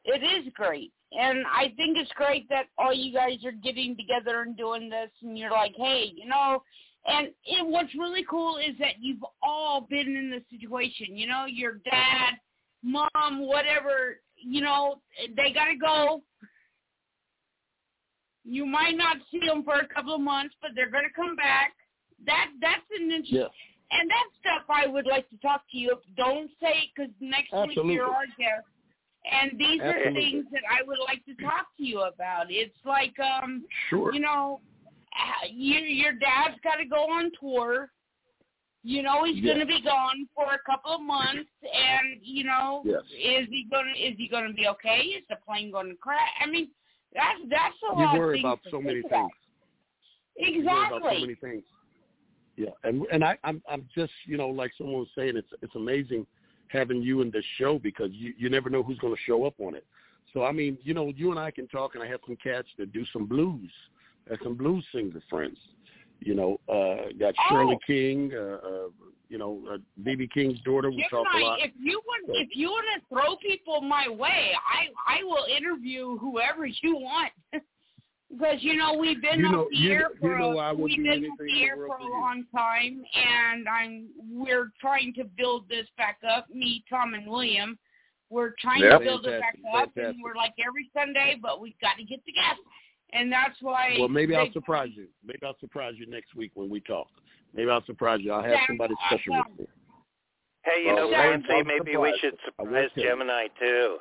it 0.06 0.22
is 0.24 0.52
great. 0.54 0.92
And 1.14 1.46
I 1.48 1.74
think 1.78 1.98
it's 1.98 2.12
great 2.14 2.48
that 2.50 2.68
all 2.78 2.94
you 2.94 3.14
guys 3.14 3.44
are 3.46 3.52
getting 3.52 3.96
together 3.96 4.42
and 4.42 4.56
doing 4.58 4.90
this 4.90 5.12
and 5.22 5.38
you're 5.38 5.52
like, 5.52 5.74
hey, 5.78 6.12
you 6.16 6.28
know, 6.28 6.64
and 7.06 7.28
it, 7.46 7.66
what's 7.68 7.94
really 7.96 8.26
cool 8.30 8.58
is 8.58 8.76
that 8.80 8.96
you've 9.02 9.24
all 9.42 9.82
been 9.90 10.16
in 10.16 10.32
this 10.32 10.44
situation. 10.50 11.18
You 11.18 11.28
know, 11.28 11.46
your 11.46 11.74
dad, 11.84 12.36
mom, 12.82 13.46
whatever, 13.46 14.20
you 14.36 14.62
know, 14.62 15.02
they 15.36 15.52
got 15.52 15.66
to 15.66 15.76
go. 15.76 16.22
You 18.46 18.66
might 18.66 18.96
not 18.98 19.18
see 19.32 19.40
them 19.46 19.64
for 19.64 19.80
a 19.80 19.88
couple 19.88 20.16
of 20.16 20.22
months, 20.22 20.56
but 20.62 20.72
they're 20.76 20.92
going 20.92 21.06
to 21.06 21.14
come 21.14 21.36
back. 21.36 21.74
That 22.26 22.52
That's 22.62 22.84
an 22.98 23.12
interesting 23.12 23.40
Yes. 23.40 23.50
and 23.92 24.10
that 24.10 24.26
stuff 24.40 24.70
I 24.70 24.88
would 24.88 25.06
like 25.06 25.30
to 25.30 25.38
talk 25.38 25.64
to 25.72 25.78
you. 25.78 25.98
Don't 26.16 26.50
say 26.62 26.90
because 26.96 27.12
next 27.20 27.52
week 27.52 27.76
you're 27.76 28.06
our 28.06 28.26
guest, 28.38 28.68
and 29.30 29.58
these 29.60 29.82
are 29.82 30.12
things 30.14 30.46
that 30.52 30.62
I 30.70 30.84
would 30.86 31.00
like 31.06 31.24
to 31.26 31.36
talk 31.44 31.68
to 31.78 31.84
you 31.84 32.02
about. 32.02 32.48
It's 32.50 32.76
like, 32.86 33.14
um, 33.20 33.66
Sure. 33.90 34.14
you 34.14 34.20
know, 34.20 34.62
you, 35.52 35.80
your 35.80 36.14
dad's 36.14 36.60
got 36.64 36.76
to 36.76 36.86
go 36.86 37.04
on 37.04 37.32
tour. 37.40 37.90
You 38.84 39.02
know 39.02 39.24
he's 39.24 39.42
Yes. 39.42 39.56
going 39.56 39.60
to 39.60 39.66
be 39.66 39.82
gone 39.82 40.28
for 40.36 40.54
a 40.54 40.60
couple 40.70 40.94
of 40.94 41.02
months, 41.02 41.50
and 41.64 42.20
you 42.22 42.44
know, 42.44 42.82
Yes. 42.84 43.04
is 43.04 43.48
he 43.50 43.66
going 43.72 43.86
to 43.94 44.00
is 44.00 44.16
he 44.18 44.28
going 44.28 44.48
to 44.48 44.54
be 44.54 44.68
okay? 44.68 45.00
Is 45.00 45.24
the 45.30 45.38
plane 45.46 45.72
going 45.72 45.90
to 45.90 45.96
crash? 45.96 46.20
I 46.42 46.48
mean, 46.48 46.70
that's 47.14 47.40
that's 47.50 47.76
a 47.92 47.96
You 47.96 48.02
lot 48.02 48.16
of 48.16 48.20
worry 48.20 48.40
about 48.40 48.60
so 48.70 48.82
many 48.82 49.00
about. 49.00 49.12
things. 49.12 49.32
You 50.36 50.66
worry 50.66 50.88
about 50.88 51.02
so 51.14 51.20
many 51.20 51.36
things. 51.36 51.64
Yeah, 52.58 52.70
and 52.84 53.06
and 53.12 53.24
I, 53.24 53.38
I'm 53.44 53.62
I'm 53.70 53.88
just 53.96 54.12
you 54.26 54.38
know 54.38 54.50
like 54.50 54.72
someone 54.78 55.00
was 55.00 55.08
saying, 55.16 55.38
it's 55.38 55.48
it's 55.62 55.76
amazing 55.76 56.28
having 56.68 57.02
you 57.02 57.22
in 57.22 57.32
this 57.32 57.46
show 57.58 57.80
because 57.80 58.10
you 58.12 58.34
you 58.38 58.50
never 58.50 58.70
know 58.70 58.84
who's 58.84 59.00
going 59.00 59.16
to 59.16 59.22
show 59.26 59.46
up 59.46 59.54
on 59.60 59.76
it. 59.76 59.86
So 60.34 60.44
I 60.44 60.52
mean, 60.52 60.78
you 60.84 60.94
know, 60.94 61.08
you 61.16 61.32
and 61.32 61.40
I 61.40 61.52
can 61.52 61.68
talk, 61.68 61.96
and 61.96 62.04
I 62.04 62.08
have 62.08 62.20
some 62.26 62.36
cats 62.44 62.68
that 62.78 62.92
do 62.92 63.06
some 63.14 63.26
blues, 63.26 63.72
have 64.30 64.40
some 64.44 64.56
blues 64.56 64.86
singer 64.94 65.22
friends. 65.30 65.58
You 66.20 66.36
know, 66.36 66.60
uh 66.70 67.12
got 67.20 67.34
Shirley 67.50 67.76
Oh. 67.76 67.86
King, 67.86 68.32
uh, 68.34 68.58
uh 68.68 68.88
you 69.30 69.38
know, 69.40 69.62
uh, 69.72 69.78
BB 70.04 70.32
King's 70.32 70.60
daughter. 70.62 70.92
We 70.92 71.06
talk 71.10 71.26
a 71.34 71.38
lot. 71.40 71.60
if 71.60 71.72
you 71.82 72.00
want, 72.06 72.38
if 72.38 72.50
you 72.54 72.68
want 72.70 72.86
to 72.96 73.06
throw 73.10 73.36
people 73.38 73.82
my 73.82 74.08
way, 74.08 74.52
I 74.56 75.20
I 75.20 75.24
will 75.24 75.46
interview 75.46 76.18
whoever 76.20 76.66
you 76.66 76.96
want. 76.98 77.32
because 78.32 78.58
you 78.62 78.76
know 78.76 78.94
we've 78.94 79.22
been 79.22 79.40
You 79.40 79.50
know- 79.52 79.68
the 79.72 79.78
you- 79.78 79.92
air 79.92 80.10
you 80.14 80.20
for 80.20 80.38
know 80.38 80.60
a, 80.60 80.74
we've 80.74 80.98
been 81.04 81.22
the 81.24 81.30
the 81.46 81.64
air 81.64 81.76
for 81.76 81.98
a 81.98 82.04
long 82.04 82.46
time, 82.56 83.04
and 83.16 83.68
I'm 83.68 84.08
we're 84.32 84.72
trying 84.80 85.14
to 85.16 85.24
build 85.24 85.68
this 85.68 85.88
back 85.98 86.20
up. 86.30 86.50
Me, 86.50 86.84
Tom, 86.90 87.14
and 87.16 87.28
William, 87.28 87.78
we're 88.30 88.54
trying 88.60 88.82
Yep. 88.84 89.00
to 89.00 89.06
build 89.06 89.26
it 89.28 89.40
back 89.40 89.56
Fantastic, 89.64 90.04
up, 90.04 90.10
and 90.10 90.24
we're 90.24 90.36
like 90.36 90.54
every 90.66 90.90
Sunday, 90.94 91.38
but 91.42 91.60
we've 91.62 91.80
got 91.80 91.98
to 91.98 92.04
get 92.04 92.24
the 92.26 92.32
together, 92.32 92.62
and 93.14 93.32
that's 93.32 93.56
why. 93.62 93.96
Well, 94.00 94.10
maybe 94.10 94.36
I'll 94.36 94.52
surprise 94.52 94.90
you. 94.96 95.08
Maybe 95.26 95.40
I'll 95.46 95.58
surprise 95.60 95.94
you 95.98 96.06
next 96.08 96.36
week 96.36 96.52
when 96.56 96.70
we 96.70 96.80
talk. 96.82 97.08
Maybe 97.54 97.70
I'll 97.70 97.86
surprise 97.86 98.20
you. 98.22 98.32
I'll 98.32 98.42
have 98.42 98.52
Yeah, 98.52 98.68
somebody 98.68 98.96
I 99.00 99.08
special 99.16 99.38
with 99.38 99.60
me. 99.60 99.66
Hey, 100.66 100.82
you 100.82 100.94
Well, 100.94 101.12
know, 101.12 101.18
I'm- 101.18 101.44
maybe 101.68 101.98
we 101.98 102.18
should 102.20 102.40
surprise. 102.46 102.90
Gemini 102.96 103.48
too. 103.60 104.00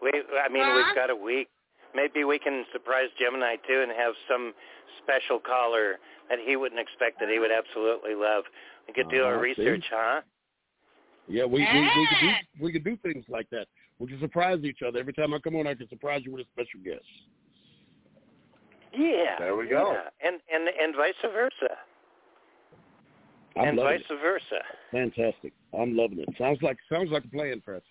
We, 0.00 0.10
I 0.38 0.48
mean, 0.48 0.62
Huh? 0.64 0.82
we've 0.86 0.94
got 0.94 1.10
a 1.10 1.16
week. 1.16 1.48
Maybe 1.94 2.24
we 2.24 2.38
can 2.38 2.64
surprise 2.72 3.10
Gemini 3.18 3.56
too 3.56 3.82
and 3.82 3.92
have 3.92 4.14
some 4.26 4.54
special 5.02 5.38
caller 5.38 5.98
that 6.30 6.38
he 6.38 6.56
wouldn't 6.56 6.80
expect 6.80 7.20
that 7.20 7.28
he 7.28 7.38
would 7.38 7.50
absolutely 7.52 8.14
love. 8.14 8.44
We 8.88 8.94
could 8.94 9.10
do 9.10 9.24
our 9.24 9.34
Uh-huh, 9.34 9.54
see? 9.54 9.62
research, 9.62 9.84
huh? 9.90 10.22
Yeah, 11.28 11.44
we 11.44 11.60
we, 11.60 11.80
we 11.82 12.06
could 12.08 12.20
do 12.20 12.32
we 12.60 12.72
could 12.72 12.84
do 12.84 12.96
things 12.96 13.28
like 13.28 13.48
that. 13.50 13.68
We 13.98 14.08
can 14.08 14.18
surprise 14.20 14.64
each 14.64 14.82
other. 14.82 14.98
Every 14.98 15.12
time 15.12 15.34
I 15.34 15.38
come 15.38 15.54
on, 15.56 15.66
I 15.66 15.74
can 15.74 15.88
surprise 15.88 16.24
you 16.24 16.32
with 16.32 16.46
a 16.46 16.50
special 16.50 16.80
guest. 16.84 17.04
Yeah. 18.96 19.38
There 19.38 19.56
we 19.56 19.68
go. 19.68 19.92
Yeah. 19.92 20.28
And 20.28 20.40
and 20.52 20.68
and 20.68 20.94
vice 20.96 21.14
versa. 21.22 21.74
I'm 23.56 23.68
and 23.68 23.78
vice 23.78 24.00
it. 24.08 24.18
versa. 24.20 24.62
Fantastic. 24.90 25.52
I'm 25.78 25.96
loving 25.96 26.18
it. 26.20 26.28
Sounds 26.38 26.58
like 26.62 26.76
sounds 26.90 27.10
like 27.10 27.24
a 27.24 27.28
plan, 27.28 27.62
Francis. 27.64 27.88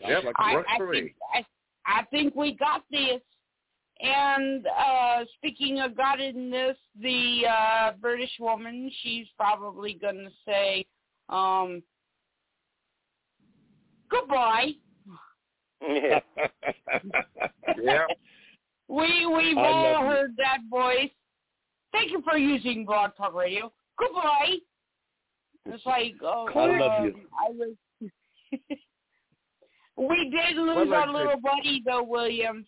Sounds 0.00 0.12
Yep. 0.12 0.24
like 0.24 0.36
I, 0.38 0.54
Works 0.54 0.70
I 0.72 0.76
for 0.78 0.86
me. 0.88 1.00
think 1.00 1.14
I, 1.34 1.44
I 1.86 2.04
think 2.06 2.34
we 2.34 2.54
got 2.54 2.82
this. 2.90 3.20
And 4.02 4.66
uh 4.66 5.24
speaking 5.36 5.80
of 5.80 5.96
got 5.96 6.20
in 6.20 6.50
this, 6.50 6.76
the 7.00 7.42
uh 7.46 7.92
British 8.00 8.32
woman, 8.40 8.90
she's 9.02 9.26
probably 9.36 9.94
gonna 9.94 10.30
say, 10.46 10.86
um 11.28 11.82
goodbye. 14.10 14.72
Yeah. 15.82 16.20
yeah. 17.82 18.04
We 18.90 19.26
we've 19.26 19.56
I 19.56 19.68
all 19.68 19.92
love 19.92 20.02
you. 20.02 20.08
heard 20.08 20.36
that 20.38 20.58
voice. 20.68 21.10
Thank 21.92 22.10
you 22.10 22.22
for 22.28 22.36
using 22.36 22.84
Blog 22.84 23.12
Talk 23.16 23.34
Radio. 23.34 23.72
Goodbye. 23.98 24.56
It's 25.66 25.86
like 25.86 26.14
oh 26.22 26.48
I 26.54 26.78
love 26.78 27.00
um, 27.00 27.06
you. 27.06 27.14
I 27.38 27.50
was 27.50 27.74
We 29.96 30.30
did 30.30 30.56
lose 30.56 30.88
like 30.88 31.06
our 31.06 31.12
little 31.12 31.40
buddy 31.40 31.82
though, 31.86 32.02
William. 32.02 32.66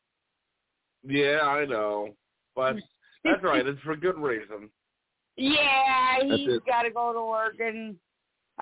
Yeah, 1.02 1.40
I 1.40 1.64
know, 1.64 2.10
but 2.54 2.76
that's 3.24 3.42
right. 3.42 3.66
It's 3.66 3.80
for 3.80 3.96
good 3.96 4.18
reason. 4.18 4.68
Yeah, 5.36 6.22
he's 6.22 6.60
got 6.66 6.82
to 6.82 6.90
go 6.90 7.12
to 7.12 7.24
work, 7.24 7.54
and 7.58 7.96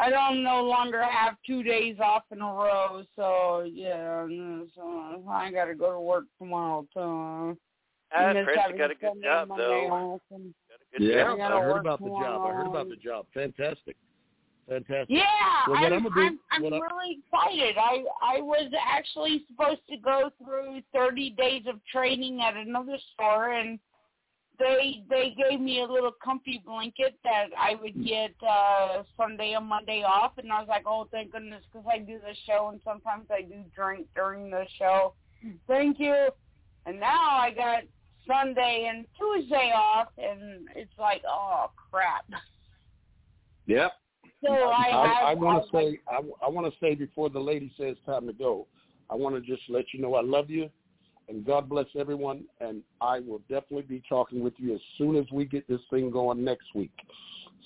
I 0.01 0.09
don't 0.10 0.43
no 0.43 0.62
longer 0.64 1.02
have 1.02 1.35
two 1.47 1.62
days 1.62 1.97
off 2.02 2.22
in 2.32 2.40
a 2.40 2.44
row. 2.44 3.02
So 3.16 3.68
yeah, 3.70 4.27
no, 4.28 4.66
so 4.74 5.22
I 5.31 5.51
got 5.52 5.66
to 5.66 5.74
go 5.74 5.93
to 5.93 6.01
work 6.01 6.24
tomorrow 6.39 6.86
too. 6.94 7.59
Ah, 8.12 8.32
Miss 8.32 8.44
Fred, 8.44 8.56
having 8.59 8.77
you 8.77 8.82
got 8.82 8.90
a 8.90 8.94
good 8.94 9.22
job 9.22 9.48
Monday 9.48 9.86
though. 9.89 10.20
and- 10.32 10.55
Good 10.97 11.02
yeah, 11.06 11.22
job. 11.22 11.39
I 11.40 11.59
I 11.59 11.62
heard 11.62 11.81
about 11.81 12.01
the 12.02 12.09
job. 12.09 12.43
I 12.51 12.52
heard 12.52 12.66
about 12.66 12.89
the 12.89 12.97
job. 12.97 13.27
Fantastic. 13.32 13.97
Fantastic. 14.68 15.06
Yeah, 15.09 15.24
Well, 15.68 15.77
I'm, 15.77 15.93
I'ma 15.93 16.09
do- 16.09 16.20
I'm, 16.20 16.39
I'm 16.51 16.62
really 16.64 17.18
excited. 17.32 17.77
I 17.78 18.02
I 18.22 18.40
was 18.40 18.72
actually 18.85 19.44
supposed 19.48 19.82
to 19.89 19.97
go 19.98 20.31
through 20.43 20.81
30 20.94 21.31
days 21.31 21.62
of 21.68 21.77
training 21.93 22.40
at 22.40 22.56
another 22.56 22.97
store, 23.14 23.52
and 23.52 23.78
they 24.60 25.02
they 25.08 25.34
gave 25.36 25.60
me 25.60 25.80
a 25.80 25.86
little 25.86 26.12
comfy 26.22 26.62
blanket 26.64 27.14
that 27.24 27.46
I 27.58 27.74
would 27.82 28.04
get 28.04 28.34
uh 28.46 29.02
Sunday 29.16 29.54
and 29.56 29.66
Monday 29.66 30.04
off, 30.06 30.32
and 30.36 30.52
I 30.52 30.60
was 30.60 30.68
like, 30.68 30.84
oh, 30.86 31.08
thank 31.10 31.32
goodness, 31.32 31.64
because 31.72 31.86
I 31.90 31.98
do 31.98 32.18
the 32.18 32.34
show, 32.46 32.68
and 32.70 32.80
sometimes 32.84 33.26
I 33.30 33.42
do 33.42 33.64
drink 33.74 34.06
during 34.14 34.50
the 34.50 34.64
show. 34.78 35.14
Thank 35.66 35.98
you. 35.98 36.28
And 36.86 37.00
now 37.00 37.38
I 37.38 37.50
got 37.50 37.82
Sunday 38.28 38.90
and 38.90 39.06
Tuesday 39.18 39.72
off, 39.74 40.08
and 40.18 40.68
it's 40.76 40.92
like, 40.98 41.22
oh 41.26 41.70
crap. 41.90 42.26
Yep. 43.66 43.92
So 44.44 44.52
I, 44.52 44.88
have, 44.88 45.28
I, 45.28 45.34
want 45.34 45.64
to 45.64 45.70
say 45.70 46.00
I, 46.08 46.20
I 46.44 46.48
want 46.48 46.72
to 46.72 46.78
say 46.80 46.94
before 46.94 47.28
the 47.28 47.38
lady 47.38 47.72
says 47.78 47.96
time 48.06 48.26
to 48.26 48.32
go, 48.32 48.66
I 49.10 49.14
want 49.14 49.34
to 49.34 49.40
just 49.40 49.62
let 49.68 49.86
you 49.92 50.00
know 50.00 50.14
I 50.14 50.22
love 50.22 50.48
you, 50.48 50.70
and 51.31 51.47
God 51.47 51.69
bless 51.69 51.86
everyone. 51.98 52.44
And 52.61 52.82
I 53.01 53.20
will 53.20 53.39
definitely 53.48 53.82
be 53.82 54.02
talking 54.09 54.43
with 54.43 54.55
you 54.59 54.74
as 54.74 54.81
soon 54.98 55.16
as 55.16 55.24
we 55.32 55.44
get 55.47 55.66
this 55.69 55.81
thing 55.89 56.11
going 56.11 56.44
next 56.44 56.66
week. 56.74 56.93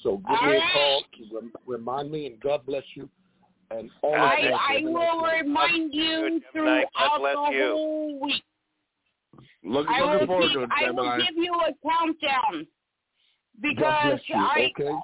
So 0.03 0.19
give 0.19 0.39
All 0.41 0.47
me 0.47 0.57
a 0.57 0.61
right. 0.61 0.73
call 0.73 1.03
to 1.19 1.35
rem- 1.35 1.53
remind 1.67 2.13
me, 2.13 2.27
and 2.27 2.39
God 2.41 2.65
bless 2.67 2.85
you. 2.95 3.09
And 3.71 3.91
all 4.03 4.15
I- 4.15 4.37
of 4.37 4.53
us, 4.53 4.61
I, 4.69 4.77
I 4.77 4.85
will 4.85 5.23
remind 5.23 5.95
you 5.95 6.41
throughout 6.53 6.87
the 6.95 7.53
you. 7.53 7.73
whole 7.73 8.21
week. 8.21 8.43
Look, 9.65 9.87
I 9.89 10.01
looking 10.01 10.19
will, 10.21 10.27
forward 10.27 10.49
keep, 10.49 10.57
to 10.59 10.63
it, 10.65 10.71
I 10.79 10.91
will 10.91 10.97
Gemini. 10.97 11.19
give 11.27 11.37
you 11.37 11.55
a 11.55 11.89
countdown 11.89 12.67
because. 13.61 14.21
I 14.35 14.71
Okay. 14.79 14.95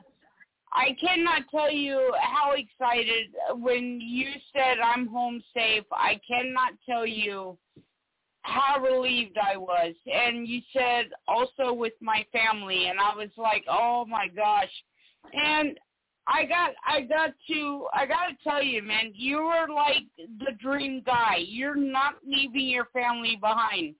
I 0.73 0.95
cannot 1.01 1.43
tell 1.51 1.69
you 1.69 2.15
how 2.21 2.53
excited 2.53 3.35
when 3.57 4.01
you 4.01 4.29
said 4.53 4.79
I'm 4.79 5.09
home 5.09 5.43
safe. 5.53 5.83
I 5.91 6.21
cannot 6.29 6.75
tell 6.89 7.05
you 7.05 7.59
how 8.43 8.81
relieved 8.81 9.37
I 9.39 9.57
was. 9.57 9.95
And 10.07 10.49
you 10.49 10.61
said 10.73 11.07
also 11.29 11.73
with 11.73 11.93
my 12.01 12.25
family 12.33 12.87
and 12.87 12.99
I 12.99 13.15
was 13.15 13.31
like, 13.37 13.65
"Oh 13.69 14.05
my 14.07 14.29
gosh." 14.29 14.71
And 15.33 15.79
I 16.27 16.45
got 16.45 16.71
I 16.87 17.03
got 17.03 17.31
to 17.49 17.87
I 17.93 18.07
got 18.07 18.27
to 18.29 18.37
tell 18.45 18.63
you, 18.63 18.83
man, 18.83 19.13
you 19.15 19.39
were 19.39 19.67
like 19.73 20.05
the 20.19 20.53
dream 20.61 21.03
guy. 21.05 21.37
You're 21.47 21.75
not 21.75 22.15
leaving 22.27 22.69
your 22.69 22.87
family 22.93 23.37
behind. 23.41 23.95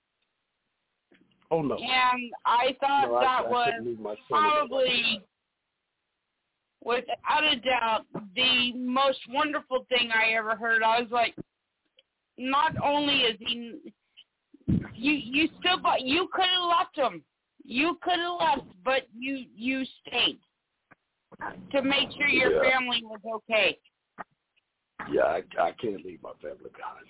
Oh 1.51 1.63
no. 1.63 1.77
And 1.77 2.33
I 2.47 2.77
thought 2.81 3.09
No, 3.09 3.21
that 3.21 3.45
I 3.47 3.49
was 3.49 3.67
couldn't 3.73 3.87
leave 3.87 4.01
my 4.01 4.15
son 4.31 4.45
alone. 4.45 4.69
probably, 4.69 5.23
without 6.85 7.45
a 7.45 7.57
doubt, 7.57 8.07
the 8.37 8.73
most 8.75 9.19
wonderful 9.29 9.85
thing 9.89 10.11
I 10.13 10.33
ever 10.35 10.55
heard. 10.55 10.83
I 10.83 11.01
was 11.01 11.11
like, 11.11 11.35
not 12.39 12.75
only 12.83 13.23
is 13.23 13.37
he, 13.41 13.93
you 14.95 15.13
you 15.13 15.49
still, 15.59 15.81
but 15.83 16.03
you 16.03 16.29
could 16.33 16.45
have 16.45 16.69
left 16.69 16.97
him. 16.97 17.23
You 17.65 17.99
could 18.03 18.19
have 18.19 18.39
left, 18.41 18.69
but 18.85 19.03
you 19.17 19.45
you 19.55 19.85
stayed 20.07 20.39
to 21.73 21.83
make 21.83 22.09
sure 22.17 22.29
your 22.29 22.51
Yeah. 22.51 22.71
family 22.71 23.03
was 23.03 23.21
okay. 23.35 23.79
Yeah, 25.11 25.23
I, 25.23 25.43
I 25.59 25.73
can't 25.73 26.05
leave 26.05 26.23
my 26.23 26.33
family 26.43 26.71
behind. 26.77 27.07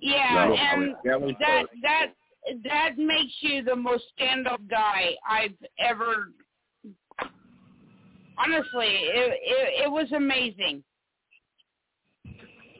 Yeah, 0.00 0.48
No, 0.48 0.54
and 0.54 0.94
that 1.40 1.64
first. 1.68 1.82
that 1.82 2.06
that 2.64 2.98
makes 2.98 3.32
you 3.40 3.62
the 3.62 3.74
most 3.74 4.04
stand 4.14 4.46
up 4.46 4.60
guy 4.68 5.14
I've 5.28 5.56
ever 5.78 6.32
honestly 8.38 8.86
it, 8.86 9.40
it 9.42 9.84
it 9.84 9.90
was 9.90 10.12
amazing 10.12 10.84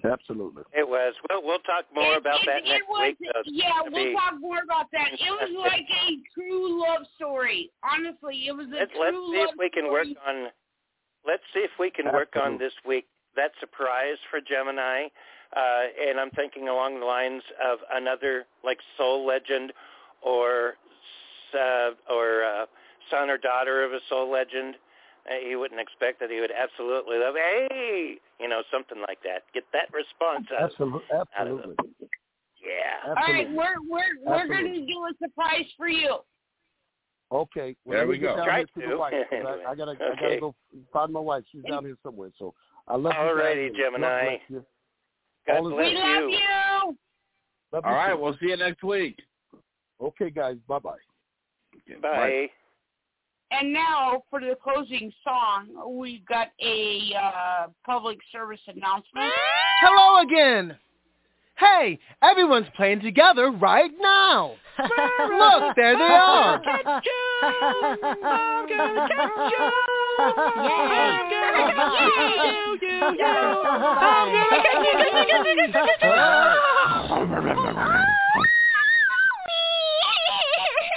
Absolutely. 0.06 0.62
It 0.72 0.88
was. 0.88 1.14
Well, 1.28 1.42
we'll 1.44 1.58
talk 1.60 1.84
more 1.94 2.14
It- 2.14 2.18
about 2.18 2.40
it, 2.42 2.46
that 2.46 2.62
it 2.64 2.68
next 2.68 2.88
was, 2.88 3.14
week. 3.20 3.28
though. 3.34 3.42
Yeah 3.46 3.70
gonna 3.82 3.90
we'll 3.92 4.04
be- 4.04 4.12
talk 4.14 4.34
more 4.40 4.62
about 4.62 4.86
that 4.92 5.08
it 5.12 5.30
was 5.30 5.50
like 5.70 5.86
a 5.90 6.18
true 6.34 6.80
love 6.80 7.06
story 7.16 7.70
honestly 7.82 8.46
it 8.48 8.52
was 8.52 8.66
a 8.68 8.76
Let's, 8.76 8.92
true 8.92 9.00
let's 9.02 9.16
see 9.16 9.38
love 9.38 9.48
if 9.52 9.58
we 9.58 9.70
can 9.70 9.90
work 9.90 10.06
on. 10.26 10.48
Let's 11.26 11.42
see 11.52 11.60
if 11.60 11.72
we 11.78 11.90
can 11.90 12.06
work 12.12 12.36
on 12.40 12.56
this 12.58 12.72
week 12.86 13.06
that 13.34 13.50
surprise 13.60 14.16
for 14.30 14.40
Gemini, 14.40 15.06
uh, 15.56 15.82
and 16.08 16.18
I'm 16.20 16.30
thinking 16.30 16.68
along 16.68 17.00
the 17.00 17.06
lines 17.06 17.42
of 17.62 17.78
another 17.92 18.46
like 18.64 18.78
soul 18.96 19.26
legend, 19.26 19.72
or 20.22 20.74
uh, 21.54 21.90
or 22.12 22.44
uh, 22.44 22.66
son 23.10 23.28
or 23.28 23.38
daughter 23.38 23.84
of 23.84 23.92
a 23.92 23.98
soul 24.08 24.30
legend. 24.30 24.76
He 25.46 25.56
wouldn't 25.56 25.80
expect 25.80 26.20
that 26.20 26.30
he 26.30 26.40
would 26.40 26.52
absolutely 26.52 27.18
love. 27.18 27.34
Hey, 27.36 28.18
you 28.40 28.48
know 28.48 28.62
something 28.70 28.98
like 29.06 29.18
that. 29.24 29.42
Get 29.54 29.64
that 29.72 29.92
response 29.92 30.46
out. 30.56 30.70
Absolutely. 30.70 31.00
out 31.14 31.20
of 31.22 31.28
Absolutely. 31.38 31.76
them. 31.76 31.94
Yeah. 32.62 33.14
all 33.16 33.32
right 33.32 33.46
we're 33.54 33.80
we're 33.88 34.00
we're 34.24 34.40
Absolutely. 34.40 34.70
going 34.70 34.86
to 34.86 34.92
do 34.92 34.98
a 35.04 35.12
surprise 35.22 35.66
for 35.76 35.88
you 35.88 36.16
Okay. 37.32 37.76
Well, 37.84 37.98
There 37.98 38.06
we 38.06 38.18
get 38.18 38.26
go. 38.30 38.36
down 38.36 38.46
Try 38.46 38.56
here 38.58 38.66
to 38.66 38.80
to. 38.82 38.88
the 38.88 38.98
wife. 38.98 39.12
'cause 39.12 39.26
Anyway. 39.32 39.64
I, 39.66 39.70
I 39.70 39.74
gotta, 39.74 39.90
I 39.92 40.14
gotta 40.20 40.40
go 40.40 40.54
find 40.92 41.12
my 41.12 41.20
wife. 41.20 41.42
She's 41.50 41.64
down 41.64 41.84
here 41.84 41.96
somewhere. 42.02 42.30
So 42.38 42.54
I 42.86 42.96
love 42.96 43.14
you. 43.14 43.20
Alrighty, 43.20 43.56
guys, 43.56 43.66
and 43.68 43.76
Gemini. 43.76 44.06
God 44.06 44.24
bless 44.24 44.40
you. 44.48 44.66
God 45.46 45.60
bless 45.62 45.76
we 45.76 45.94
love 45.96 46.30
you 46.30 46.96
Love 47.72 47.84
All 47.84 47.90
you 47.90 47.96
right, 47.96 48.14
too. 48.14 48.20
we'll 48.22 48.36
see 48.38 48.46
you 48.46 48.56
next 48.56 48.82
week. 48.84 49.20
Okay, 50.00 50.30
guys. 50.30 50.56
Bye 50.68 50.78
bye. 50.78 50.96
Bye. 52.00 52.48
And 53.50 53.72
now 53.72 54.24
for 54.28 54.40
the 54.40 54.56
closing 54.62 55.12
song, 55.22 55.96
we've 55.98 56.26
got 56.26 56.48
a 56.60 57.12
uh, 57.16 57.66
public 57.84 58.18
service 58.32 58.60
announcement. 58.66 59.32
Hello 59.80 60.22
again. 60.22 60.76
Hey, 61.58 61.98
everyone's 62.22 62.66
playing 62.76 63.00
together 63.00 63.50
right 63.50 63.90
now. 63.98 64.56
Look, 64.78 65.74
there 65.76 65.96
they 65.96 66.04
are. 66.04 66.60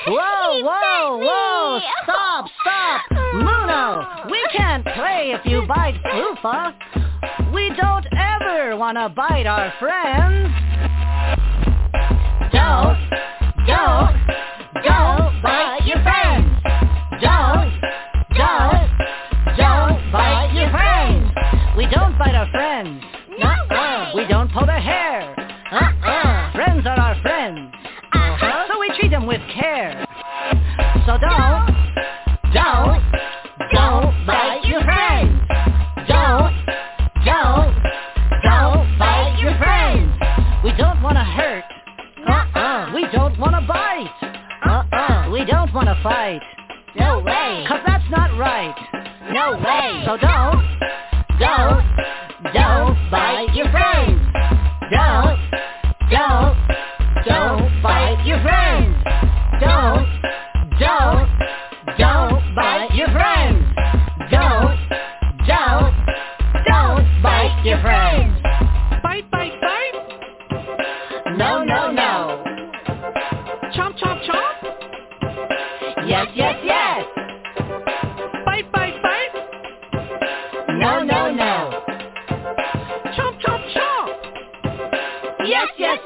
Whoa, 0.07 0.63
whoa, 0.63 1.17
whoa! 1.17 1.80
Stop, 2.03 2.45
stop! 2.61 3.01
Muno, 3.34 4.31
we 4.31 4.41
can't 4.55 4.84
play 4.84 5.34
if 5.35 5.45
you 5.45 5.65
bite 5.67 5.95
Foofa. 6.03 6.73
We 7.53 7.71
don't 7.76 8.05
ever 8.15 8.77
want 8.77 8.97
to 8.97 9.09
bite 9.09 9.45
our 9.45 9.73
friends. 9.80 10.53
Don't, 12.53 12.97
don't, 13.67 14.15
don't 14.84 15.41
bite 15.43 15.81
your 15.85 16.01
friends. 16.01 16.47
Don't, 17.21 17.73
don't, 18.38 18.89
don't 19.57 20.11
bite 20.11 20.51
your 20.53 20.69
friends. 20.71 21.31
We 21.76 21.88
don't 21.88 22.17
bite 22.17 22.35
our 22.35 22.49
friends. 22.51 23.03
Uh-uh. 23.41 24.11
We 24.15 24.27
don't 24.27 24.51
pull 24.51 24.65
their 24.65 24.80
hair. 24.80 25.35
Uh-uh. 25.71 26.07
uh-uh. 26.07 26.51
Friends 26.53 26.85
are 26.85 26.99
our 26.99 27.09
with 29.39 29.55
care. 29.55 30.05
So 31.05 31.17
don't, 31.17 31.75
don't, 32.53 33.01
don't 33.71 34.25
bite 34.25 34.61
your 34.65 34.81
friends. 34.81 35.39
Don't, 36.07 36.53
don't, 37.25 37.75
don't 38.43 38.97
bite 38.97 39.37
your 39.39 39.57
friends. 39.57 40.11
We 40.63 40.71
don't 40.77 41.01
want 41.01 41.15
to 41.15 41.23
hurt. 41.23 41.63
Uh-uh. 42.27 42.93
We 42.93 43.05
don't 43.11 43.37
want 43.39 43.55
to 43.55 43.65
bite. 43.67 44.09
Uh-uh. 44.65 45.31
We 45.31 45.45
don't 45.45 45.73
want 45.73 45.87
to 45.87 45.99
fight. 46.03 46.41
No 46.97 47.19
way. 47.19 47.65
Cause 47.67 47.81
that's 47.85 48.09
not 48.09 48.37
right. 48.37 48.75
No 49.31 49.51
way. 49.57 50.03
So 50.05 50.17
don't, 50.17 50.63
don't, 51.39 52.53
don't 52.53 53.11
bite 53.11 53.53
your 53.53 53.69
friends. 53.71 54.19
Don't, 54.91 55.39
don't, 56.09 56.57
don't 57.27 57.59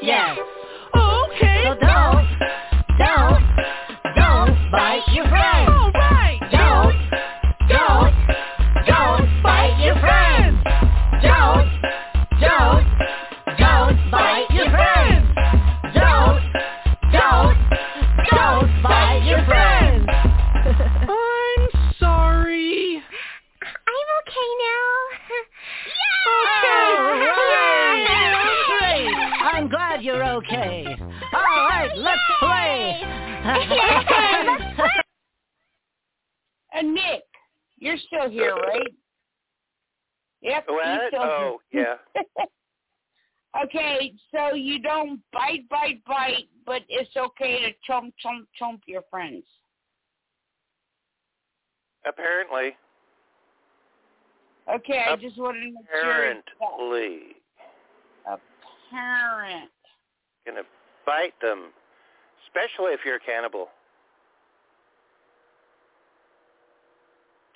Yes, 0.04 0.38
so 44.54 44.58
you 44.58 44.80
don't 44.80 45.20
bite, 45.32 45.68
bite, 45.68 46.04
bite, 46.06 46.48
but 46.64 46.84
it's 46.88 47.10
okay 47.18 47.60
to 47.62 47.92
chomp, 47.92 48.14
chomp, 48.24 48.46
chomp 48.62 48.82
your 48.86 49.02
friends. 49.10 49.44
Apparently. 52.08 52.76
Okay, 54.72 55.06
I 55.10 55.16
just 55.16 55.38
wanted 55.40 55.62
to 55.62 55.66
make 55.66 55.86
sure. 56.02 56.34
Apparently. 56.62 57.20
Apparent. 58.28 59.72
Gonna 60.46 60.62
bite 61.06 61.34
them. 61.42 61.72
Especially 62.46 62.94
if 62.94 63.00
you're 63.04 63.16
a 63.16 63.20
cannibal. 63.20 63.70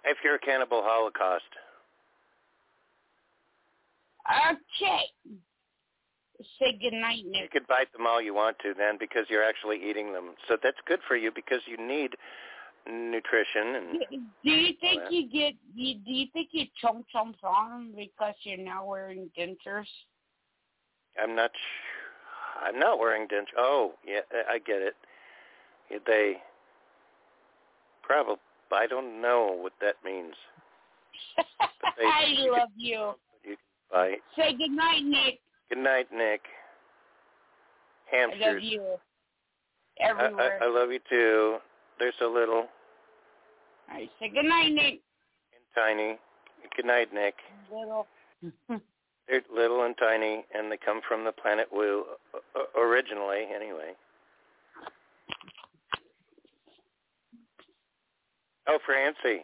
If 0.04 0.18
you're 0.24 0.36
a 0.36 0.40
cannibal 0.40 0.82
holocaust. 0.84 1.44
Okay. 4.50 5.38
Say 6.60 6.78
goodnight, 6.82 7.26
Nick. 7.26 7.44
You 7.44 7.50
could 7.52 7.68
bite 7.68 7.92
them 7.94 8.06
all 8.06 8.22
you 8.22 8.34
want 8.34 8.58
to 8.60 8.74
then 8.78 8.98
because 9.00 9.26
you're 9.30 9.44
actually 9.44 9.78
eating 9.90 10.14
them. 10.14 10.36
So 10.48 10.58
that's 10.62 10.78
good 10.88 11.00
for 11.08 11.16
you 11.16 11.32
because 11.34 11.62
you 11.66 11.78
need 11.78 12.12
nutrition 12.88 13.76
and 13.76 14.00
Do 14.44 14.52
you 14.52 14.74
think 14.80 15.02
you 15.10 15.30
get? 15.30 15.54
You, 15.76 15.96
do 16.06 16.12
you 16.12 16.28
think 16.34 16.50
you 16.52 16.66
chomp 16.84 17.06
chomp 17.14 17.36
on 17.44 17.70
them 17.70 17.94
because 17.96 18.36
you're 18.44 18.58
now 18.58 18.86
wearing 18.86 19.30
dentures? 19.38 19.88
I'm 21.22 21.36
not 21.36 21.52
sh- 21.54 22.64
I'm 22.66 22.80
not 22.80 23.00
wearing 23.00 23.28
dent 23.28 23.48
Oh, 23.58 23.94
yeah, 24.06 24.22
I 24.50 24.60
get 24.60 24.82
it. 24.82 24.96
They 26.06 26.38
probably 28.04 28.38
I 28.72 28.88
don't 28.88 29.22
know 29.22 29.58
what 29.60 29.74
that 29.82 29.96
means. 30.04 30.34
they- 31.98 32.04
I 32.06 32.48
love 32.52 32.70
you. 32.76 33.14
You 33.44 33.56
can 33.56 33.58
bite. 33.92 34.20
Say 34.36 34.56
goodnight, 34.56 35.04
Nick. 35.04 35.40
Good 35.70 35.80
night, 35.80 36.08
Nick. 36.14 36.42
Hamsters. 38.12 38.42
I 38.44 38.52
love 38.54 38.62
you. 38.62 38.82
I, 40.00 40.10
Everywhere. 40.10 40.60
I, 40.62 40.66
I 40.66 40.70
love 40.70 40.92
you 40.92 41.00
too. 41.10 41.58
They're 42.00 42.14
so 42.20 42.32
little 42.32 42.68
All 43.90 43.96
right, 43.96 44.10
say 44.20 44.30
good 44.30 44.46
night, 44.46 44.72
Nick. 44.72 45.02
and 45.54 45.64
tiny. 45.76 46.18
Good 46.76 46.86
night, 46.86 47.14
Nick. 47.14 47.36
Little. 47.72 48.08
They're 49.28 49.42
little 49.54 49.84
and 49.84 49.96
tiny, 49.98 50.46
and 50.56 50.72
they 50.72 50.78
come 50.78 51.02
from 51.06 51.26
the 51.26 51.34
planet 51.34 51.68
Wu 51.72 52.06
originally, 52.80 53.44
anyway. 53.54 53.92
Oh, 58.68 58.80
Francie. 58.86 59.44